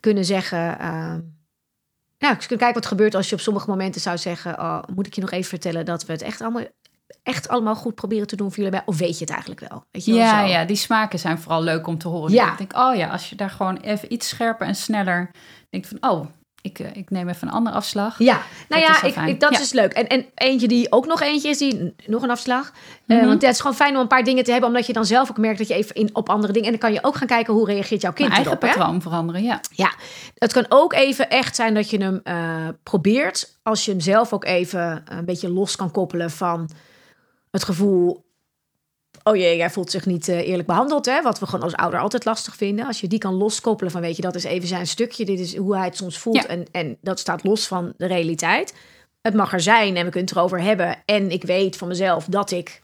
kunnen 0.00 0.24
zeggen, 0.24 0.78
ehm 0.78 1.20
nou, 2.18 2.34
eens 2.36 2.46
kijken 2.46 2.74
wat 2.74 2.86
gebeurt 2.86 3.14
als 3.14 3.28
je 3.28 3.34
op 3.34 3.40
sommige 3.40 3.70
momenten 3.70 4.00
zou 4.00 4.18
zeggen, 4.18 4.58
oh, 4.58 4.82
moet 4.94 5.06
ik 5.06 5.14
je 5.14 5.20
nog 5.20 5.30
even 5.30 5.48
vertellen 5.48 5.84
dat 5.84 6.04
we 6.06 6.12
het 6.12 6.22
echt 6.22 6.40
allemaal, 6.40 6.62
echt 7.22 7.48
allemaal 7.48 7.74
goed 7.74 7.94
proberen 7.94 8.26
te 8.26 8.36
doen 8.36 8.48
voor 8.48 8.56
jullie 8.56 8.70
bij, 8.70 8.82
of 8.86 8.98
weet 8.98 9.14
je 9.18 9.24
het 9.24 9.30
eigenlijk 9.32 9.60
wel? 9.68 9.84
Weet 9.90 10.04
je 10.04 10.10
wel, 10.12 10.20
Ja, 10.20 10.40
zo. 10.46 10.52
ja, 10.52 10.64
die 10.64 10.76
smaken 10.76 11.18
zijn 11.18 11.38
vooral 11.38 11.62
leuk 11.62 11.86
om 11.86 11.98
te 11.98 12.08
horen. 12.08 12.32
Ja. 12.32 12.52
Ik 12.52 12.58
denk, 12.58 12.76
oh 12.76 12.94
ja, 12.96 13.08
als 13.08 13.30
je 13.30 13.36
daar 13.36 13.50
gewoon 13.50 13.76
even 13.76 14.12
iets 14.12 14.28
scherper 14.28 14.66
en 14.66 14.74
sneller 14.76 15.30
denkt 15.70 15.88
van, 15.88 16.10
oh, 16.12 16.26
ik, 16.60 16.78
eh, 16.78 16.96
ik 16.96 17.10
neem 17.10 17.28
even 17.28 17.48
een 17.48 17.54
andere 17.54 17.76
afslag. 17.76 18.18
Ja, 18.18 18.32
nou 18.34 18.42
Dat 18.68 18.80
ja, 18.80 19.08
is 19.08 19.14
ik, 19.32 19.40
dat 19.40 19.52
Ja. 19.52 19.60
is 19.60 19.72
leuk. 19.72 19.92
En, 19.92 20.06
en 20.06 20.26
eentje 20.34 20.68
die 20.68 20.92
ook 20.92 21.06
nog 21.06 21.20
eentje 21.20 21.48
is, 21.48 21.58
die 21.58 21.94
nog 22.06 22.22
een 22.22 22.30
afslag. 22.30 22.72
Eh, 23.06 23.16
Mhm. 23.16 23.26
want 23.26 23.42
het 23.42 23.50
is 23.52 23.60
gewoon 23.60 23.76
fijn 23.76 23.94
om 23.94 24.00
een 24.00 24.06
paar 24.06 24.24
dingen 24.24 24.44
te 24.44 24.50
hebben, 24.50 24.68
omdat 24.68 24.86
je 24.86 24.92
dan 24.92 25.04
zelf 25.04 25.30
ook 25.30 25.38
merkt 25.38 25.58
dat 25.58 25.68
je 25.68 25.74
even 25.74 25.94
in, 25.94 26.10
op 26.12 26.28
andere 26.28 26.52
dingen. 26.52 26.66
En 26.72 26.78
dan 26.78 26.80
kan 26.90 26.92
je 26.92 27.04
ook 27.04 27.16
gaan 27.16 27.26
kijken 27.26 27.54
hoe 27.54 27.66
reageert 27.66 28.00
jouw 28.02 28.12
kind 28.12 28.28
Mijn 28.28 28.40
eigen 28.44 28.58
erop. 28.60 28.70
Hè? 28.74 28.78
patroon 28.78 29.02
veranderen, 29.02 29.42
ja. 29.42 29.60
Ja, 29.70 29.92
het 30.38 30.52
kan 30.52 30.66
ook 30.68 30.92
even 30.92 31.30
echt 31.30 31.56
zijn 31.56 31.74
dat 31.74 31.90
je 31.90 31.98
hem 31.98 32.20
eh, 32.24 32.68
probeert. 32.82 33.56
Als 33.62 33.84
je 33.84 33.90
hem 33.90 34.00
zelf 34.00 34.32
ook 34.32 34.44
even 34.44 35.02
een 35.08 35.24
beetje 35.24 35.50
los 35.50 35.76
kan 35.76 35.90
koppelen 35.90 36.30
van 36.30 36.70
het 37.54 37.64
gevoel. 37.64 38.24
Oh 39.22 39.36
jee, 39.36 39.58
hij 39.58 39.70
voelt 39.70 39.90
zich 39.90 40.06
niet 40.06 40.28
eh, 40.28 40.48
eerlijk 40.48 40.66
behandeld. 40.68 41.06
Hè? 41.06 41.22
Wat 41.22 41.38
we 41.38 41.46
gewoon 41.46 41.64
als 41.64 41.74
ouder 41.74 42.00
altijd 42.00 42.24
lastig 42.24 42.56
vinden. 42.56 42.86
Als 42.86 43.00
je 43.00 43.08
die 43.08 43.18
kan 43.18 43.34
loskoppelen 43.34 43.92
van, 43.92 44.00
weet 44.00 44.16
je, 44.16 44.22
dat 44.22 44.34
is 44.34 44.44
even 44.44 44.68
zijn 44.68 44.86
stukje. 44.86 45.24
Dit 45.24 45.38
is 45.40 45.56
hoe 45.56 45.76
hij 45.76 45.84
het 45.84 45.96
soms 45.96 46.18
voelt. 46.18 46.36
Ja. 46.36 46.46
En, 46.46 46.66
en 46.72 46.96
dat 47.00 47.18
staat 47.18 47.44
los 47.44 47.66
van 47.66 47.92
de 47.96 48.06
realiteit. 48.06 48.74
Het 49.22 49.34
mag 49.34 49.52
er 49.52 49.60
zijn 49.60 49.96
en 49.96 50.04
we 50.04 50.10
kunnen 50.10 50.28
het 50.28 50.36
erover 50.36 50.60
hebben. 50.60 50.96
En 51.04 51.30
ik 51.30 51.42
weet 51.44 51.76
van 51.76 51.88
mezelf 51.88 52.24
dat 52.24 52.50
ik 52.50 52.82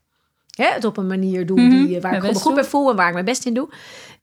hè, 0.57 0.67
het 0.67 0.85
op 0.85 0.97
een 0.97 1.07
manier 1.07 1.47
doe 1.47 1.61
Mhm, 1.61 1.71
die, 1.87 2.01
waar 2.01 2.13
ik 2.13 2.19
gewoon 2.19 2.35
me 2.35 2.41
goed 2.41 2.55
bij 2.55 2.65
voel 2.65 2.91
en 2.91 2.97
waar 2.97 3.07
ik 3.09 3.13
mijn 3.13 3.25
best 3.25 3.45
in 3.47 3.55
doe. 3.55 3.69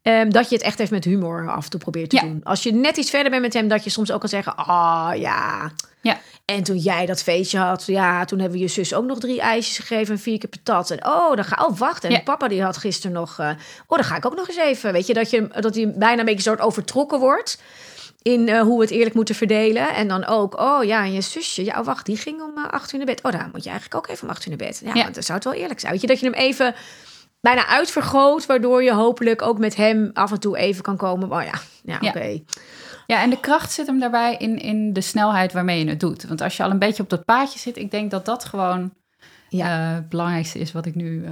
Ehm, 0.01 0.29
dat 0.29 0.49
je 0.49 0.55
het 0.55 0.63
echt 0.63 0.79
even 0.79 0.93
met 0.93 1.03
humor 1.03 1.49
af 1.49 1.63
en 1.63 1.69
toe 1.69 1.79
probeert 1.79 2.09
te 2.09 2.15
Ja. 2.15 2.21
doen. 2.21 2.41
Als 2.43 2.63
je 2.63 2.73
net 2.73 2.97
iets 2.97 3.09
verder 3.09 3.29
bent 3.29 3.41
met 3.41 3.53
hem, 3.53 3.67
dat 3.67 3.83
je 3.83 3.89
soms 3.89 4.11
ook 4.11 4.19
kan 4.19 4.29
zeggen: 4.29 4.55
Ah 4.55 5.11
ja. 5.15 5.71
Ja. 6.01 6.17
En 6.55 6.63
toen 6.63 6.77
jij 6.77 7.05
dat 7.05 7.23
feestje 7.23 7.57
had, 7.57 7.83
ja, 7.85 8.25
toen 8.25 8.39
hebben 8.39 8.57
we 8.57 8.63
je 8.63 8.69
zus 8.71 8.93
ook 8.93 9.05
nog 9.05 9.19
drie 9.19 9.41
ijsjes 9.41 9.77
gegeven 9.77 10.13
en 10.13 10.19
vier 10.21 10.37
keer 10.37 10.49
patat. 10.49 10.91
En 10.91 11.05
oh, 11.05 11.35
dan 11.35 11.43
ga 11.45 11.65
oh 11.65 11.77
wacht. 11.77 12.03
En 12.03 12.11
Ja. 12.11 12.19
papa 12.21 12.47
die 12.47 12.63
had 12.63 12.77
gisteren 12.77 13.11
nog, 13.11 13.39
eh, 13.39 13.49
oh, 13.87 13.97
dan 13.97 14.03
ga 14.03 14.15
ik 14.15 14.25
ook 14.25 14.35
nog 14.35 14.47
eens 14.47 14.57
even. 14.57 14.93
Weet 14.93 15.07
je 15.07 15.13
dat 15.13 15.29
je 15.29 15.47
dat 15.59 15.75
hij 15.75 15.93
bijna 15.95 16.19
een 16.19 16.25
beetje 16.25 16.41
soort 16.41 16.59
overtrokken 16.59 17.19
wordt 17.19 17.61
in 18.21 18.49
eh, 18.49 18.61
hoe 18.61 18.75
we 18.77 18.83
het 18.83 18.91
eerlijk 18.93 19.15
moeten 19.15 19.35
verdelen. 19.35 19.93
En 19.93 20.07
dan 20.07 20.25
ook, 20.25 20.59
oh 20.59 20.83
ja, 20.83 21.03
en 21.03 21.13
je 21.13 21.21
zusje, 21.21 21.65
ja, 21.65 21.79
oh, 21.79 21.85
wacht, 21.85 22.05
die 22.05 22.17
ging 22.17 22.41
om 22.41 22.57
eh, 22.57 22.69
acht 22.69 22.91
uur 22.91 22.97
naar 22.97 23.07
bed. 23.07 23.23
Oh, 23.23 23.31
daar 23.31 23.49
moet 23.53 23.63
je 23.63 23.69
eigenlijk 23.69 24.05
ook 24.05 24.11
even 24.11 24.23
om 24.23 24.29
acht 24.33 24.45
uur 24.45 24.57
naar 24.57 24.67
bed. 24.67 24.81
Ja, 24.83 24.93
Ja. 24.93 25.01
want 25.01 25.13
dan 25.13 25.23
zou 25.23 25.37
het 25.37 25.47
wel 25.47 25.57
eerlijk 25.57 25.79
zijn. 25.79 25.91
Weet 25.91 26.01
je 26.01 26.07
dat 26.07 26.19
je 26.19 26.25
hem 26.25 26.35
even 26.35 26.75
bijna 27.41 27.67
uitvergroot, 27.67 28.45
waardoor 28.45 28.83
je 28.83 28.93
hopelijk 28.93 29.41
ook 29.41 29.57
met 29.57 29.75
hem 29.75 30.09
af 30.13 30.31
en 30.31 30.39
toe 30.39 30.57
even 30.57 30.83
kan 30.83 30.97
komen. 30.97 31.31
Oh 31.31 31.43
ja, 31.43 31.59
ja, 31.83 32.07
oké. 32.09 32.23
Ja, 32.25 32.39
en 33.07 33.29
de 33.29 33.39
kracht 33.39 33.71
zit 33.71 33.87
hem 33.87 33.99
daarbij 33.99 34.35
in, 34.37 34.59
in 34.59 34.93
de 34.93 35.01
snelheid 35.01 35.53
waarmee 35.53 35.83
je 35.83 35.89
het 35.89 35.99
doet. 35.99 36.23
Want 36.27 36.41
als 36.41 36.57
je 36.57 36.63
al 36.63 36.71
een 36.71 36.79
beetje 36.79 37.03
op 37.03 37.09
dat 37.09 37.25
paadje 37.25 37.59
zit, 37.59 37.77
ik 37.77 37.91
denk 37.91 38.11
dat 38.11 38.25
dat 38.25 38.45
gewoon 38.45 38.93
Ja. 39.49 39.89
eh, 39.89 39.95
het 39.95 40.09
belangrijkste 40.09 40.59
is 40.59 40.71
wat 40.71 40.85
ik 40.85 40.95
nu 40.95 41.25
eh, 41.25 41.31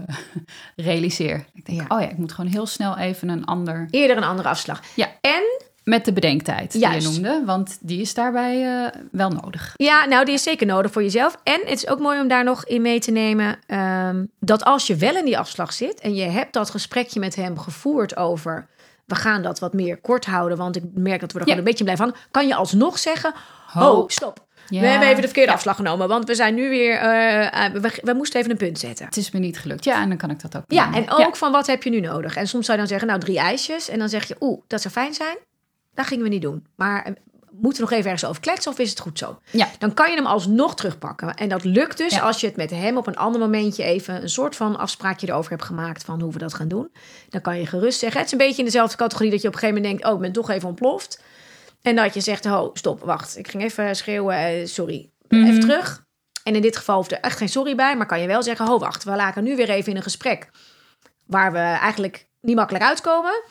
realiseer. 0.86 1.46
Ik 1.54 1.66
denk, 1.66 1.80
Ja. 1.90 1.96
oh 1.96 2.02
ja, 2.02 2.10
ik 2.10 2.18
moet 2.18 2.32
gewoon 2.32 2.52
heel 2.52 2.66
snel 2.68 2.98
even 2.98 3.30
een 3.30 3.46
ander... 3.46 3.88
Eerder 3.92 4.18
een 4.18 4.24
andere 4.24 4.50
afslag. 4.50 4.82
Ja. 4.96 5.08
En 5.22 5.64
Met 5.84 6.06
de 6.06 6.14
bedenktijd 6.14 6.72
die 6.72 6.82
Juist. 6.82 7.08
je 7.08 7.14
noemde, 7.22 7.46
want 7.46 7.78
die 7.82 8.02
is 8.02 8.14
daarbij 8.14 8.84
eh, 8.86 9.00
wel 9.12 9.30
nodig. 9.30 9.74
Ja, 9.76 10.06
nou, 10.06 10.26
die 10.26 10.34
is 10.34 10.44
zeker 10.44 10.68
nodig 10.68 10.92
voor 10.92 11.04
jezelf. 11.04 11.38
En 11.44 11.60
het 11.66 11.70
is 11.84 11.88
ook 11.88 12.00
mooi 12.00 12.20
om 12.22 12.28
daar 12.28 12.44
nog 12.44 12.66
in 12.66 12.82
mee 12.82 13.00
te 13.00 13.12
nemen 13.12 13.58
ehm, 13.68 14.26
dat 14.40 14.64
als 14.64 14.88
je 14.88 14.96
wel 14.96 15.16
in 15.16 15.26
die 15.26 15.38
afslag 15.38 15.74
zit 15.74 16.00
en 16.00 16.16
je 16.16 16.24
hebt 16.26 16.54
dat 16.54 16.70
gesprekje 16.70 17.20
met 17.20 17.36
hem 17.36 17.58
gevoerd 17.60 18.16
over. 18.18 18.68
We 19.06 19.16
gaan 19.16 19.42
dat 19.42 19.60
wat 19.60 19.74
meer 19.74 19.98
kort 20.02 20.26
houden, 20.26 20.58
want 20.58 20.76
ik 20.76 20.84
merk 20.94 21.20
dat 21.20 21.32
we 21.32 21.40
er 21.40 21.46
Ja. 21.46 21.52
gewoon 21.52 21.58
een 21.58 21.64
beetje 21.64 21.84
blijven 21.84 22.06
hangen. 22.06 22.20
Kan 22.32 22.48
je 22.48 22.56
alsnog 22.56 23.00
zeggen: 23.00 23.34
Ho. 23.68 23.92
Oh, 23.92 24.08
stop. 24.10 24.46
Ja. 24.70 24.80
We 24.82 24.88
hebben 24.88 25.08
even 25.08 25.20
de 25.22 25.28
verkeerde 25.28 25.50
Ja. 25.50 25.56
afslag 25.56 25.76
genomen, 25.76 26.08
want 26.08 26.28
we 26.28 26.36
zijn 26.36 26.56
nu 26.56 26.70
weer. 26.70 26.96
eh, 26.98 27.66
eh, 27.66 27.74
we, 27.74 28.00
we 28.04 28.14
moesten 28.14 28.40
even 28.40 28.52
een 28.52 28.58
punt 28.58 28.80
zetten. 28.80 29.06
Het 29.06 29.18
is 29.18 29.32
me 29.32 29.40
niet 29.40 29.60
gelukt. 29.60 29.84
Ja, 29.84 30.02
en 30.02 30.10
dan 30.10 30.18
kan 30.18 30.30
ik 30.30 30.42
dat 30.42 30.56
ook 30.58 30.64
Ja, 30.68 30.94
en 30.94 31.10
ook 31.12 31.36
van 31.36 31.52
wat 31.52 31.68
heb 31.68 31.84
je 31.84 31.90
nu 31.90 32.00
nodig? 32.00 32.36
En 32.36 32.48
soms 32.48 32.66
zou 32.66 32.78
je 32.80 32.84
dan 32.88 32.88
zeggen: 32.92 33.08
Nou, 33.08 33.20
drie 33.20 33.40
ijsjes. 33.40 33.90
En 33.90 34.00
dan 34.00 34.10
zeg 34.10 34.28
je: 34.28 34.36
Oeh, 34.40 34.62
dat 34.68 34.82
zou 34.82 34.94
fijn 34.94 35.14
zijn. 35.14 35.38
Dat 35.94 36.06
gingen 36.06 36.24
we 36.24 36.30
niet 36.30 36.42
doen. 36.42 36.66
Maar 36.76 37.04
eh, 37.04 37.14
moeten 37.62 37.84
we 37.84 37.90
nog 37.90 37.98
even 38.00 38.12
ergens 38.12 38.30
over 38.30 38.42
kletsen 38.42 38.72
of 38.72 38.80
is 38.80 38.90
het 38.90 39.00
goed 39.00 39.18
zo? 39.18 39.40
Ja. 39.52 39.68
Dan 39.80 39.94
kan 39.94 40.10
je 40.10 40.16
hem 40.16 40.26
alsnog 40.26 40.76
terugpakken. 40.76 41.34
En 41.36 41.50
dat 41.50 41.64
lukt 41.64 41.98
dus 41.98 42.14
Ja. 42.14 42.20
als 42.22 42.40
je 42.42 42.48
het 42.48 42.56
met 42.56 42.70
hem 42.70 42.98
op 42.98 43.08
een 43.08 43.16
ander 43.18 43.42
momentje 43.42 43.84
even 43.84 44.22
een 44.22 44.30
soort 44.30 44.56
van 44.56 44.78
afspraakje 44.78 45.28
erover 45.28 45.52
hebt 45.52 45.64
gemaakt 45.64 46.04
van 46.04 46.22
hoe 46.22 46.32
we 46.32 46.40
dat 46.40 46.54
gaan 46.54 46.68
doen. 46.68 46.92
Dan 47.30 47.42
kan 47.42 47.60
je 47.60 47.66
gerust 47.66 48.00
zeggen. 48.00 48.18
Het 48.20 48.26
is 48.28 48.32
een 48.40 48.46
beetje 48.46 48.60
in 48.60 48.66
dezelfde 48.66 48.98
categorie 48.98 49.32
dat 49.32 49.42
je 49.42 49.48
op 49.48 49.54
een 49.54 49.60
gegeven 49.60 49.82
moment 49.82 50.00
denkt: 50.00 50.14
Oh, 50.14 50.20
ik 50.22 50.26
ben 50.34 50.42
toch 50.42 50.50
even 50.50 50.68
ontploft. 50.68 51.22
En 51.82 51.96
dat 51.96 52.14
je 52.14 52.22
zegt: 52.22 52.46
Oh, 52.46 52.70
stop, 52.76 53.00
wacht. 53.04 53.38
Ik 53.38 53.48
ging 53.48 53.64
even 53.64 53.96
schreeuwen. 53.96 54.36
eh, 54.38 54.66
sorry. 54.66 55.10
Mhm. 55.28 55.44
Even 55.46 55.60
terug. 55.60 56.04
En 56.44 56.56
in 56.56 56.62
dit 56.62 56.78
geval 56.78 56.96
hoeft 56.96 57.12
er 57.12 57.20
echt 57.20 57.38
geen 57.38 57.50
sorry 57.50 57.76
bij. 57.76 57.96
Maar 57.98 58.06
kan 58.06 58.22
je 58.22 58.28
wel 58.28 58.44
zeggen: 58.44 58.68
Oh, 58.70 58.80
wacht. 58.80 59.04
We 59.04 59.16
laken 59.16 59.44
nu 59.44 59.56
weer 59.56 59.70
even 59.70 59.92
in 59.92 59.98
een 59.98 60.04
gesprek. 60.04 60.50
Waar 61.26 61.52
we 61.52 61.58
eigenlijk 61.60 62.28
niet 62.42 62.56
makkelijk 62.56 62.84
uitkomen. 62.86 63.44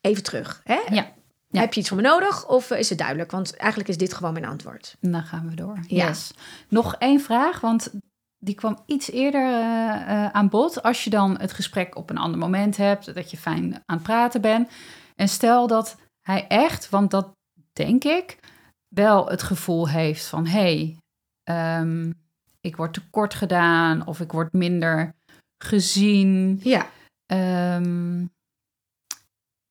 Even 0.00 0.22
terug. 0.22 0.60
Hè? 0.64 0.78
Ja. 0.90 1.12
Ja. 1.54 1.60
Heb 1.60 1.72
je 1.72 1.80
iets 1.80 1.88
van 1.88 1.96
me 1.96 2.02
nodig 2.02 2.48
of 2.48 2.70
eh, 2.70 2.78
is 2.78 2.88
het 2.88 2.98
duidelijk? 2.98 3.30
Want 3.30 3.56
eigenlijk 3.56 3.90
is 3.90 3.96
dit 3.96 4.14
gewoon 4.14 4.32
mijn 4.32 4.44
antwoord. 4.44 4.96
Dan 5.00 5.22
gaan 5.22 5.48
we 5.48 5.54
door. 5.54 5.78
Ja. 5.86 6.06
Yes. 6.06 6.32
Nog 6.68 6.94
één 6.94 7.20
vraag, 7.20 7.60
want 7.60 7.92
die 8.38 8.54
kwam 8.54 8.78
iets 8.86 9.10
eerder 9.10 9.52
eh, 9.52 10.24
eh, 10.24 10.30
aan 10.30 10.48
bod. 10.48 10.82
Als 10.82 11.04
je 11.04 11.10
dan 11.10 11.38
het 11.38 11.52
gesprek 11.52 11.96
op 11.96 12.10
een 12.10 12.18
ander 12.18 12.38
moment 12.38 12.76
hebt, 12.76 13.14
dat 13.14 13.30
je 13.30 13.36
fijn 13.36 13.74
aan 13.74 13.96
het 13.96 14.02
praten 14.02 14.40
bent. 14.40 14.70
En 15.14 15.28
stel 15.28 15.66
dat 15.66 15.96
hij 16.22 16.46
echt, 16.48 16.88
want 16.88 17.10
dat 17.10 17.32
denk 17.72 18.04
ik, 18.04 18.38
wel 18.88 19.28
het 19.28 19.42
gevoel 19.42 19.88
heeft 19.88 20.26
van... 20.26 20.46
hé, 20.46 20.60
hey, 20.60 20.96
ehm, 21.42 22.12
ik 22.60 22.76
word 22.76 22.92
tekort 22.92 23.34
gedaan 23.34 24.06
of 24.06 24.20
ik 24.20 24.32
word 24.32 24.52
minder 24.52 25.14
gezien. 25.64 26.60
Ja. 26.62 26.86
Ehm, 27.26 28.24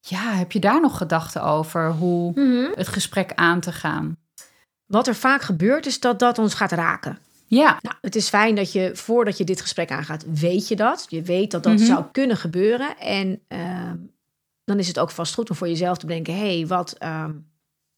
ja, 0.06 0.34
heb 0.34 0.52
je 0.52 0.60
daar 0.60 0.82
nog 0.82 0.98
gedachten 0.98 1.44
over 1.44 1.92
hoe 1.92 2.34
het 2.76 2.88
gesprek 2.88 3.32
aan 3.36 3.60
te 3.60 3.72
gaan? 3.72 4.18
Wat 4.86 5.08
er 5.08 5.16
vaak 5.16 5.42
gebeurt 5.42 5.86
is 5.86 6.00
dat 6.00 6.20
dat 6.20 6.38
ons 6.38 6.54
gaat 6.54 6.72
raken. 6.72 7.18
Ja, 7.48 7.78
Nou, 7.82 7.96
het 8.02 8.16
is 8.16 8.30
fijn 8.30 8.56
dat 8.56 8.72
je 8.72 8.92
voordat 8.94 9.38
je 9.38 9.44
dit 9.44 9.62
gesprek 9.62 9.92
aangaat, 9.92 10.24
weet 10.28 10.68
je 10.68 10.76
dat. 10.76 11.06
Je 11.10 11.22
weet 11.22 11.52
dat 11.52 11.64
dat 11.64 11.74
Mhm. 11.74 11.86
zou 11.86 12.04
kunnen 12.12 12.38
gebeuren. 12.38 12.98
En 12.98 13.42
ehm, 13.48 13.96
dan 14.64 14.80
is 14.80 14.88
het 14.88 15.00
ook 15.00 15.12
vast 15.12 15.34
goed 15.34 15.50
om 15.50 15.56
voor 15.56 15.68
jezelf 15.68 15.98
te 15.98 16.06
bedenken: 16.06 16.36
hé, 16.36 16.58
hey, 16.58 16.68
wat, 16.68 16.92
ehm, 16.98 17.32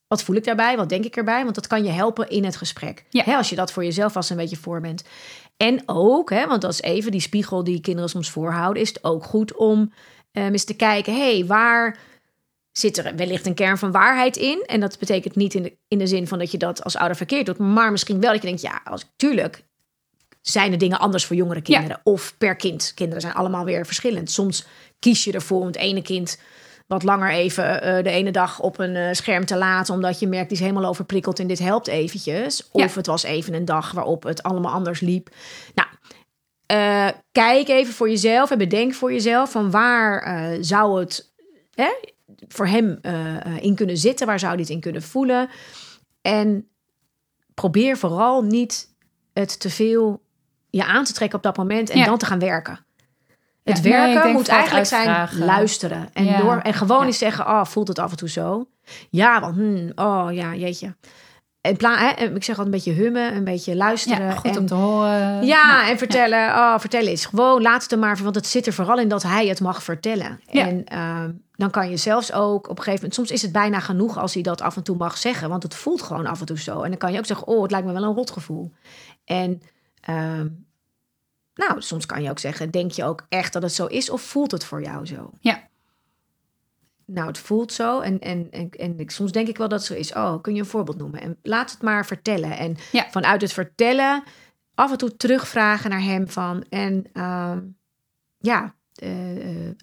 wat 0.06 0.22
voel 0.22 0.36
ik 0.36 0.44
daarbij? 0.44 0.76
Wat 0.76 0.88
denk 0.88 1.04
ik 1.04 1.16
erbij? 1.16 1.42
Want 1.42 1.54
dat 1.54 1.66
kan 1.66 1.84
je 1.84 1.90
helpen 1.90 2.28
in 2.28 2.44
het 2.44 2.56
gesprek. 2.56 3.04
Ja. 3.10 3.22
Hè, 3.24 3.36
als 3.36 3.48
je 3.50 3.56
dat 3.56 3.72
voor 3.72 3.84
jezelf 3.84 4.12
vast 4.12 4.30
een 4.30 4.36
beetje 4.36 4.56
voor 4.56 4.80
bent. 4.80 5.04
En 5.56 5.82
ook, 5.86 6.30
hè, 6.30 6.46
want 6.46 6.62
dat 6.62 6.72
is 6.72 6.82
even 6.82 7.10
die 7.10 7.20
spiegel 7.20 7.64
die 7.64 7.80
kinderen 7.80 8.10
soms 8.10 8.30
voorhouden, 8.30 8.82
is 8.82 8.88
het 8.88 9.04
ook 9.04 9.24
goed 9.24 9.54
om 9.54 9.92
ehm, 10.36 10.52
eens 10.52 10.64
te 10.64 10.74
kijken: 10.74 11.14
hé, 11.14 11.36
hey, 11.36 11.46
waar 11.46 11.98
zit 12.72 12.98
er 12.98 13.16
wellicht 13.16 13.46
een 13.46 13.54
kern 13.54 13.78
van 13.78 13.92
waarheid 13.92 14.36
in? 14.36 14.62
En 14.66 14.80
dat 14.80 14.98
betekent 14.98 15.36
niet 15.36 15.54
in 15.54 15.62
de, 15.62 15.76
in 15.88 15.98
de 15.98 16.06
zin 16.06 16.28
van 16.28 16.38
dat 16.38 16.50
je 16.50 16.58
dat 16.58 16.84
als 16.84 16.96
ouder 16.96 17.16
verkeerd 17.16 17.46
doet, 17.46 17.58
maar 17.58 17.90
misschien 17.90 18.20
wel 18.20 18.32
dat 18.32 18.40
je 18.40 18.46
denkt: 18.46 18.62
ja, 18.62 18.80
als, 18.84 19.04
tuurlijk 19.16 19.64
zijn 20.42 20.72
er 20.72 20.78
dingen 20.78 20.98
anders 20.98 21.24
voor 21.24 21.36
jongere 21.36 21.62
kinderen. 21.62 22.00
Of 22.04 22.34
per 22.38 22.56
kind. 22.56 22.92
Kinderen 22.94 23.20
zijn 23.20 23.34
allemaal 23.34 23.64
weer 23.64 23.86
verschillend. 23.86 24.30
Soms 24.30 24.66
kies 24.98 25.24
je 25.24 25.32
ervoor 25.32 25.60
om 25.60 25.66
het 25.66 25.76
ene 25.76 26.02
kind 26.02 26.38
wat 26.86 27.02
langer 27.02 27.30
even 27.30 27.82
eh, 27.82 28.04
de 28.04 28.10
ene 28.10 28.30
dag 28.30 28.60
op 28.60 28.78
een 28.78 28.96
eh, 28.96 29.12
scherm 29.12 29.44
te 29.44 29.56
laten. 29.56 29.94
Omdat 29.94 30.18
je 30.18 30.26
merkt, 30.26 30.48
die 30.48 30.58
is 30.58 30.64
helemaal 30.64 30.88
overprikkeld 30.88 31.38
en 31.38 31.46
dit 31.46 31.58
helpt 31.58 31.86
eventjes. 31.86 32.68
Of 32.70 32.80
Ja. 32.80 32.96
het 32.96 33.06
was 33.06 33.22
even 33.22 33.54
een 33.54 33.64
dag 33.64 33.92
waarop 33.92 34.22
het 34.22 34.42
allemaal 34.42 34.72
anders 34.72 35.00
liep. 35.00 35.28
Nou, 35.74 35.88
eh, 36.66 37.08
kijk 37.32 37.68
even 37.68 37.94
voor 37.94 38.08
jezelf 38.08 38.50
en 38.50 38.58
bedenk 38.58 38.94
voor 38.94 39.12
jezelf 39.12 39.50
van 39.50 39.70
waar 39.70 40.22
eh, 40.22 40.58
zou 40.60 41.00
het 41.00 41.32
hè, 41.74 41.90
voor 42.48 42.66
hem 42.66 42.98
eh, 43.02 43.56
in 43.60 43.74
kunnen 43.74 43.96
zitten. 43.96 44.26
Waar 44.26 44.38
zou 44.38 44.52
hij 44.52 44.60
het 44.60 44.70
in 44.70 44.80
kunnen 44.80 45.02
voelen. 45.02 45.48
En 46.22 46.68
probeer 47.54 47.96
vooral 47.96 48.42
niet 48.42 48.94
het 49.32 49.60
te 49.60 49.70
veel 49.70 50.22
je 50.70 50.84
aan 50.84 51.04
te 51.04 51.12
trekken 51.12 51.38
op 51.38 51.44
dat 51.44 51.56
moment 51.56 51.90
en 51.90 51.98
Ja. 51.98 52.04
dan 52.04 52.18
te 52.18 52.26
gaan 52.26 52.38
werken. 52.38 52.84
Het 53.64 53.82
Ja, 53.82 53.90
werken 53.90 54.32
moet 54.32 54.48
eigenlijk 54.48 54.86
zijn 54.86 55.28
luisteren 55.38 56.08
en, 56.12 56.24
Ja. 56.24 56.40
door, 56.40 56.58
en 56.58 56.74
gewoon 56.74 57.06
eens 57.06 57.18
zeggen, 57.18 57.46
oh, 57.46 57.64
voelt 57.64 57.88
het 57.88 57.98
af 57.98 58.10
en 58.10 58.16
toe 58.16 58.28
zo? 58.28 58.68
Ja, 59.10 59.40
want, 59.40 59.54
hmm, 59.54 59.92
oh 59.94 60.28
ja, 60.30 60.54
jeetje. 60.54 60.96
En 61.66 62.34
ik 62.36 62.44
zeg 62.44 62.58
altijd 62.58 62.66
een 62.66 62.70
beetje 62.70 63.02
hummen, 63.02 63.36
een 63.36 63.44
beetje 63.44 63.76
luisteren. 63.76 64.26
ja 64.26 64.34
goed 64.34 64.50
en, 64.50 64.58
om 64.58 64.66
te 64.66 64.74
horen. 64.74 65.46
ja, 65.46 65.90
en 65.90 65.98
vertellen. 65.98 66.48
Oh, 66.48 66.78
vertellen 66.78 67.12
is 67.12 67.24
gewoon, 67.24 67.62
laat 67.62 67.82
het 67.82 67.92
er 67.92 67.98
maar, 67.98 68.18
want 68.22 68.34
het 68.34 68.46
zit 68.46 68.66
er 68.66 68.72
vooral 68.72 68.98
in 68.98 69.08
dat 69.08 69.22
hij 69.22 69.46
het 69.46 69.60
mag 69.60 69.82
vertellen. 69.82 70.40
Ja. 70.50 70.66
En 70.66 70.84
ehm, 70.84 71.30
dan 71.52 71.70
kan 71.70 71.90
je 71.90 71.96
zelfs 71.96 72.32
ook 72.32 72.68
op 72.68 72.78
een 72.78 72.84
gegeven 72.84 72.94
moment, 72.94 73.14
soms 73.14 73.30
is 73.30 73.42
het 73.42 73.52
bijna 73.52 73.80
genoeg 73.80 74.18
als 74.18 74.34
hij 74.34 74.42
dat 74.42 74.60
af 74.60 74.76
en 74.76 74.82
toe 74.82 74.96
mag 74.96 75.18
zeggen, 75.18 75.48
want 75.48 75.62
het 75.62 75.74
voelt 75.74 76.02
gewoon 76.02 76.26
af 76.26 76.40
en 76.40 76.46
toe 76.46 76.58
zo. 76.58 76.82
En 76.82 76.90
dan 76.90 76.98
kan 76.98 77.12
je 77.12 77.18
ook 77.18 77.26
zeggen, 77.26 77.46
oh, 77.46 77.62
het 77.62 77.70
lijkt 77.70 77.86
me 77.86 77.92
wel 77.92 78.02
een 78.02 78.14
rotgevoel. 78.14 78.72
En 79.24 79.62
ehm, 80.00 80.48
nou, 81.54 81.82
soms 81.82 82.06
kan 82.06 82.22
je 82.22 82.30
ook 82.30 82.38
zeggen, 82.38 82.70
denk 82.70 82.90
je 82.90 83.04
ook 83.04 83.26
echt 83.28 83.52
dat 83.52 83.62
het 83.62 83.74
zo 83.74 83.86
is 83.86 84.10
of 84.10 84.20
voelt 84.20 84.50
het 84.50 84.64
voor 84.64 84.82
jou 84.82 85.06
zo? 85.06 85.30
Ja. 85.40 85.68
Nou, 87.06 87.26
het 87.26 87.38
voelt 87.38 87.72
zo 87.72 88.00
en, 88.00 88.18
en, 88.20 88.50
en, 88.50 88.70
en 88.70 88.98
ik- 88.98 89.10
soms 89.10 89.32
denk 89.32 89.48
ik 89.48 89.56
wel 89.58 89.68
dat 89.68 89.84
zo 89.84 89.94
is. 89.94 90.12
Oh, 90.12 90.42
kun 90.42 90.54
je 90.54 90.60
een 90.60 90.66
voorbeeld 90.66 90.98
noemen? 90.98 91.20
En 91.20 91.38
laat 91.42 91.70
het 91.70 91.82
maar 91.82 92.06
vertellen. 92.06 92.58
En 92.58 92.76
Ja. 92.92 93.06
vanuit 93.10 93.40
het 93.40 93.52
vertellen 93.52 94.22
af 94.74 94.90
en 94.90 94.98
toe 94.98 95.16
terugvragen 95.16 95.90
naar 95.90 96.02
hem 96.02 96.28
van... 96.28 96.64
en 96.68 97.04
ehm, 97.12 97.60
ja, 98.38 98.74
eh, 98.94 99.66
eh, 99.66 99.74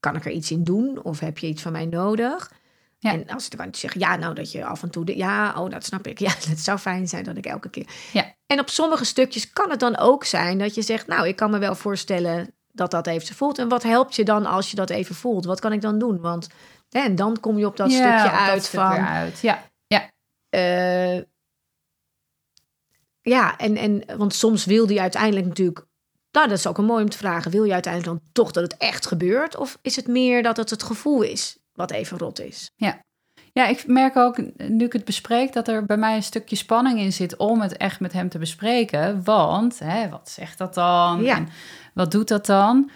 kan 0.00 0.16
ik 0.16 0.24
er 0.24 0.30
iets 0.32 0.50
in 0.50 0.64
doen? 0.64 1.02
Of 1.02 1.20
heb 1.20 1.38
je 1.38 1.46
iets 1.46 1.62
van 1.62 1.72
mij 1.72 1.86
nodig? 1.86 2.52
Ja. 2.98 3.12
En 3.12 3.28
als 3.28 3.48
dan 3.48 3.58
kan 3.58 3.68
je 3.70 3.76
zeggen, 3.76 4.00
ja, 4.00 4.16
nou 4.16 4.34
dat 4.34 4.52
je 4.52 4.64
af 4.64 4.82
en 4.82 4.90
toe... 4.90 5.04
De, 5.04 5.16
ja, 5.16 5.54
oh, 5.62 5.70
dat 5.70 5.84
snap 5.84 6.06
ik. 6.06 6.18
Ja, 6.26 6.30
het 6.48 6.60
zou 6.60 6.78
fijn 6.78 7.08
zijn 7.08 7.24
dat 7.24 7.36
ik 7.36 7.46
elke 7.46 7.70
keer... 7.70 7.86
Ja. 8.12 8.34
En 8.46 8.60
op 8.60 8.68
sommige 8.68 9.04
stukjes 9.04 9.52
kan 9.52 9.70
het 9.70 9.80
dan 9.80 9.96
ook 9.98 10.24
zijn 10.24 10.58
dat 10.58 10.74
je 10.74 10.82
zegt... 10.82 11.06
nou, 11.06 11.28
ik 11.28 11.36
kan 11.36 11.50
me 11.50 11.58
wel 11.58 11.74
voorstellen 11.74 12.54
dat 12.72 12.90
dat 12.90 13.06
even 13.06 13.34
voelt. 13.34 13.58
En 13.58 13.68
wat 13.68 13.82
helpt 13.82 14.14
je 14.14 14.24
dan 14.24 14.46
als 14.46 14.70
je 14.70 14.76
dat 14.76 14.90
even 14.90 15.14
voelt? 15.14 15.44
Wat 15.44 15.60
kan 15.60 15.72
ik 15.72 15.80
dan 15.80 15.98
doen? 15.98 16.20
Want 16.20 16.48
hè, 16.90 17.00
en 17.00 17.14
dan 17.14 17.40
kom 17.40 17.58
je 17.58 17.66
op 17.66 17.76
dat 17.76 17.90
ja, 17.90 17.96
stukje 17.96 18.36
dat 18.36 18.48
uit 18.48 18.64
stuk 18.64 18.80
van... 18.80 19.06
uit. 19.06 19.40
Ja, 19.40 19.62
eh, 20.50 21.16
ja, 23.20 23.56
en, 23.56 23.76
en 23.76 24.04
want 24.16 24.34
soms 24.34 24.64
wil 24.64 24.86
die 24.86 25.00
uiteindelijk 25.00 25.46
natuurlijk. 25.46 25.86
Nou, 26.32 26.48
dat 26.48 26.58
is 26.58 26.66
ook 26.66 26.78
een 26.78 26.84
mooi 26.84 27.02
om 27.02 27.10
te 27.10 27.18
vragen. 27.18 27.50
Wil 27.50 27.64
je 27.64 27.72
uiteindelijk 27.72 28.14
dan 28.14 28.30
toch 28.32 28.50
dat 28.50 28.62
het 28.62 28.76
echt 28.76 29.06
gebeurt? 29.06 29.56
Of 29.56 29.78
is 29.82 29.96
het 29.96 30.06
meer 30.06 30.42
dat 30.42 30.56
het 30.56 30.70
het 30.70 30.82
gevoel 30.82 31.22
is 31.22 31.58
wat 31.72 31.90
even 31.90 32.18
rot 32.18 32.40
is? 32.40 32.70
Ja, 33.52 33.66
ik 33.66 33.86
merk 33.86 34.16
ook, 34.16 34.40
nu 34.56 34.84
ik 34.84 34.92
het 34.92 35.04
bespreek, 35.04 35.52
dat 35.52 35.68
er 35.68 35.84
bij 35.84 35.96
mij 35.96 36.16
een 36.16 36.22
stukje 36.22 36.56
spanning 36.56 36.98
in 36.98 37.12
zit 37.12 37.36
om 37.36 37.60
het 37.60 37.76
echt 37.76 38.00
met 38.00 38.12
hem 38.12 38.28
te 38.28 38.38
bespreken. 38.38 39.24
Want, 39.24 39.78
hè, 39.78 40.08
wat 40.08 40.28
zegt 40.28 40.58
dat 40.58 40.74
dan? 40.74 41.22
Ja. 41.22 41.36
En 41.36 41.48
wat 42.00 42.10
doet 42.10 42.28
dat 42.28 42.46
dan? 42.46 42.90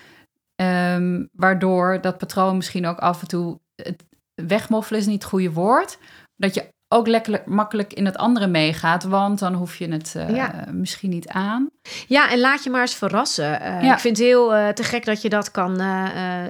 Ehm, 0.55 1.25
waardoor 1.33 2.01
dat 2.01 2.19
patroon 2.19 2.57
misschien 2.57 2.87
ook 2.87 2.99
af 2.99 3.21
en 3.21 3.29
toe, 3.29 3.61
het 3.75 4.05
wegmoffelen 4.35 5.01
is 5.01 5.07
niet 5.07 5.23
het 5.23 5.31
goede 5.31 5.53
woord. 5.53 5.99
Dat 6.37 6.55
je 6.55 6.74
ook 6.95 7.07
lekker 7.07 7.43
makkelijk 7.47 7.93
in 7.93 8.05
het 8.07 8.17
andere 8.17 8.47
meegaat, 8.47 9.03
want 9.05 9.39
dan 9.39 9.55
hoef 9.55 9.77
je 9.77 9.89
het 9.93 10.15
eh, 10.17 10.35
Ja. 10.35 10.65
misschien 10.73 11.11
niet 11.11 11.29
aan. 11.29 11.71
Ja, 12.07 12.31
en 12.31 12.41
laat 12.41 12.65
je 12.65 12.71
maar 12.71 12.81
eens 12.81 12.95
verrassen. 12.95 13.61
Eh, 13.61 13.83
Ja. 13.83 13.93
Ik 13.93 13.99
vind 13.99 14.17
het 14.17 14.27
heel 14.27 14.55
eh, 14.55 14.69
te 14.69 14.83
gek 14.83 15.05
dat 15.05 15.23
je 15.23 15.29
dat 15.29 15.51
kan 15.51 15.83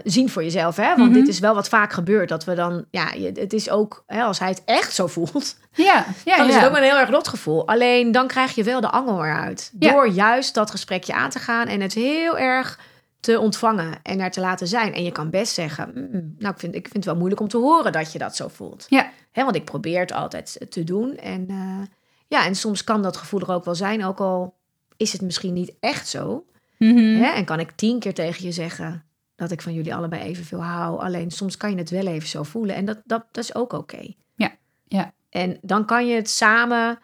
zien 0.05 0.31
voor 0.31 0.43
jezelf. 0.43 0.77
Hè? 0.77 0.97
Want 0.97 1.11
Mhm. 1.11 1.19
dit 1.19 1.29
is 1.29 1.39
wel 1.39 1.55
wat 1.55 1.69
vaak 1.69 1.93
gebeurt. 1.93 2.29
Dat 2.29 2.45
we 2.45 2.55
dan, 2.55 2.85
ja, 2.91 3.07
het 3.35 3.53
is 3.53 3.71
ook, 3.71 4.05
hè, 4.07 4.23
als 4.23 4.39
hij 4.39 4.49
het 4.49 4.63
echt 4.65 4.95
zo 4.95 5.07
voelt, 5.07 5.57
Ja, 5.75 6.05
ja, 6.25 6.37
dan 6.39 6.49
is 6.49 6.55
het 6.55 6.65
ook 6.69 6.77
een 6.77 6.83
heel 6.83 6.99
erg 6.99 7.11
rot 7.11 7.29
gevoel. 7.29 7.67
Alleen 7.69 8.13
dan 8.13 8.27
krijg 8.27 8.55
je 8.55 8.65
wel 8.65 8.81
de 8.81 8.91
angel 8.91 9.25
eruit. 9.25 9.71
Door 9.75 10.09
juist 10.09 10.55
dat 10.55 10.71
gesprekje 10.71 11.15
aan 11.15 11.31
te 11.31 11.39
gaan 11.39 11.67
en 11.67 11.81
het 11.81 11.95
heel 11.95 12.39
erg 12.39 12.79
te 13.25 13.41
ontvangen 13.41 14.03
en 14.03 14.21
er 14.21 14.31
te 14.31 14.41
laten 14.41 14.67
zijn. 14.67 14.95
En 14.95 15.05
je 15.05 15.13
kan 15.13 15.31
best 15.31 15.55
zeggen, 15.55 15.91
"Mm, 15.95 16.35
nou, 16.39 16.55
ik 16.55 16.61
vind, 16.61 16.75
ik 16.75 16.83
vind 16.83 16.95
het 16.95 17.05
wel 17.05 17.17
moeilijk 17.17 17.41
om 17.41 17.49
te 17.49 17.57
horen 17.57 17.93
dat 17.93 18.13
je 18.13 18.19
dat 18.19 18.37
zo 18.37 18.49
voelt. 18.49 18.87
Ja. 18.89 19.11
Hè, 19.33 19.45
want 19.45 19.57
ik 19.57 19.65
probeer 19.65 20.01
het 20.01 20.13
altijd 20.13 20.67
te 20.69 20.85
doen. 20.85 21.17
En 21.17 21.49
eh, 21.49 21.83
ja, 22.29 22.47
en 22.47 22.55
soms 22.55 22.85
kan 22.85 23.03
dat 23.03 23.17
gevoel 23.17 23.41
er 23.41 23.53
ook 23.53 23.65
wel 23.65 23.75
zijn, 23.75 24.05
ook 24.05 24.21
al 24.21 24.55
is 24.97 25.13
het 25.13 25.21
misschien 25.21 25.53
niet 25.53 25.75
echt 25.81 26.09
zo. 26.09 26.47
Mhm. 26.79 26.97
Hè? 26.97 27.27
En 27.27 27.45
kan 27.45 27.61
ik 27.61 27.71
tien 27.71 27.99
keer 27.99 28.15
tegen 28.15 28.45
je 28.45 28.53
zeggen 28.53 29.05
dat 29.37 29.51
ik 29.51 29.63
van 29.63 29.75
jullie 29.75 29.95
allebei 29.95 30.23
evenveel 30.23 30.63
hou. 30.63 31.01
Alleen 31.01 31.31
soms 31.31 31.57
kan 31.57 31.71
je 31.71 31.77
het 31.77 31.91
wel 31.91 32.07
even 32.07 32.29
zo 32.29 32.43
voelen. 32.43 32.75
En 32.75 32.85
dat, 32.85 33.01
dat, 33.05 33.27
dat 33.33 33.45
is 33.45 33.55
ook 33.55 33.73
oké. 33.73 34.15
Ja, 34.35 34.57
ja. 34.85 35.13
En 35.31 35.59
dan 35.63 35.85
kan 35.85 36.07
je 36.07 36.15
het 36.15 36.31
samen. 36.31 36.99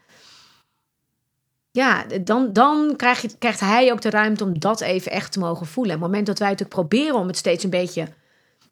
Ja, 1.72 2.04
dan, 2.20 2.52
dan 2.52 2.94
krijg 2.96 3.20
je, 3.20 3.30
krijgt 3.38 3.60
hij 3.60 3.92
ook 3.92 4.00
de 4.00 4.10
ruimte 4.10 4.44
om 4.44 4.58
dat 4.58 4.80
even 4.80 5.12
echt 5.12 5.32
te 5.32 5.38
mogen 5.38 5.66
voelen. 5.66 5.92
En 5.92 5.98
op 5.98 6.02
het 6.02 6.10
moment 6.10 6.28
dat 6.28 6.38
wij 6.38 6.48
natuurlijk 6.48 6.76
proberen 6.80 7.14
om 7.14 7.26
het 7.26 7.36
steeds 7.36 7.64
een 7.64 7.70
beetje 7.70 8.08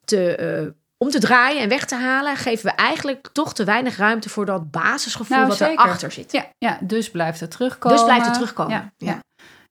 te, 0.05 0.37
eh, 0.37 0.67
om 0.97 1.11
te 1.11 1.19
draaien 1.19 1.63
en 1.63 1.69
weg 1.69 1.85
te 1.85 1.95
halen, 1.95 2.37
geven 2.37 2.65
we 2.65 2.73
eigenlijk 2.77 3.29
toch 3.33 3.55
te 3.55 3.65
weinig 3.65 3.97
ruimte 3.97 4.29
voor 4.29 4.47
dat 4.47 4.71
basisgevoel 4.71 5.37
Nou, 5.37 5.49
wat 5.49 5.61
erachter 5.61 6.13
zit. 6.13 6.33
Ja, 6.33 6.47
ja, 6.59 6.79
dus 6.81 7.11
blijft 7.11 7.41
het 7.41 7.51
terugkomen. 7.51 7.97
Dus 7.97 8.07
blijft 8.07 8.25
het 8.25 8.35
terugkomen. 8.35 8.73
Ja, 8.73 8.93
Ja. 8.97 9.07
ja. 9.13 9.27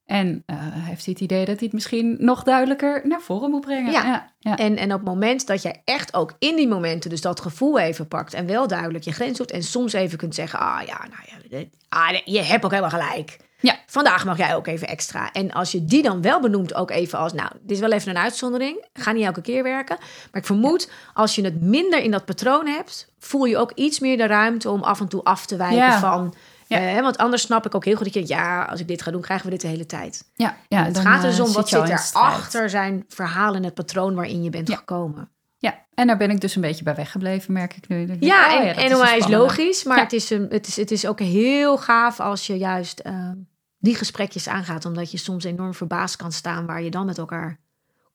En 0.07 0.43
eh, 0.45 0.55
heeft 0.59 1.05
hij 1.05 1.13
het 1.13 1.19
idee 1.23 1.45
dat 1.45 1.55
hij 1.55 1.63
het 1.63 1.73
misschien 1.73 2.15
nog 2.19 2.43
duidelijker 2.43 3.01
naar 3.03 3.21
voren 3.21 3.49
moet 3.49 3.61
brengen. 3.61 3.91
Ja. 3.91 4.03
ja, 4.05 4.31
ja. 4.39 4.55
En, 4.57 4.77
en 4.77 4.93
op 4.93 4.99
het 4.99 5.07
moment 5.07 5.47
dat 5.47 5.61
jij 5.61 5.81
echt 5.85 6.13
ook 6.13 6.33
in 6.39 6.55
die 6.55 6.67
momenten 6.67 7.09
dus 7.09 7.21
dat 7.21 7.39
gevoel 7.41 7.79
even 7.79 8.07
pakt 8.07 8.33
en 8.33 8.45
wel 8.45 8.67
duidelijk 8.67 9.03
je 9.03 9.11
grens 9.11 9.37
doet 9.37 9.51
en 9.51 9.63
soms 9.63 9.93
even 9.93 10.17
kunt 10.17 10.35
zeggen, 10.35 10.59
ah 10.59 10.81
ja, 10.85 10.97
nou 10.97 11.21
ja, 11.25 11.57
dit- 11.57 11.67
ah, 11.89 12.09
je 12.25 12.41
hebt 12.41 12.65
ook 12.65 12.71
helemaal 12.71 12.99
gelijk. 12.99 13.37
Ja. 13.59 13.75
Vandaag 13.85 14.25
mag 14.25 14.37
jij 14.37 14.55
ook 14.55 14.67
even 14.67 14.87
extra. 14.87 15.31
En 15.31 15.51
als 15.51 15.71
je 15.71 15.85
die 15.85 16.03
dan 16.03 16.21
wel 16.21 16.39
benoemt, 16.41 16.73
ook 16.73 16.91
even 16.91 17.19
als, 17.19 17.33
nou, 17.33 17.49
dit 17.61 17.71
is 17.71 17.79
wel 17.79 17.91
even 17.91 18.09
een 18.09 18.17
uitzondering, 18.17 18.85
ga 18.93 19.11
niet 19.11 19.25
elke 19.25 19.41
keer 19.41 19.63
werken. 19.63 19.97
Maar 20.31 20.41
ik 20.41 20.45
vermoed, 20.45 20.91
als 21.13 21.35
je 21.35 21.43
het 21.43 21.61
minder 21.61 21.99
in 22.03 22.11
dat 22.11 22.25
patroon 22.25 22.67
hebt, 22.67 23.11
voel 23.19 23.45
je 23.45 23.57
ook 23.57 23.71
iets 23.71 23.99
meer 23.99 24.17
de 24.17 24.25
ruimte 24.25 24.69
om 24.69 24.83
af 24.83 24.99
en 24.99 25.07
toe 25.07 25.23
af 25.23 25.45
te 25.45 25.55
wijken 25.55 25.77
Ja. 25.77 25.99
van. 25.99 26.33
Ja. 26.67 26.95
eh, 26.95 27.01
want 27.01 27.17
anders 27.17 27.41
snap 27.41 27.65
ik 27.65 27.75
ook 27.75 27.85
heel 27.85 27.95
goed 27.95 28.05
dat 28.05 28.13
je, 28.13 28.27
ja, 28.35 28.63
als 28.63 28.79
ik 28.79 28.87
dit 28.87 29.01
ga 29.01 29.11
doen, 29.11 29.21
krijgen 29.21 29.45
we 29.45 29.51
dit 29.51 29.61
de 29.61 29.67
hele 29.67 29.85
tijd. 29.85 30.31
ja, 30.33 30.57
ja, 30.67 30.83
het 30.83 30.99
gaat 30.99 31.23
er 31.23 31.29
eh, 31.29 31.35
dus 31.37 31.47
om 31.47 31.53
wat 31.53 31.69
zit 31.69 31.89
er 31.89 32.09
achter 32.13 32.69
zijn 32.69 33.05
verhaal 33.07 33.55
en 33.55 33.63
het 33.63 33.73
patroon 33.73 34.15
waarin 34.15 34.43
je 34.43 34.49
bent 34.49 34.67
Ja. 34.67 34.75
gekomen. 34.75 35.29
Ja, 35.57 35.85
en 35.93 36.07
daar 36.07 36.17
ben 36.17 36.29
ik 36.29 36.41
dus 36.41 36.55
een 36.55 36.61
beetje 36.61 36.83
bij 36.83 36.95
weggebleven, 36.95 37.53
merk 37.53 37.73
ik 37.75 37.87
nu. 37.87 38.01
Ik 38.01 38.07
denk, 38.07 38.23
Ja, 38.23 38.45
oh 38.47 38.53
en, 38.67 38.75
en 38.75 38.85
is 38.85 38.91
onwijs 38.93 39.09
spannende. 39.23 39.37
logisch. 39.37 39.83
Maar 39.83 39.99
het, 39.99 40.13
is 40.13 40.29
een, 40.29 40.47
het, 40.49 40.67
is, 40.67 40.75
het 40.75 40.91
is 40.91 41.07
ook 41.07 41.19
heel 41.19 41.77
gaaf 41.77 42.19
als 42.19 42.47
je 42.47 42.57
juist 42.57 42.99
ehm, 42.99 43.35
die 43.77 43.95
gesprekjes 43.95 44.47
aangaat. 44.47 44.85
Omdat 44.85 45.11
je 45.11 45.17
soms 45.17 45.43
enorm 45.43 45.73
verbaasd 45.73 46.15
kan 46.15 46.31
staan 46.31 46.65
waar 46.65 46.81
je 46.81 46.89
dan 46.91 47.05
met 47.05 47.17
elkaar 47.17 47.59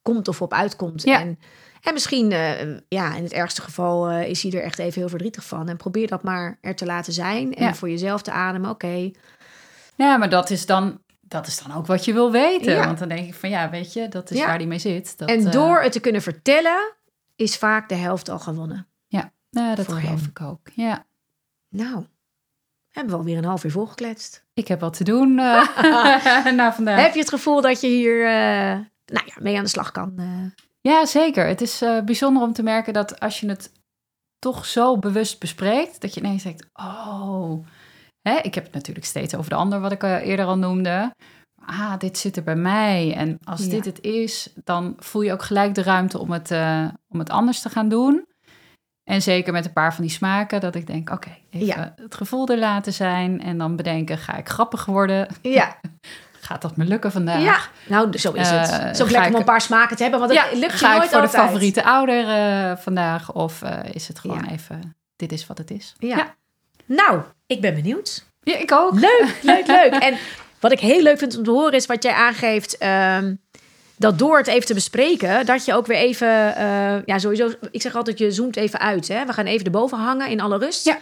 komt 0.03 0.29
of 0.29 0.43
op 0.43 0.53
uitkomt. 0.53 1.03
Ja. 1.03 1.21
En, 1.21 1.39
en 1.83 1.93
misschien, 1.93 2.33
eh, 2.33 2.77
ja, 2.89 3.15
in 3.15 3.23
het 3.23 3.33
ergste 3.33 3.63
geval 3.63 4.09
eh, 4.09 4.29
is 4.29 4.43
hij 4.43 4.53
er 4.53 4.63
echt 4.63 4.79
even 4.79 5.01
heel 5.01 5.09
verdrietig 5.09 5.45
van. 5.45 5.69
En 5.69 5.77
probeer 5.77 6.07
dat 6.07 6.23
maar 6.23 6.59
er 6.61 6.75
te 6.77 6.87
laten 6.87 7.13
zijn. 7.13 7.55
En 7.55 7.65
Ja. 7.65 7.75
voor 7.75 7.91
jezelf 7.91 8.23
te 8.23 8.31
ademen. 8.31 8.71
Oké, 8.71 9.11
Ja, 9.97 10.17
maar 10.17 10.29
dat 10.29 10.51
is 10.51 10.67
dan... 10.67 11.01
Dat 11.21 11.47
is 11.47 11.63
dan 11.63 11.77
ook 11.77 11.87
wat 11.87 12.05
je 12.05 12.13
wil 12.13 12.31
weten. 12.33 12.73
Ja. 12.73 12.87
Want 12.87 12.99
dan 12.99 13.09
denk 13.09 13.27
ik 13.29 13.35
van 13.35 13.49
ja, 13.51 13.71
weet 13.71 13.93
je, 13.93 14.09
dat 14.09 14.31
is 14.31 14.39
Ja. 14.39 14.47
waar 14.47 14.59
die 14.59 14.67
mee 14.67 14.79
zit. 14.79 15.19
Dat, 15.19 15.29
en 15.29 15.47
eh, 15.47 15.53
door 15.53 15.81
het 15.83 15.93
te 15.93 16.01
kunnen 16.01 16.23
vertellen, 16.23 16.93
is 17.37 17.57
vaak 17.57 17.89
de 17.89 17.95
helft 17.95 18.29
al 18.29 18.39
gewonnen. 18.39 18.87
ja, 19.07 19.31
dat 19.75 19.85
voor 19.87 19.95
geloof 19.95 20.21
hem. 20.21 20.29
ik 20.29 20.41
ook. 20.41 20.61
Ja. 20.75 21.05
Nou, 21.69 22.05
hebben 22.91 23.13
we 23.13 23.19
alweer 23.19 23.37
een 23.39 23.45
half 23.45 23.65
uur 23.65 23.71
volgekletst. 23.71 24.45
ik 24.55 24.69
heb 24.69 24.81
wat 24.81 24.97
te 24.97 25.05
doen 25.05 25.39
uh, 25.39 25.77
na 26.57 26.73
vandaag. 26.73 27.01
Heb 27.03 27.13
je 27.15 27.21
het 27.21 27.29
gevoel 27.29 27.61
dat 27.61 27.81
je 27.81 27.87
hier 27.89 28.17
uh, 28.17 28.31
nou 29.07 29.27
ja, 29.27 29.35
mee 29.41 29.57
aan 29.57 29.63
de 29.65 29.71
slag 29.71 29.91
kan? 29.91 30.15
Ja, 30.89 31.07
zeker. 31.07 31.47
Het 31.47 31.61
is 31.61 31.85
bijzonder 32.05 32.43
om 32.43 32.53
te 32.53 32.63
merken 32.63 32.93
dat 32.93 33.21
als 33.21 33.41
je 33.41 33.49
het 33.49 33.73
toch 34.39 34.67
zo 34.67 34.99
bewust 34.99 35.41
bespreekt, 35.41 36.01
dat 36.01 36.15
je 36.15 36.21
ineens 36.21 36.43
denkt, 36.43 36.67
oh, 36.73 37.67
hè, 38.29 38.37
ik 38.37 38.55
heb 38.55 38.65
het 38.65 38.73
natuurlijk 38.73 39.07
steeds 39.07 39.35
over 39.35 39.51
de 39.51 39.57
ander, 39.57 39.81
wat 39.81 39.93
ik 39.93 40.03
eerder 40.03 40.47
al 40.47 40.59
noemde. 40.59 41.15
Ah, 41.65 41.99
dit 41.99 42.19
zit 42.19 42.37
er 42.37 42.43
bij 42.43 42.57
mij. 42.57 43.15
En 43.15 43.39
als 43.45 43.69
dit 43.69 43.85
het 43.85 44.01
is, 44.01 44.53
dan 44.65 44.95
voel 44.99 45.23
je 45.23 45.33
ook 45.33 45.43
gelijk 45.43 45.75
de 45.75 45.83
ruimte 45.83 46.19
om 46.19 46.31
het, 46.31 46.51
om 47.09 47.19
het 47.19 47.31
anders 47.31 47.61
te 47.61 47.69
gaan 47.69 47.89
doen. 47.89 48.27
En 49.11 49.23
zeker 49.23 49.53
met 49.53 49.65
een 49.65 49.73
paar 49.73 49.95
van 49.95 50.05
die 50.05 50.13
smaken, 50.13 50.61
dat 50.61 50.75
ik 50.75 50.87
denk, 50.87 51.11
oké, 51.11 51.37
even 51.51 51.93
het 51.97 52.15
gevoel 52.15 52.49
er 52.49 52.59
laten 52.59 52.93
zijn. 52.93 53.41
En 53.41 53.59
dan 53.59 53.77
bedenken, 53.77 54.19
ga 54.19 54.37
ik 54.37 54.49
grappig 54.49 54.85
worden? 54.85 55.29
Ja. 55.43 55.77
Gaat 56.45 56.63
dat 56.63 56.77
me 56.77 56.85
lukken 56.85 57.13
vandaag? 57.13 57.43
Ja, 57.43 57.59
nou, 57.87 58.19
zo 58.19 58.33
is 58.33 58.51
het. 58.51 58.71
Uh, 58.71 58.95
zo 58.95 59.05
lekker 59.05 59.31
om 59.31 59.35
een 59.35 59.45
paar 59.45 59.61
smaken 59.61 59.97
te 59.97 60.03
hebben, 60.03 60.21
want 60.21 60.33
het 60.33 60.59
lukt 60.59 60.73
je 60.73 60.79
ga 60.79 60.91
nooit 60.91 61.05
ik 61.05 61.11
voor 61.11 61.21
altijd. 61.21 61.41
de 61.41 61.47
favoriete 61.47 61.85
ouder 61.85 62.25
uh, 62.25 62.77
vandaag? 62.77 63.33
Of 63.33 63.63
uh, 63.63 63.79
is 63.93 64.09
het 64.09 64.19
gewoon 64.19 64.45
even, 64.45 64.97
dit 65.17 65.33
is 65.33 65.47
wat 65.47 65.59
het 65.59 65.71
is? 65.71 65.95
Ja. 65.99 66.35
Nou, 66.87 67.21
ik 67.47 67.61
ben 67.61 67.75
benieuwd. 67.75 68.27
Ja, 68.43 68.57
ik 68.57 68.73
ook. 68.73 68.95
Leuk, 68.95 69.39
leuk, 69.43 69.67
leuk. 69.67 69.93
en 69.93 70.17
wat 70.61 70.73
ik 70.73 70.81
heel 70.81 71.03
leuk 71.03 71.19
vind 71.19 71.37
om 71.37 71.45
te 71.45 71.51
horen 71.51 71.73
is 71.73 71.87
wat 71.87 72.03
jij 72.03 72.13
aangeeft... 72.13 72.85
Um, 72.85 73.41
dat 73.97 74.19
door 74.19 74.37
het 74.37 74.47
even 74.47 74.67
te 74.67 74.75
bespreken, 74.75 75.47
dat 75.47 75.65
je 75.65 75.75
ook 75.75 75.87
weer 75.87 75.97
even, 75.97 76.29
ja, 77.07 77.19
sowieso, 77.19 77.51
ik 77.71 77.83
zeg 77.83 77.95
altijd, 77.95 78.19
je 78.19 78.31
zoomt 78.31 78.57
even 78.57 78.79
uit. 78.79 79.09
Hè? 79.09 79.27
We 79.27 79.33
gaan 79.33 79.47
even 79.47 79.65
erboven 79.65 79.99
hangen 79.99 80.29
in 80.29 80.41
alle 80.41 80.59
rust. 80.59 80.85
Ja. 80.85 80.99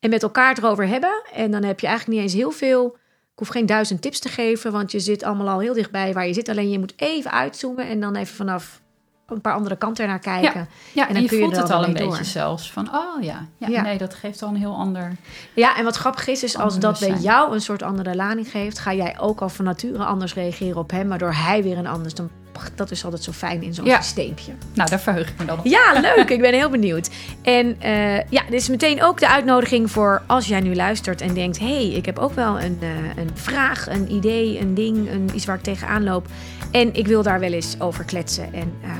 En 0.00 0.10
met 0.10 0.22
elkaar 0.22 0.58
erover 0.58 0.86
hebben. 0.86 1.22
En 1.32 1.50
dan 1.50 1.64
heb 1.64 1.80
je 1.80 1.86
eigenlijk 1.86 2.18
niet 2.18 2.28
eens 2.28 2.38
heel 2.40 2.50
veel. 2.50 2.96
Ik 3.34 3.40
hoef 3.40 3.48
geen 3.48 3.66
duizend 3.66 4.02
tips 4.02 4.18
te 4.18 4.28
geven, 4.28 4.72
want 4.72 4.92
je 4.92 5.00
zit 5.00 5.22
allemaal 5.22 5.48
al 5.48 5.58
heel 5.58 5.74
dichtbij 5.74 6.12
waar 6.12 6.26
je 6.26 6.32
zit. 6.32 6.48
Alleen 6.48 6.70
je 6.70 6.78
moet 6.78 6.92
even 6.96 7.30
uitzoomen 7.30 7.88
en 7.88 8.00
dan 8.00 8.16
even 8.16 8.34
vanaf 8.34 8.80
een 9.26 9.40
paar 9.40 9.54
andere 9.54 9.76
kanten 9.76 10.06
naar 10.06 10.18
kijken. 10.18 10.60
Ja, 10.60 10.66
ja 10.92 11.02
en, 11.02 11.08
en 11.08 11.14
dan 11.14 11.22
je 11.22 11.28
kun 11.28 11.38
voelt 11.38 11.54
je 11.54 11.60
het 11.60 11.70
al 11.70 11.84
een 11.84 11.94
door. 11.94 12.08
beetje 12.08 12.24
zelfs 12.24 12.72
van, 12.72 12.94
oh 12.94 13.22
ja, 13.22 13.46
ja, 13.56 13.68
ja, 13.68 13.82
nee, 13.82 13.98
dat 13.98 14.14
geeft 14.14 14.42
al 14.42 14.48
een 14.48 14.56
heel 14.56 14.74
ander. 14.74 15.16
Ja, 15.54 15.76
en 15.76 15.84
wat 15.84 15.96
grappig 15.96 16.26
is, 16.26 16.42
is 16.42 16.58
als 16.58 16.78
dat 16.78 16.98
bij 16.98 17.16
jou 17.18 17.54
een 17.54 17.60
soort 17.60 17.82
andere 17.82 18.16
lading 18.16 18.48
geeft, 18.48 18.78
ga 18.78 18.94
jij 18.94 19.18
ook 19.18 19.40
al 19.40 19.48
van 19.48 19.64
nature 19.64 20.04
anders 20.04 20.34
reageren 20.34 20.76
op 20.76 20.90
hem, 20.90 21.08
waardoor 21.08 21.32
hij 21.32 21.62
weer 21.62 21.78
een 21.78 21.86
anders. 21.86 22.14
Dan 22.14 22.30
dat 22.74 22.90
is 22.90 23.04
altijd 23.04 23.22
zo 23.22 23.32
fijn 23.32 23.62
in 23.62 23.74
zo'n 23.74 23.84
ja. 23.84 24.00
systeempje. 24.00 24.52
Nou, 24.74 24.90
daar 24.90 25.00
verheug 25.00 25.28
ik 25.28 25.38
me 25.38 25.44
dan 25.44 25.58
op. 25.58 25.64
Ja, 25.66 26.00
leuk. 26.16 26.30
ik 26.30 26.40
ben 26.40 26.54
heel 26.54 26.70
benieuwd. 26.70 27.10
En 27.42 27.76
uh, 27.84 28.16
ja, 28.16 28.42
dit 28.50 28.60
is 28.60 28.68
meteen 28.68 29.02
ook 29.02 29.20
de 29.20 29.28
uitnodiging 29.28 29.90
voor 29.90 30.22
als 30.26 30.46
jij 30.46 30.60
nu 30.60 30.74
luistert 30.74 31.20
en 31.20 31.34
denkt... 31.34 31.58
hé, 31.58 31.66
hey, 31.66 31.88
ik 31.88 32.06
heb 32.06 32.18
ook 32.18 32.32
wel 32.32 32.60
een, 32.60 32.78
uh, 32.82 32.88
een 33.16 33.30
vraag, 33.34 33.88
een 33.88 34.12
idee, 34.12 34.60
een 34.60 34.74
ding, 34.74 35.10
een, 35.10 35.30
iets 35.34 35.44
waar 35.44 35.56
ik 35.56 35.62
tegenaan 35.62 36.04
loop. 36.04 36.26
En 36.70 36.94
ik 36.94 37.06
wil 37.06 37.22
daar 37.22 37.40
wel 37.40 37.52
eens 37.52 37.80
over 37.80 38.04
kletsen. 38.04 38.52
En 38.52 38.72
uh, 38.82 38.90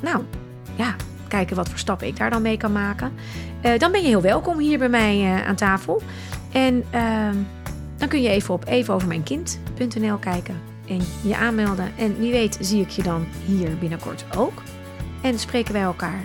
nou, 0.00 0.24
ja, 0.76 0.96
kijken 1.28 1.56
wat 1.56 1.68
voor 1.68 1.78
stappen 1.78 2.06
ik 2.06 2.16
daar 2.16 2.30
dan 2.30 2.42
mee 2.42 2.56
kan 2.56 2.72
maken. 2.72 3.12
dan 3.78 3.92
ben 3.92 4.02
je 4.02 4.08
heel 4.08 4.22
welkom 4.22 4.58
hier 4.58 4.78
bij 4.78 4.88
mij 4.88 5.42
aan 5.46 5.56
tafel. 5.56 6.02
En 6.52 6.84
ehm, 6.90 7.36
dan 7.96 8.08
kun 8.08 8.22
je 8.22 8.28
even 8.28 8.54
op 8.54 8.66
evenovermijnkind.nl 8.66 10.16
kijken 10.16 10.71
en 10.86 11.00
je 11.22 11.36
aanmelden. 11.36 11.92
En 11.96 12.18
wie 12.18 12.32
weet 12.32 12.56
zie 12.60 12.82
ik 12.82 12.88
je 12.88 13.02
dan 13.02 13.26
hier 13.46 13.78
binnenkort 13.78 14.24
ook. 14.36 14.62
En 15.20 15.38
spreken 15.38 15.72
wij 15.72 15.82
elkaar. 15.82 16.24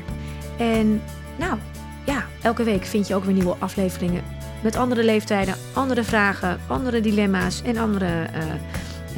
En 0.58 1.02
nou, 1.36 1.58
ja, 2.06 2.26
elke 2.42 2.64
week 2.64 2.86
vind 2.86 3.08
je 3.08 3.16
ook 3.16 3.24
weer 3.24 3.34
nieuwe 3.34 3.56
afleveringen 3.60 4.24
met 4.64 4.76
andere 4.76 5.04
leeftijden, 5.04 5.56
andere 5.74 6.04
vragen, 6.04 6.60
andere 6.68 7.02
dilemma's 7.02 7.62
en 7.62 7.78
andere 7.78 8.06
uh, 8.06 8.44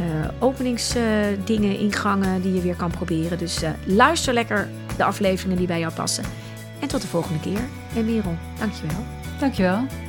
uh, 0.05 0.27
openingsdingen, 0.39 1.73
uh, 1.73 1.81
ingangen 1.81 2.41
die 2.41 2.53
je 2.53 2.61
weer 2.61 2.75
kan 2.75 2.91
proberen. 2.91 3.37
Dus 3.37 3.61
luister 3.85 4.33
lekker 4.33 4.69
de 4.97 5.03
afleveringen 5.03 5.57
die 5.57 5.67
bij 5.67 5.79
jou 5.79 5.93
passen. 5.93 6.23
En 6.79 6.87
tot 6.87 7.01
de 7.01 7.07
volgende 7.07 7.39
keer. 7.39 7.59
En 7.95 8.05
Merel, 8.05 8.37
dankjewel. 8.59 9.05
Dankjewel. 9.39 10.08